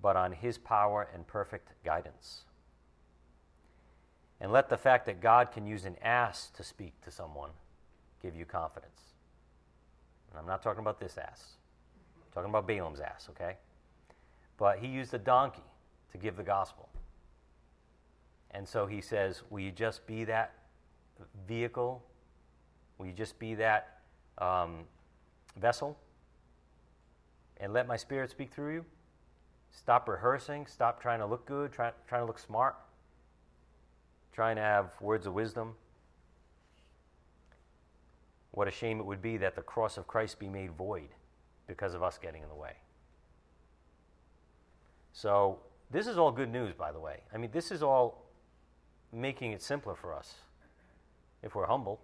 but 0.00 0.16
on 0.16 0.32
His 0.32 0.56
power 0.56 1.06
and 1.12 1.26
perfect 1.26 1.74
guidance. 1.84 2.46
And 4.40 4.52
let 4.52 4.68
the 4.68 4.76
fact 4.76 5.06
that 5.06 5.20
God 5.20 5.50
can 5.52 5.66
use 5.66 5.84
an 5.84 5.96
ass 6.02 6.50
to 6.56 6.62
speak 6.62 7.00
to 7.02 7.10
someone 7.10 7.50
give 8.22 8.36
you 8.36 8.44
confidence. 8.44 9.00
And 10.30 10.38
I'm 10.38 10.46
not 10.46 10.62
talking 10.62 10.80
about 10.80 11.00
this 11.00 11.18
ass, 11.18 11.56
I'm 12.16 12.32
talking 12.32 12.50
about 12.50 12.66
Balaam's 12.66 13.00
ass, 13.00 13.28
okay? 13.30 13.56
But 14.56 14.78
he 14.78 14.88
used 14.88 15.14
a 15.14 15.18
donkey 15.18 15.62
to 16.12 16.18
give 16.18 16.36
the 16.36 16.42
gospel. 16.42 16.88
And 18.50 18.66
so 18.66 18.86
he 18.86 19.00
says, 19.00 19.42
Will 19.50 19.60
you 19.60 19.70
just 19.70 20.06
be 20.06 20.24
that 20.24 20.54
vehicle? 21.46 22.02
Will 22.98 23.06
you 23.06 23.12
just 23.12 23.38
be 23.38 23.54
that 23.54 23.98
um, 24.38 24.84
vessel 25.56 25.96
and 27.58 27.72
let 27.72 27.86
my 27.86 27.96
spirit 27.96 28.30
speak 28.30 28.52
through 28.52 28.74
you. 28.74 28.84
Stop 29.70 30.08
rehearsing. 30.08 30.66
Stop 30.66 31.00
trying 31.00 31.18
to 31.18 31.26
look 31.26 31.44
good, 31.46 31.72
try, 31.72 31.92
trying 32.08 32.22
to 32.22 32.26
look 32.26 32.38
smart, 32.38 32.76
trying 34.38 34.54
to 34.54 34.62
have 34.62 34.92
words 35.00 35.26
of 35.26 35.34
wisdom. 35.34 35.74
what 38.52 38.68
a 38.68 38.70
shame 38.70 39.00
it 39.00 39.04
would 39.04 39.20
be 39.20 39.36
that 39.36 39.56
the 39.56 39.62
cross 39.62 39.98
of 39.98 40.06
Christ 40.06 40.38
be 40.38 40.48
made 40.48 40.70
void 40.70 41.08
because 41.66 41.92
of 41.92 42.04
us 42.04 42.18
getting 42.18 42.44
in 42.44 42.48
the 42.48 42.54
way. 42.54 42.74
So, 45.12 45.58
this 45.90 46.06
is 46.06 46.18
all 46.18 46.30
good 46.30 46.52
news, 46.52 46.72
by 46.72 46.92
the 46.92 47.00
way. 47.00 47.16
I 47.34 47.36
mean, 47.36 47.50
this 47.52 47.72
is 47.72 47.82
all 47.82 48.26
making 49.12 49.50
it 49.50 49.60
simpler 49.60 49.96
for 49.96 50.14
us 50.14 50.34
if 51.42 51.56
we're 51.56 51.66
humble. 51.66 52.00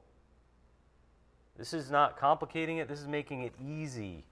This 1.56 1.72
is 1.72 1.88
not 1.88 2.18
complicating 2.18 2.78
it, 2.78 2.88
this 2.88 3.00
is 3.00 3.06
making 3.06 3.42
it 3.42 3.52
easy 3.64 4.24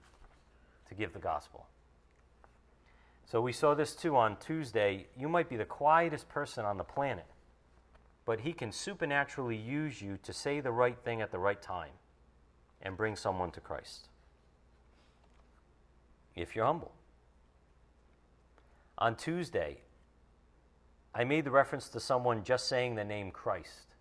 to 0.89 0.93
give 0.93 1.13
the 1.13 1.19
gospel. 1.19 1.67
So 3.25 3.39
we 3.39 3.53
saw 3.53 3.73
this 3.73 3.95
too 3.95 4.17
on 4.17 4.35
Tuesday. 4.45 5.07
You 5.17 5.29
might 5.29 5.47
be 5.47 5.55
the 5.55 5.63
quietest 5.63 6.27
person 6.27 6.65
on 6.65 6.77
the 6.77 6.83
planet, 6.83 7.23
but 8.25 8.41
he 8.41 8.53
can 8.53 8.71
supernaturally 8.71 9.57
use 9.57 10.01
you 10.01 10.17
to 10.23 10.33
say 10.33 10.59
the 10.59 10.71
right 10.71 10.97
thing 11.03 11.21
at 11.21 11.31
the 11.31 11.39
right 11.39 11.61
time 11.61 11.91
and 12.81 12.97
bring 12.97 13.15
someone 13.15 13.51
to 13.51 13.59
Christ. 13.59 14.07
If 16.35 16.55
you're 16.55 16.65
humble. 16.65 16.93
On 18.97 19.15
Tuesday, 19.15 19.81
I 21.13 21.23
made 21.23 21.45
the 21.45 21.51
reference 21.51 21.89
to 21.89 21.99
someone 21.99 22.43
just 22.43 22.67
saying 22.67 22.95
the 22.95 23.03
name 23.03 23.31
Christ 23.31 23.95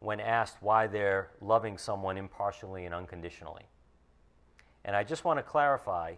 when 0.00 0.20
asked 0.20 0.58
why 0.60 0.86
they're 0.86 1.30
loving 1.40 1.78
someone 1.78 2.18
impartially 2.18 2.84
and 2.84 2.94
unconditionally. 2.94 3.64
And 4.84 4.94
I 4.94 5.02
just 5.02 5.24
want 5.24 5.38
to 5.38 5.42
clarify 5.42 6.14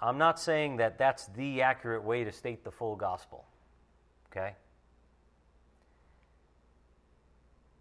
I'm 0.00 0.16
not 0.16 0.40
saying 0.40 0.78
that 0.78 0.96
that's 0.96 1.26
the 1.26 1.60
accurate 1.60 2.02
way 2.02 2.24
to 2.24 2.32
state 2.32 2.64
the 2.64 2.70
full 2.70 2.96
gospel. 2.96 3.44
Okay? 4.30 4.54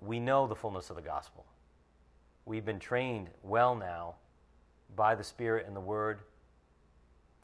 We 0.02 0.20
know 0.20 0.48
the 0.48 0.56
fullness 0.56 0.90
of 0.90 0.96
the 0.96 1.02
gospel. 1.02 1.46
We've 2.46 2.66
been 2.66 2.80
trained 2.80 3.30
well 3.44 3.76
now 3.76 4.16
by 4.96 5.16
the 5.16 5.24
Spirit 5.24 5.68
and 5.68 5.76
the 5.76 5.82
Word 5.82 6.20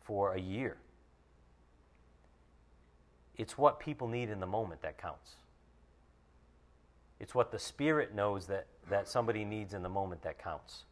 for 0.03 0.33
a 0.33 0.39
year. 0.39 0.77
It's 3.37 3.57
what 3.57 3.79
people 3.79 4.07
need 4.07 4.29
in 4.29 4.39
the 4.39 4.47
moment 4.47 4.81
that 4.81 4.97
counts. 4.97 5.35
It's 7.19 7.35
what 7.35 7.51
the 7.51 7.59
Spirit 7.59 8.13
knows 8.13 8.47
that, 8.47 8.67
that 8.89 9.07
somebody 9.07 9.43
needs 9.43 9.73
in 9.73 9.83
the 9.83 9.89
moment 9.89 10.21
that 10.23 10.37
counts. 10.41 10.83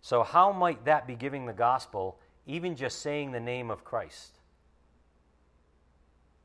So, 0.00 0.22
how 0.22 0.52
might 0.52 0.84
that 0.84 1.06
be 1.06 1.14
giving 1.14 1.46
the 1.46 1.52
gospel, 1.52 2.18
even 2.46 2.76
just 2.76 3.00
saying 3.00 3.32
the 3.32 3.40
name 3.40 3.70
of 3.70 3.84
Christ, 3.84 4.32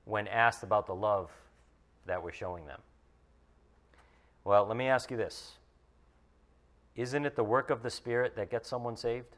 when 0.05 0.27
asked 0.27 0.63
about 0.63 0.87
the 0.87 0.95
love 0.95 1.31
that 2.05 2.23
we're 2.23 2.31
showing 2.31 2.65
them? 2.65 2.81
Well, 4.43 4.65
let 4.65 4.75
me 4.75 4.87
ask 4.87 5.09
you 5.09 5.17
this 5.17 5.53
Isn't 6.95 7.25
it 7.25 7.35
the 7.35 7.43
work 7.43 7.69
of 7.69 7.83
the 7.83 7.89
Spirit 7.89 8.35
that 8.35 8.51
gets 8.51 8.67
someone 8.67 8.97
saved? 8.97 9.37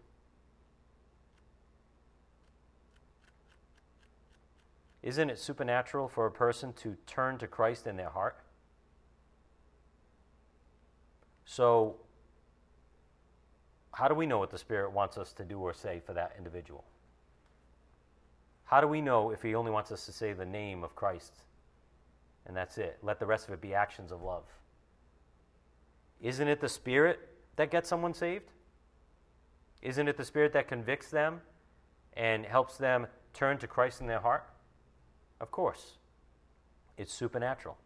Isn't 5.03 5.30
it 5.30 5.38
supernatural 5.38 6.08
for 6.08 6.26
a 6.26 6.32
person 6.32 6.74
to 6.74 6.97
turn 7.06 7.38
to 7.38 7.45
Christ 7.45 7.86
in 7.86 7.95
their 7.95 8.10
heart? 8.10 8.39
So, 11.45 11.97
how 13.91 14.08
do 14.08 14.16
we 14.16 14.26
know 14.26 14.39
what 14.39 14.49
the 14.49 14.58
Spirit 14.58 14.91
wants 14.91 15.20
us 15.20 15.32
to 15.34 15.45
do 15.45 15.60
or 15.60 15.74
say 15.76 16.01
for 16.03 16.14
that 16.14 16.34
individual? 16.39 16.84
How 18.64 18.82
do 18.82 18.88
we 18.88 18.99
know 18.99 19.30
if 19.30 19.43
He 19.43 19.53
only 19.53 19.72
wants 19.72 19.91
us 19.91 20.08
to 20.08 20.12
say 20.12 20.34
the 20.34 20.45
name 20.45 20.84
of 20.84 20.95
Christ 20.95 21.34
and 22.47 22.58
that's 22.58 22.80
it? 22.80 22.97
Let 23.03 23.20
the 23.20 23.28
rest 23.28 23.47
of 23.47 23.53
it 23.53 23.62
be 23.62 23.76
actions 23.76 24.12
of 24.12 24.24
love. 24.24 24.45
Isn't 26.22 26.47
it 26.47 26.61
the 26.61 26.70
Spirit 26.70 27.20
that 27.55 27.72
gets 27.72 27.89
someone 27.89 28.13
saved? 28.13 28.51
Isn't 29.82 30.07
it 30.07 30.18
the 30.18 30.26
Spirit 30.26 30.53
that 30.53 30.68
convicts 30.68 31.09
them 31.09 31.41
and 32.13 32.45
helps 32.45 32.78
them 32.78 33.07
turn 33.34 33.57
to 33.59 33.68
Christ 33.68 34.01
in 34.01 34.07
their 34.07 34.20
heart? 34.20 34.47
Of 35.39 35.51
course. 35.51 35.97
It's 36.97 37.13
supernatural. 37.13 37.78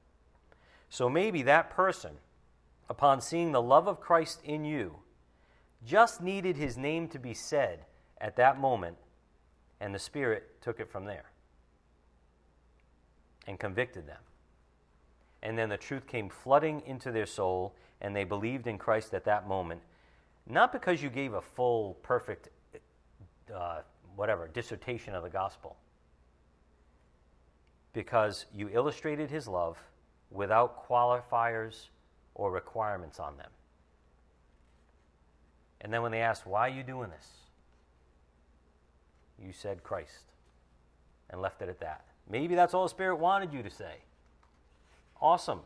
So 0.90 1.10
maybe 1.10 1.42
that 1.44 1.70
person, 1.70 2.12
upon 2.90 3.22
seeing 3.22 3.52
the 3.52 3.62
love 3.62 3.88
of 3.88 4.00
Christ 4.00 4.42
in 4.44 4.66
you, 4.66 4.98
just 5.86 6.22
needed 6.22 6.58
his 6.58 6.78
name 6.78 7.08
to 7.10 7.20
be 7.20 7.34
said 7.34 7.86
at 8.20 8.36
that 8.36 8.60
moment, 8.60 8.98
and 9.80 9.94
the 9.94 10.00
Spirit 10.00 10.62
took 10.62 10.80
it 10.80 10.92
from 10.92 11.06
there 11.06 11.26
and 13.48 13.60
convicted 13.60 14.08
them. 14.08 14.22
And 15.42 15.58
then 15.58 15.70
the 15.70 15.78
truth 15.78 16.06
came 16.06 16.30
flooding 16.30 16.82
into 16.86 17.12
their 17.12 17.26
soul, 17.26 17.74
and 18.02 18.16
they 18.16 18.24
believed 18.24 18.68
in 18.68 18.78
Christ 18.78 19.14
at 19.14 19.26
that 19.26 19.48
moment, 19.48 19.82
not 20.48 20.72
because 20.72 21.02
you 21.02 21.10
gave 21.10 21.34
a 21.34 21.42
full, 21.42 21.96
perfect, 22.02 22.50
uh, 23.54 23.80
whatever, 24.16 24.48
dissertation 24.48 25.14
of 25.14 25.24
the 25.24 25.30
gospel, 25.30 25.76
because 27.94 28.46
you 28.54 28.70
illustrated 28.72 29.30
his 29.30 29.48
love 29.48 29.78
without 30.32 30.88
qualifiers 30.88 31.90
or 32.36 32.52
requirements 32.52 33.20
on 33.20 33.36
them. 33.38 33.50
And 35.82 35.94
then 35.94 36.02
when 36.02 36.12
they 36.12 36.22
asked, 36.22 36.46
Why 36.46 36.68
are 36.68 36.74
you 36.74 36.84
doing 36.84 37.10
this? 37.10 37.28
You 39.44 39.54
said 39.54 39.84
Christ 39.84 40.34
and 41.30 41.42
left 41.42 41.62
it 41.62 41.70
at 41.70 41.80
that. 41.80 42.06
Maybe 42.30 42.56
that's 42.56 42.74
all 42.74 42.84
the 42.84 42.90
Spirit 42.90 43.16
wanted 43.18 43.54
you 43.54 43.64
to 43.64 43.70
say. 43.70 43.96
Awesome. 45.22 45.62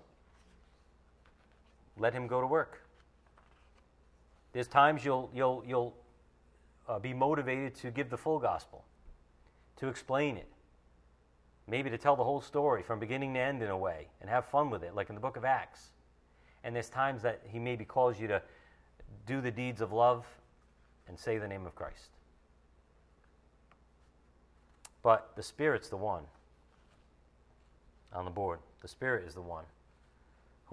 Let 1.98 2.14
him 2.14 2.28
go 2.28 2.42
to 2.42 2.48
work. 2.48 2.82
There's 4.54 4.68
times 4.68 5.04
you'll, 5.04 5.30
you'll, 5.34 5.64
you'll 5.68 5.96
uh, 6.88 7.00
be 7.00 7.14
motivated 7.14 7.76
to 7.76 7.92
give 7.92 8.10
the 8.10 8.18
full 8.18 8.40
gospel, 8.40 8.84
to 9.78 9.88
explain 9.88 10.38
it, 10.38 10.48
maybe 11.68 11.90
to 11.90 11.98
tell 11.98 12.16
the 12.16 12.24
whole 12.24 12.42
story 12.42 12.84
from 12.84 13.00
beginning 13.00 13.34
to 13.34 13.40
end 13.40 13.62
in 13.64 13.70
a 13.70 13.78
way 13.78 14.08
and 14.22 14.30
have 14.30 14.46
fun 14.46 14.70
with 14.70 14.84
it, 14.84 14.96
like 14.96 15.10
in 15.10 15.16
the 15.16 15.22
book 15.22 15.38
of 15.38 15.46
Acts. 15.46 15.90
And 16.64 16.76
there's 16.76 16.90
times 16.90 17.22
that 17.24 17.42
he 17.48 17.60
maybe 17.60 17.86
calls 17.86 18.20
you 18.20 18.28
to 18.28 18.42
do 19.26 19.42
the 19.42 19.52
deeds 19.52 19.82
of 19.82 19.92
love 19.92 20.26
and 21.08 21.18
say 21.18 21.38
the 21.38 21.48
name 21.48 21.66
of 21.66 21.76
Christ. 21.76 22.10
But 25.02 25.32
the 25.36 25.44
Spirit's 25.44 25.90
the 25.90 25.98
one 25.98 26.24
on 28.14 28.26
the 28.26 28.32
board. 28.32 28.60
The 28.82 28.88
Spirit 28.88 29.28
is 29.28 29.34
the 29.34 29.42
one 29.42 29.66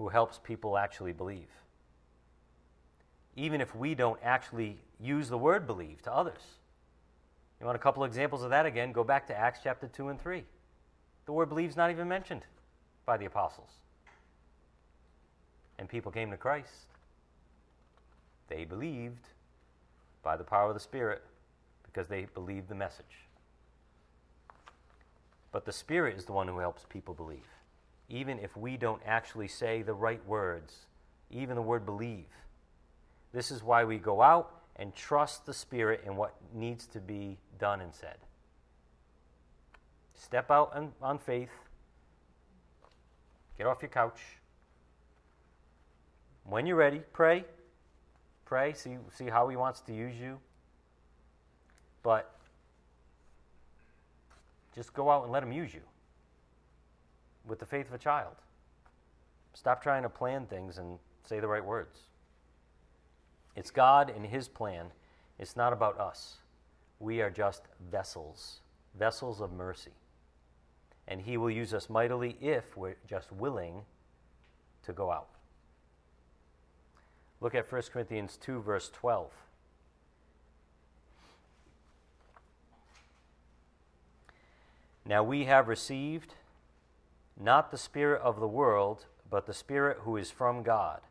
who 0.01 0.09
helps 0.09 0.39
people 0.39 0.79
actually 0.79 1.13
believe. 1.13 1.47
Even 3.35 3.61
if 3.61 3.75
we 3.75 3.93
don't 3.93 4.19
actually 4.23 4.79
use 4.99 5.29
the 5.29 5.37
word 5.37 5.67
believe 5.67 6.01
to 6.01 6.11
others. 6.11 6.41
You 7.59 7.67
want 7.67 7.75
a 7.75 7.79
couple 7.79 8.03
examples 8.03 8.41
of 8.41 8.49
that 8.49 8.65
again? 8.65 8.91
Go 8.93 9.03
back 9.03 9.27
to 9.27 9.37
Acts 9.37 9.59
chapter 9.63 9.87
2 9.87 10.09
and 10.09 10.19
3. 10.19 10.43
The 11.27 11.31
word 11.31 11.49
believe 11.49 11.69
is 11.69 11.77
not 11.77 11.91
even 11.91 12.07
mentioned 12.07 12.41
by 13.05 13.17
the 13.17 13.25
apostles. 13.25 13.69
And 15.77 15.87
people 15.87 16.11
came 16.11 16.31
to 16.31 16.37
Christ. 16.37 16.87
They 18.49 18.65
believed 18.65 19.27
by 20.23 20.35
the 20.35 20.43
power 20.43 20.69
of 20.69 20.73
the 20.73 20.79
Spirit 20.79 21.21
because 21.85 22.07
they 22.07 22.25
believed 22.33 22.69
the 22.69 22.75
message. 22.75 23.27
But 25.51 25.65
the 25.65 25.71
Spirit 25.71 26.17
is 26.17 26.25
the 26.25 26.33
one 26.33 26.47
who 26.47 26.57
helps 26.57 26.85
people 26.89 27.13
believe. 27.13 27.60
Even 28.11 28.39
if 28.39 28.57
we 28.57 28.75
don't 28.75 29.01
actually 29.05 29.47
say 29.47 29.81
the 29.81 29.93
right 29.93 30.23
words, 30.27 30.85
even 31.29 31.55
the 31.55 31.61
word 31.61 31.85
believe. 31.85 32.27
This 33.31 33.51
is 33.51 33.63
why 33.63 33.85
we 33.85 33.97
go 33.97 34.21
out 34.21 34.51
and 34.75 34.93
trust 34.93 35.45
the 35.45 35.53
Spirit 35.53 36.03
in 36.05 36.17
what 36.17 36.35
needs 36.53 36.85
to 36.87 36.99
be 36.99 37.37
done 37.57 37.79
and 37.79 37.93
said. 37.93 38.17
Step 40.13 40.51
out 40.51 40.75
on, 40.75 40.91
on 41.01 41.19
faith. 41.19 41.51
Get 43.57 43.65
off 43.65 43.81
your 43.81 43.89
couch. 43.89 44.19
When 46.43 46.65
you're 46.65 46.75
ready, 46.75 47.01
pray. 47.13 47.45
Pray, 48.43 48.73
see, 48.73 48.97
see 49.15 49.29
how 49.29 49.47
He 49.47 49.55
wants 49.55 49.79
to 49.81 49.93
use 49.93 50.15
you. 50.19 50.37
But 52.03 52.29
just 54.75 54.93
go 54.93 55.09
out 55.09 55.23
and 55.23 55.31
let 55.31 55.43
Him 55.43 55.53
use 55.53 55.73
you 55.73 55.81
with 57.47 57.59
the 57.59 57.65
faith 57.65 57.87
of 57.87 57.93
a 57.93 57.97
child. 57.97 58.35
Stop 59.53 59.81
trying 59.81 60.03
to 60.03 60.09
plan 60.09 60.45
things 60.45 60.77
and 60.77 60.99
say 61.23 61.39
the 61.39 61.47
right 61.47 61.63
words. 61.63 61.99
It's 63.55 63.71
God 63.71 64.11
and 64.15 64.25
His 64.25 64.47
plan. 64.47 64.87
It's 65.37 65.55
not 65.55 65.73
about 65.73 65.99
us. 65.99 66.37
We 66.99 67.21
are 67.21 67.29
just 67.29 67.63
vessels, 67.89 68.59
vessels 68.97 69.41
of 69.41 69.51
mercy 69.51 69.91
and 71.11 71.21
He 71.21 71.35
will 71.35 71.51
use 71.51 71.73
us 71.73 71.89
mightily 71.89 72.37
if 72.39 72.77
we're 72.77 72.95
just 73.05 73.31
willing 73.33 73.81
to 74.83 74.93
go 74.93 75.11
out. 75.11 75.27
Look 77.41 77.53
at 77.53 77.69
1 77.69 77.81
Corinthians 77.91 78.37
2, 78.37 78.61
verse 78.61 78.89
12. 78.93 79.29
Now 85.05 85.21
we 85.23 85.45
have 85.45 85.67
received 85.67 86.35
not 87.41 87.71
the 87.71 87.77
Spirit 87.77 88.21
of 88.21 88.39
the 88.39 88.47
world, 88.47 89.05
but 89.29 89.47
the 89.47 89.53
Spirit 89.53 89.99
who 90.01 90.15
is 90.15 90.29
from 90.29 90.61
God, 90.61 91.01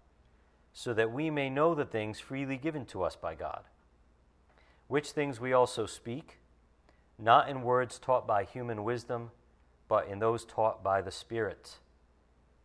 so 0.73 0.95
that 0.95 1.13
we 1.13 1.29
may 1.29 1.51
know 1.51 1.75
the 1.75 1.85
things 1.85 2.21
freely 2.21 2.57
given 2.57 2.87
to 2.87 3.03
us 3.03 3.17
by 3.17 3.35
God. 3.35 3.65
Which 4.87 5.11
things 5.11 5.41
we 5.41 5.53
also 5.53 5.87
speak, 5.87 6.39
not 7.19 7.49
in 7.49 7.63
words 7.63 7.99
taught 7.99 8.27
by 8.27 8.45
human 8.45 8.85
wisdom, 8.85 9.31
but 9.89 10.07
in 10.07 10.21
those 10.21 10.45
taught 10.45 10.85
by 10.85 11.03
the 11.03 11.11
Spirit, 11.11 11.79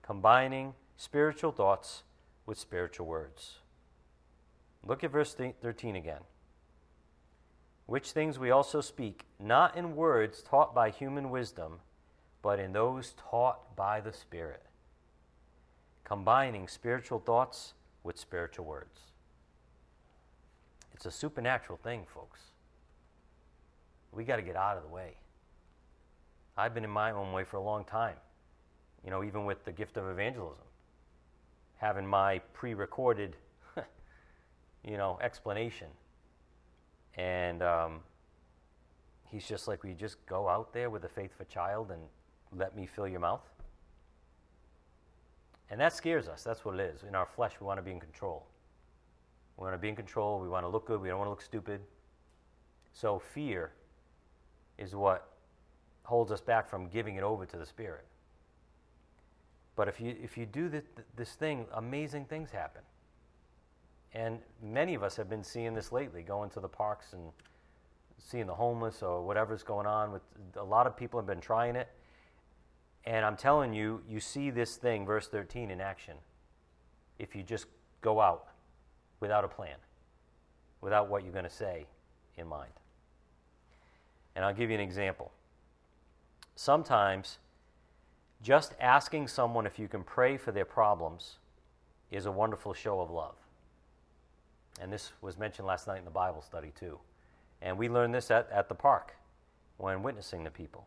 combining 0.04 0.76
spiritual 0.96 1.52
thoughts 1.52 2.04
with 2.46 2.60
spiritual 2.60 3.08
words. 3.08 3.60
Look 4.86 5.04
at 5.04 5.12
verse 5.12 5.34
13 5.34 5.96
again. 5.96 6.22
Which 7.88 8.12
things 8.12 8.38
we 8.38 8.52
also 8.52 8.82
speak, 8.82 9.26
not 9.40 9.76
in 9.76 9.96
words 9.96 10.44
taught 10.44 10.76
by 10.76 10.92
human 10.92 11.32
wisdom, 11.32 11.80
but 12.46 12.60
in 12.60 12.74
those 12.74 13.16
taught 13.32 13.76
by 13.76 14.00
the 14.00 14.14
Spirit, 14.14 14.62
combining 16.04 16.68
spiritual 16.68 17.18
thoughts 17.18 17.74
with 18.04 18.20
spiritual 18.20 18.66
words. 18.66 19.00
It's 20.94 21.08
a 21.08 21.12
supernatural 21.12 21.80
thing, 21.84 22.06
folks. 22.14 22.40
We 24.12 24.26
got 24.26 24.36
to 24.36 24.44
get 24.44 24.56
out 24.56 24.78
of 24.78 24.84
the 24.84 24.90
way. 24.90 25.16
I've 26.56 26.76
been 26.76 26.84
in 26.84 26.90
my 26.92 27.10
own 27.10 27.34
way 27.34 27.46
for 27.46 27.58
a 27.58 27.64
long 27.64 27.84
time, 27.84 28.18
you 29.04 29.10
know, 29.10 29.24
even 29.24 29.46
with 29.46 29.66
the 29.66 29.72
gift 29.72 29.98
of 29.98 30.08
evangelism, 30.08 30.66
having 31.78 32.06
my 32.06 32.38
pre 32.54 32.76
recorded, 32.76 33.38
you 34.84 34.98
know, 34.98 35.18
explanation. 35.20 35.88
And 37.18 37.64
um, 37.64 38.02
he's 39.32 39.48
just 39.48 39.68
like, 39.68 39.84
we 39.84 39.96
just 39.96 40.24
go 40.28 40.48
out 40.48 40.74
there 40.74 40.92
with 40.92 41.02
the 41.02 41.10
faith 41.10 41.32
a 41.40 41.46
child 41.46 41.90
and 41.90 42.02
let 42.56 42.76
me 42.76 42.86
fill 42.86 43.08
your 43.08 43.20
mouth? 43.20 43.42
And 45.70 45.80
that 45.80 45.94
scares 45.94 46.28
us. 46.28 46.44
That's 46.44 46.64
what 46.64 46.80
it 46.80 46.82
is. 46.96 47.04
In 47.04 47.16
our 47.16 47.26
flesh, 47.26 47.54
we 47.60 47.66
want 47.66 47.78
to 47.78 47.82
be 47.82 47.92
in 47.92 48.00
control. 48.00 48.46
We 49.58 49.64
want 49.64 49.74
to 49.74 49.80
be 49.80 49.90
in 49.90 49.96
control. 49.96 50.40
We 50.40 50.50
want 50.50 50.64
to 50.64 50.70
look 50.70 50.86
good. 50.86 51.02
We 51.02 51.10
don't 51.10 51.18
want 51.18 51.28
to 51.28 51.32
look 51.32 51.42
stupid. 51.42 51.82
So, 52.94 53.20
fear 53.20 53.72
is 54.78 54.96
what 54.96 55.30
holds 56.04 56.32
us 56.32 56.42
back 56.42 56.70
from 56.70 56.88
giving 56.88 57.16
it 57.16 57.24
over 57.24 57.46
to 57.46 57.58
the 57.58 57.66
Spirit. 57.66 58.06
But 59.76 59.88
if 59.88 60.00
you, 60.00 60.16
if 60.22 60.38
you 60.38 60.46
do 60.46 60.70
this, 60.70 60.84
this 61.16 61.34
thing, 61.34 61.66
amazing 61.74 62.26
things 62.26 62.52
happen. 62.52 62.82
And 64.14 64.40
many 64.64 64.94
of 64.94 65.04
us 65.04 65.18
have 65.18 65.30
been 65.30 65.44
seeing 65.44 65.74
this 65.74 65.92
lately, 65.92 66.22
going 66.22 66.50
to 66.52 66.62
the 66.62 66.70
parks 66.70 67.12
and 67.12 67.24
seeing 68.18 68.48
the 68.48 68.54
homeless 68.54 69.04
or 69.04 69.22
whatever's 69.22 69.64
going 69.64 69.86
on. 69.86 70.12
With 70.12 70.22
a 70.56 70.64
lot 70.64 70.88
of 70.88 70.96
people 70.96 71.20
have 71.20 71.28
been 71.28 71.42
trying 71.42 71.76
it, 71.76 71.90
and 73.06 73.24
I'm 73.26 73.38
telling 73.38 73.74
you, 73.74 74.02
you 74.10 74.20
see 74.20 74.50
this 74.50 74.78
thing, 74.78 75.06
verse 75.06 75.28
13, 75.28 75.72
in 75.72 75.80
action 75.80 76.16
if 77.20 77.36
you 77.36 77.44
just 77.44 77.68
go 78.02 78.20
out 78.20 78.48
without 79.20 79.44
a 79.44 79.48
plan, 79.48 79.76
without 80.82 81.10
what 81.10 81.24
you're 81.24 81.32
going 81.32 81.46
to 81.46 81.50
say 81.50 81.86
in 82.38 82.48
mind. 82.48 82.72
And 84.36 84.44
I'll 84.44 84.54
give 84.54 84.70
you 84.70 84.76
an 84.76 84.82
example. 84.82 85.32
Sometimes 86.56 87.38
just 88.42 88.74
asking 88.80 89.28
someone 89.28 89.66
if 89.66 89.80
you 89.80 89.88
can 89.88 90.04
pray 90.04 90.38
for 90.38 90.52
their 90.52 90.66
problems 90.66 91.38
is 92.12 92.26
a 92.26 92.32
wonderful 92.32 92.74
show 92.74 93.00
of 93.00 93.10
love. 93.10 93.36
And 94.82 94.92
this 94.92 95.14
was 95.22 95.38
mentioned 95.38 95.68
last 95.68 95.88
night 95.88 96.00
in 96.00 96.06
the 96.06 96.12
Bible 96.12 96.42
study, 96.42 96.74
too. 96.78 97.00
And 97.62 97.78
we 97.78 97.88
learned 97.88 98.14
this 98.14 98.30
at, 98.30 98.50
at 98.52 98.68
the 98.68 98.76
park 98.76 99.16
when 99.78 100.04
witnessing 100.04 100.44
to 100.44 100.52
people. 100.52 100.86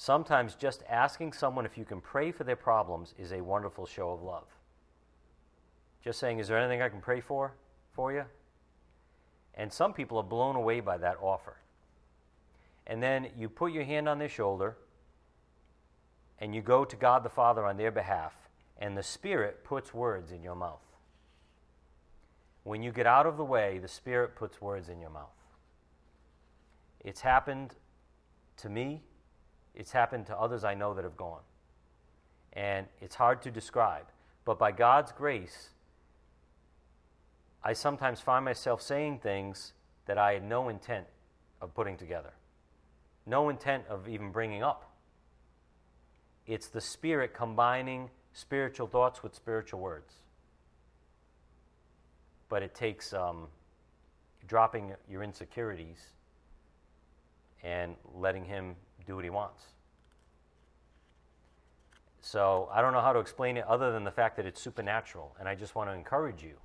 Sometimes 0.00 0.54
just 0.54 0.84
asking 0.88 1.32
someone 1.32 1.66
if 1.66 1.76
you 1.76 1.84
can 1.84 2.00
pray 2.00 2.30
for 2.30 2.44
their 2.44 2.54
problems 2.54 3.14
is 3.18 3.32
a 3.32 3.40
wonderful 3.40 3.84
show 3.84 4.10
of 4.10 4.22
love. 4.22 4.46
Just 6.04 6.20
saying, 6.20 6.38
Is 6.38 6.46
there 6.46 6.56
anything 6.56 6.80
I 6.80 6.88
can 6.88 7.00
pray 7.00 7.20
for 7.20 7.54
for 7.94 8.12
you? 8.12 8.24
And 9.54 9.72
some 9.72 9.92
people 9.92 10.16
are 10.16 10.22
blown 10.22 10.54
away 10.54 10.78
by 10.78 10.98
that 10.98 11.16
offer. 11.20 11.56
And 12.86 13.02
then 13.02 13.26
you 13.36 13.48
put 13.48 13.72
your 13.72 13.82
hand 13.82 14.08
on 14.08 14.20
their 14.20 14.28
shoulder 14.28 14.76
and 16.38 16.54
you 16.54 16.62
go 16.62 16.84
to 16.84 16.94
God 16.94 17.24
the 17.24 17.28
Father 17.28 17.66
on 17.66 17.76
their 17.76 17.90
behalf, 17.90 18.34
and 18.78 18.96
the 18.96 19.02
Spirit 19.02 19.64
puts 19.64 19.92
words 19.92 20.30
in 20.30 20.44
your 20.44 20.54
mouth. 20.54 20.86
When 22.62 22.84
you 22.84 22.92
get 22.92 23.08
out 23.08 23.26
of 23.26 23.36
the 23.36 23.44
way, 23.44 23.78
the 23.78 23.88
Spirit 23.88 24.36
puts 24.36 24.60
words 24.60 24.88
in 24.88 25.00
your 25.00 25.10
mouth. 25.10 25.34
It's 27.00 27.22
happened 27.22 27.74
to 28.58 28.68
me 28.68 29.02
it's 29.78 29.92
happened 29.92 30.26
to 30.26 30.36
others 30.36 30.64
I 30.64 30.74
know 30.74 30.92
that 30.92 31.04
have 31.04 31.16
gone. 31.16 31.40
And 32.52 32.86
it's 33.00 33.14
hard 33.14 33.40
to 33.42 33.50
describe. 33.50 34.06
But 34.44 34.58
by 34.58 34.72
God's 34.72 35.12
grace, 35.12 35.70
I 37.62 37.72
sometimes 37.72 38.20
find 38.20 38.44
myself 38.44 38.82
saying 38.82 39.20
things 39.20 39.72
that 40.06 40.18
I 40.18 40.32
had 40.32 40.42
no 40.42 40.68
intent 40.68 41.06
of 41.60 41.74
putting 41.74 41.96
together, 41.96 42.32
no 43.24 43.48
intent 43.48 43.84
of 43.88 44.08
even 44.08 44.32
bringing 44.32 44.64
up. 44.64 44.90
It's 46.46 46.66
the 46.66 46.80
Spirit 46.80 47.32
combining 47.32 48.10
spiritual 48.32 48.88
thoughts 48.88 49.22
with 49.22 49.34
spiritual 49.34 49.80
words. 49.80 50.12
But 52.48 52.62
it 52.62 52.74
takes 52.74 53.12
um, 53.12 53.46
dropping 54.48 54.94
your 55.08 55.22
insecurities 55.22 55.98
and 57.62 57.94
letting 58.14 58.44
Him 58.44 58.74
do 59.08 59.16
what 59.16 59.24
he 59.24 59.30
wants. 59.30 59.64
So 62.20 62.68
I 62.72 62.82
don't 62.82 62.92
know 62.92 63.00
how 63.00 63.14
to 63.14 63.18
explain 63.18 63.56
it 63.56 63.64
other 63.64 63.90
than 63.90 64.04
the 64.04 64.10
fact 64.10 64.36
that 64.36 64.44
it's 64.44 64.60
supernatural. 64.60 65.34
And 65.40 65.48
I 65.48 65.54
just 65.54 65.74
want 65.74 65.88
to 65.88 65.94
encourage 65.94 66.42
you 66.42 66.56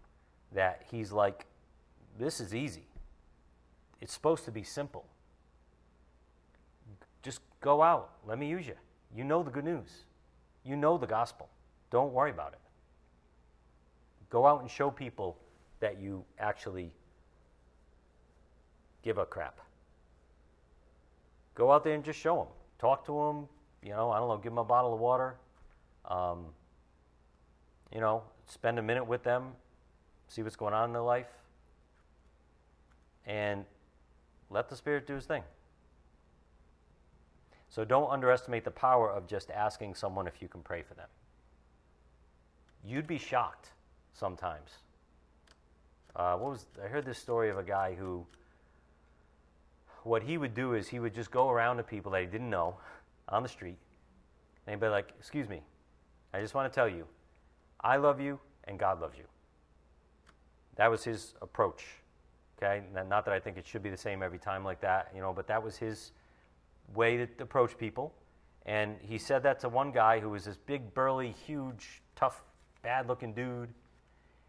that 0.51 0.83
he's 0.91 1.11
like, 1.11 1.45
this 2.19 2.41
is 2.41 2.53
easy. 2.53 2.85
It's 4.01 4.13
supposed 4.13 4.43
to 4.45 4.51
be 4.51 4.61
simple. 4.61 5.05
Just 7.21 7.39
go 7.61 7.81
out. 7.81 8.11
Let 8.27 8.37
me 8.37 8.49
use 8.49 8.67
you. 8.67 8.75
You 9.15 9.23
know 9.23 9.41
the 9.41 9.51
good 9.51 9.63
news. 9.63 10.03
You 10.65 10.75
know 10.75 10.97
the 10.97 11.07
gospel. 11.07 11.47
Don't 11.91 12.11
worry 12.11 12.31
about 12.31 12.51
it. 12.51 12.59
Go 14.29 14.45
out 14.45 14.59
and 14.59 14.69
show 14.69 14.91
people 14.91 15.37
that 15.79 15.97
you 15.97 16.25
actually 16.39 16.91
give 19.01 19.17
a 19.17 19.25
crap. 19.25 19.59
Go 21.55 21.71
out 21.71 21.83
there 21.83 21.93
and 21.93 22.03
just 22.03 22.19
show 22.19 22.35
them. 22.35 22.47
Talk 22.79 23.05
to 23.05 23.11
them. 23.11 23.47
You 23.81 23.91
know, 23.91 24.11
I 24.11 24.19
don't 24.19 24.29
know, 24.29 24.37
give 24.37 24.51
them 24.51 24.59
a 24.59 24.63
bottle 24.63 24.93
of 24.93 24.99
water. 24.99 25.35
Um, 26.05 26.45
you 27.93 28.01
know, 28.01 28.23
spend 28.47 28.79
a 28.79 28.81
minute 28.81 29.05
with 29.05 29.23
them, 29.23 29.51
see 30.27 30.41
what's 30.41 30.55
going 30.55 30.73
on 30.73 30.89
in 30.89 30.93
their 30.93 31.01
life, 31.01 31.27
and 33.25 33.65
let 34.49 34.69
the 34.69 34.75
Spirit 34.75 35.05
do 35.05 35.15
His 35.15 35.25
thing. 35.25 35.43
So 37.69 37.83
don't 37.83 38.09
underestimate 38.09 38.63
the 38.63 38.71
power 38.71 39.09
of 39.11 39.27
just 39.27 39.49
asking 39.49 39.95
someone 39.95 40.27
if 40.27 40.41
you 40.41 40.47
can 40.47 40.61
pray 40.61 40.83
for 40.83 40.93
them. 40.93 41.07
You'd 42.85 43.07
be 43.07 43.17
shocked 43.17 43.69
sometimes. 44.13 44.71
Uh, 46.15 46.35
what 46.35 46.51
was 46.51 46.65
I 46.83 46.87
heard 46.87 47.05
this 47.05 47.17
story 47.17 47.49
of 47.49 47.57
a 47.57 47.63
guy 47.63 47.95
who 47.95 48.25
what 50.03 50.23
he 50.23 50.37
would 50.37 50.53
do 50.53 50.73
is 50.73 50.87
he 50.87 50.99
would 50.99 51.13
just 51.13 51.31
go 51.31 51.49
around 51.49 51.77
to 51.77 51.83
people 51.83 52.11
that 52.11 52.21
he 52.21 52.27
didn't 52.27 52.49
know 52.49 52.77
on 53.29 53.43
the 53.43 53.49
street 53.49 53.77
and 54.65 54.73
he'd 54.73 54.79
be 54.79 54.87
like, 54.87 55.13
Excuse 55.19 55.47
me, 55.49 55.61
I 56.33 56.41
just 56.41 56.53
want 56.53 56.71
to 56.71 56.75
tell 56.75 56.89
you, 56.89 57.05
I 57.81 57.97
love 57.97 58.19
you 58.19 58.39
and 58.65 58.79
God 58.79 59.01
loves 59.01 59.17
you. 59.17 59.25
That 60.75 60.89
was 60.89 61.03
his 61.03 61.33
approach. 61.41 61.83
Okay? 62.57 62.83
Not 63.07 63.25
that 63.25 63.33
I 63.33 63.39
think 63.39 63.57
it 63.57 63.65
should 63.65 63.83
be 63.83 63.89
the 63.89 63.97
same 63.97 64.23
every 64.23 64.39
time 64.39 64.63
like 64.63 64.81
that, 64.81 65.11
you 65.13 65.21
know, 65.21 65.33
but 65.33 65.47
that 65.47 65.61
was 65.61 65.77
his 65.77 66.11
way 66.93 67.17
to 67.17 67.27
approach 67.39 67.77
people. 67.77 68.13
And 68.65 68.95
he 69.01 69.17
said 69.17 69.43
that 69.43 69.59
to 69.61 69.69
one 69.69 69.91
guy 69.91 70.19
who 70.19 70.29
was 70.29 70.45
this 70.45 70.57
big, 70.57 70.93
burly, 70.93 71.35
huge, 71.45 72.01
tough, 72.15 72.43
bad 72.81 73.07
looking 73.07 73.33
dude. 73.33 73.69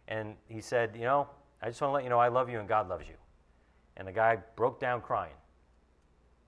And 0.06 0.36
he 0.48 0.60
said, 0.60 0.94
You 0.94 1.02
know, 1.02 1.28
I 1.60 1.66
just 1.66 1.80
want 1.80 1.90
to 1.90 1.94
let 1.94 2.04
you 2.04 2.10
know 2.10 2.18
I 2.18 2.28
love 2.28 2.48
you 2.48 2.60
and 2.60 2.68
God 2.68 2.88
loves 2.88 3.08
you. 3.08 3.14
And 3.96 4.06
the 4.06 4.12
guy 4.12 4.38
broke 4.56 4.80
down 4.80 5.00
crying 5.00 5.34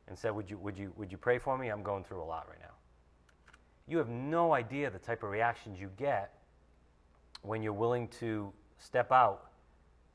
and 0.09 0.19
said, 0.19 0.35
Would 0.35 0.51
you, 0.51 0.59
would 0.59 0.79
you, 0.79 0.93
would 0.97 1.11
you 1.11 1.19
pray 1.19 1.39
for 1.39 1.57
me? 1.57 1.69
I'm 1.69 1.83
going 1.83 2.05
through 2.05 2.23
a 2.23 2.25
lot 2.25 2.47
right 2.49 2.61
now. 2.61 2.75
You 3.89 3.99
have 3.99 4.09
no 4.09 4.53
idea 4.55 4.91
the 4.91 4.99
type 4.99 5.23
of 5.23 5.31
reactions 5.31 5.81
you 5.81 5.91
get 5.97 6.33
when 7.43 7.63
you're 7.63 7.73
willing 7.73 8.09
to 8.09 8.53
step 8.79 9.13
out, 9.13 9.51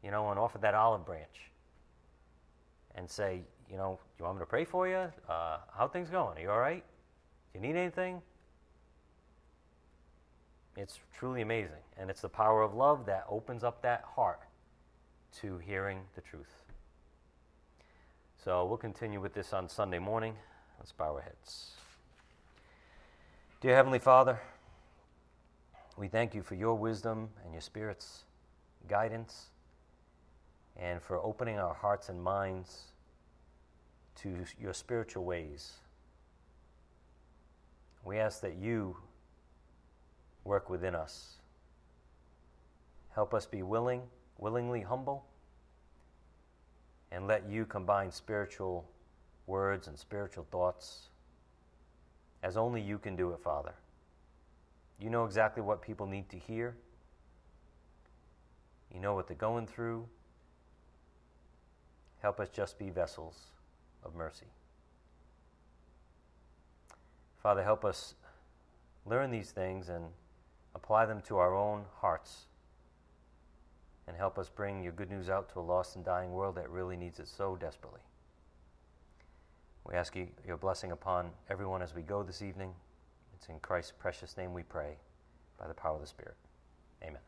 you 0.04 0.12
know, 0.12 0.30
and 0.30 0.40
offer 0.40 0.58
that 0.58 0.74
olive 0.74 1.06
branch 1.06 1.52
and 2.96 3.10
say, 3.10 3.42
you 3.70 3.78
know, 3.78 3.98
you 4.20 4.26
want 4.26 4.38
me 4.38 4.42
to 4.42 4.46
pray 4.46 4.66
for 4.66 4.88
you? 4.88 5.12
Uh, 5.30 5.58
how 5.74 5.88
things 5.88 6.10
going? 6.10 6.38
Are 6.38 6.42
you 6.42 6.50
all 6.50 6.60
right? 6.60 6.84
Do 7.54 7.60
you 7.60 7.66
need 7.66 7.78
anything? 7.78 8.22
It's 10.76 11.00
truly 11.18 11.42
amazing. 11.42 11.84
And 11.98 12.10
it's 12.10 12.22
the 12.22 12.30
power 12.30 12.62
of 12.62 12.74
love 12.74 13.06
that 13.06 13.26
opens 13.30 13.64
up 13.64 13.82
that 13.84 14.04
heart 14.16 14.42
to 15.42 15.58
hearing 15.60 16.00
the 16.16 16.22
truth. 16.22 16.64
So 18.44 18.66
we'll 18.66 18.78
continue 18.78 19.22
with 19.22 19.36
this 19.36 19.54
on 19.54 19.70
Sunday 19.70 20.00
morning. 20.00 20.34
Let's 20.80 20.92
bow 20.92 21.14
our 21.14 21.22
heads. 21.22 21.74
Dear 23.62 23.76
Heavenly 23.76 24.00
Father, 24.00 24.40
We 25.96 26.08
thank 26.08 26.34
you 26.34 26.42
for 26.42 26.56
your 26.56 26.74
wisdom 26.74 27.30
and 27.44 27.54
your 27.54 27.62
Spirit's 27.62 28.24
guidance 28.88 29.52
and 30.76 31.00
for 31.00 31.18
opening 31.18 31.60
our 31.60 31.76
hearts 31.76 32.10
and 32.10 32.24
minds 32.24 32.86
to 34.24 34.34
your 34.60 34.74
spiritual 34.74 35.24
ways. 35.24 35.74
We 38.04 38.18
ask 38.18 38.42
that 38.42 38.56
you 38.56 38.98
work 40.44 40.72
within 40.72 40.96
us. 40.96 41.36
Help 43.14 43.36
us 43.36 43.46
be 43.46 43.62
willing, 43.62 44.02
willingly 44.40 44.82
humble, 44.82 45.26
and 47.12 47.28
let 47.28 47.50
you 47.50 47.66
combine 47.66 48.12
spiritual 48.12 48.90
words 49.48 49.88
and 49.88 49.98
spiritual 49.98 50.46
thoughts 50.52 51.10
as 52.44 52.58
only 52.58 52.82
you 52.82 52.98
can 52.98 53.16
do 53.16 53.32
it, 53.32 53.40
Father. 53.40 53.74
You 55.00 55.10
know 55.10 55.26
exactly 55.26 55.62
what 55.62 55.82
people 55.82 56.08
need 56.08 56.30
to 56.30 56.38
hear. 56.38 56.76
You 58.94 59.00
know 59.00 59.14
what 59.14 59.28
they're 59.28 59.38
going 59.38 59.68
through. 59.68 60.08
Help 62.22 62.40
us 62.40 62.50
just 62.50 62.78
be 62.78 62.90
vessels 62.90 63.38
of 64.04 64.16
mercy. 64.16 64.46
Father, 67.42 67.64
help 67.64 67.84
us 67.84 68.14
learn 69.06 69.32
these 69.32 69.52
things 69.52 69.90
and 69.90 70.06
apply 70.76 71.06
them 71.06 71.22
to 71.22 71.38
our 71.38 71.56
own 71.56 71.86
hearts 72.00 72.46
and 74.12 74.18
help 74.18 74.38
us 74.38 74.50
bring 74.50 74.84
your 74.84 74.92
good 74.92 75.10
news 75.10 75.30
out 75.30 75.48
to 75.54 75.60
a 75.60 75.62
lost 75.62 75.96
and 75.96 76.04
dying 76.04 76.34
world 76.34 76.56
that 76.56 76.70
really 76.70 76.98
needs 76.98 77.18
it 77.20 77.30
so 77.30 77.56
desperately. 77.56 78.02
We 79.86 79.96
ask 79.96 80.18
you 80.18 80.28
your 80.46 80.58
blessing 80.58 80.92
upon 80.92 81.32
everyone 81.50 81.82
as 81.82 81.96
we 81.96 82.02
go 82.02 82.22
this 82.22 82.42
evening. 82.42 82.74
It's 83.34 83.48
in 83.48 83.58
Christ's 83.62 83.94
precious 83.98 84.36
name 84.36 84.54
we 84.54 84.64
pray, 84.64 84.98
by 85.58 85.70
the 85.70 85.74
power 85.74 85.96
of 85.96 86.02
the 86.02 86.08
Spirit. 86.08 86.36
Amen. 87.02 87.22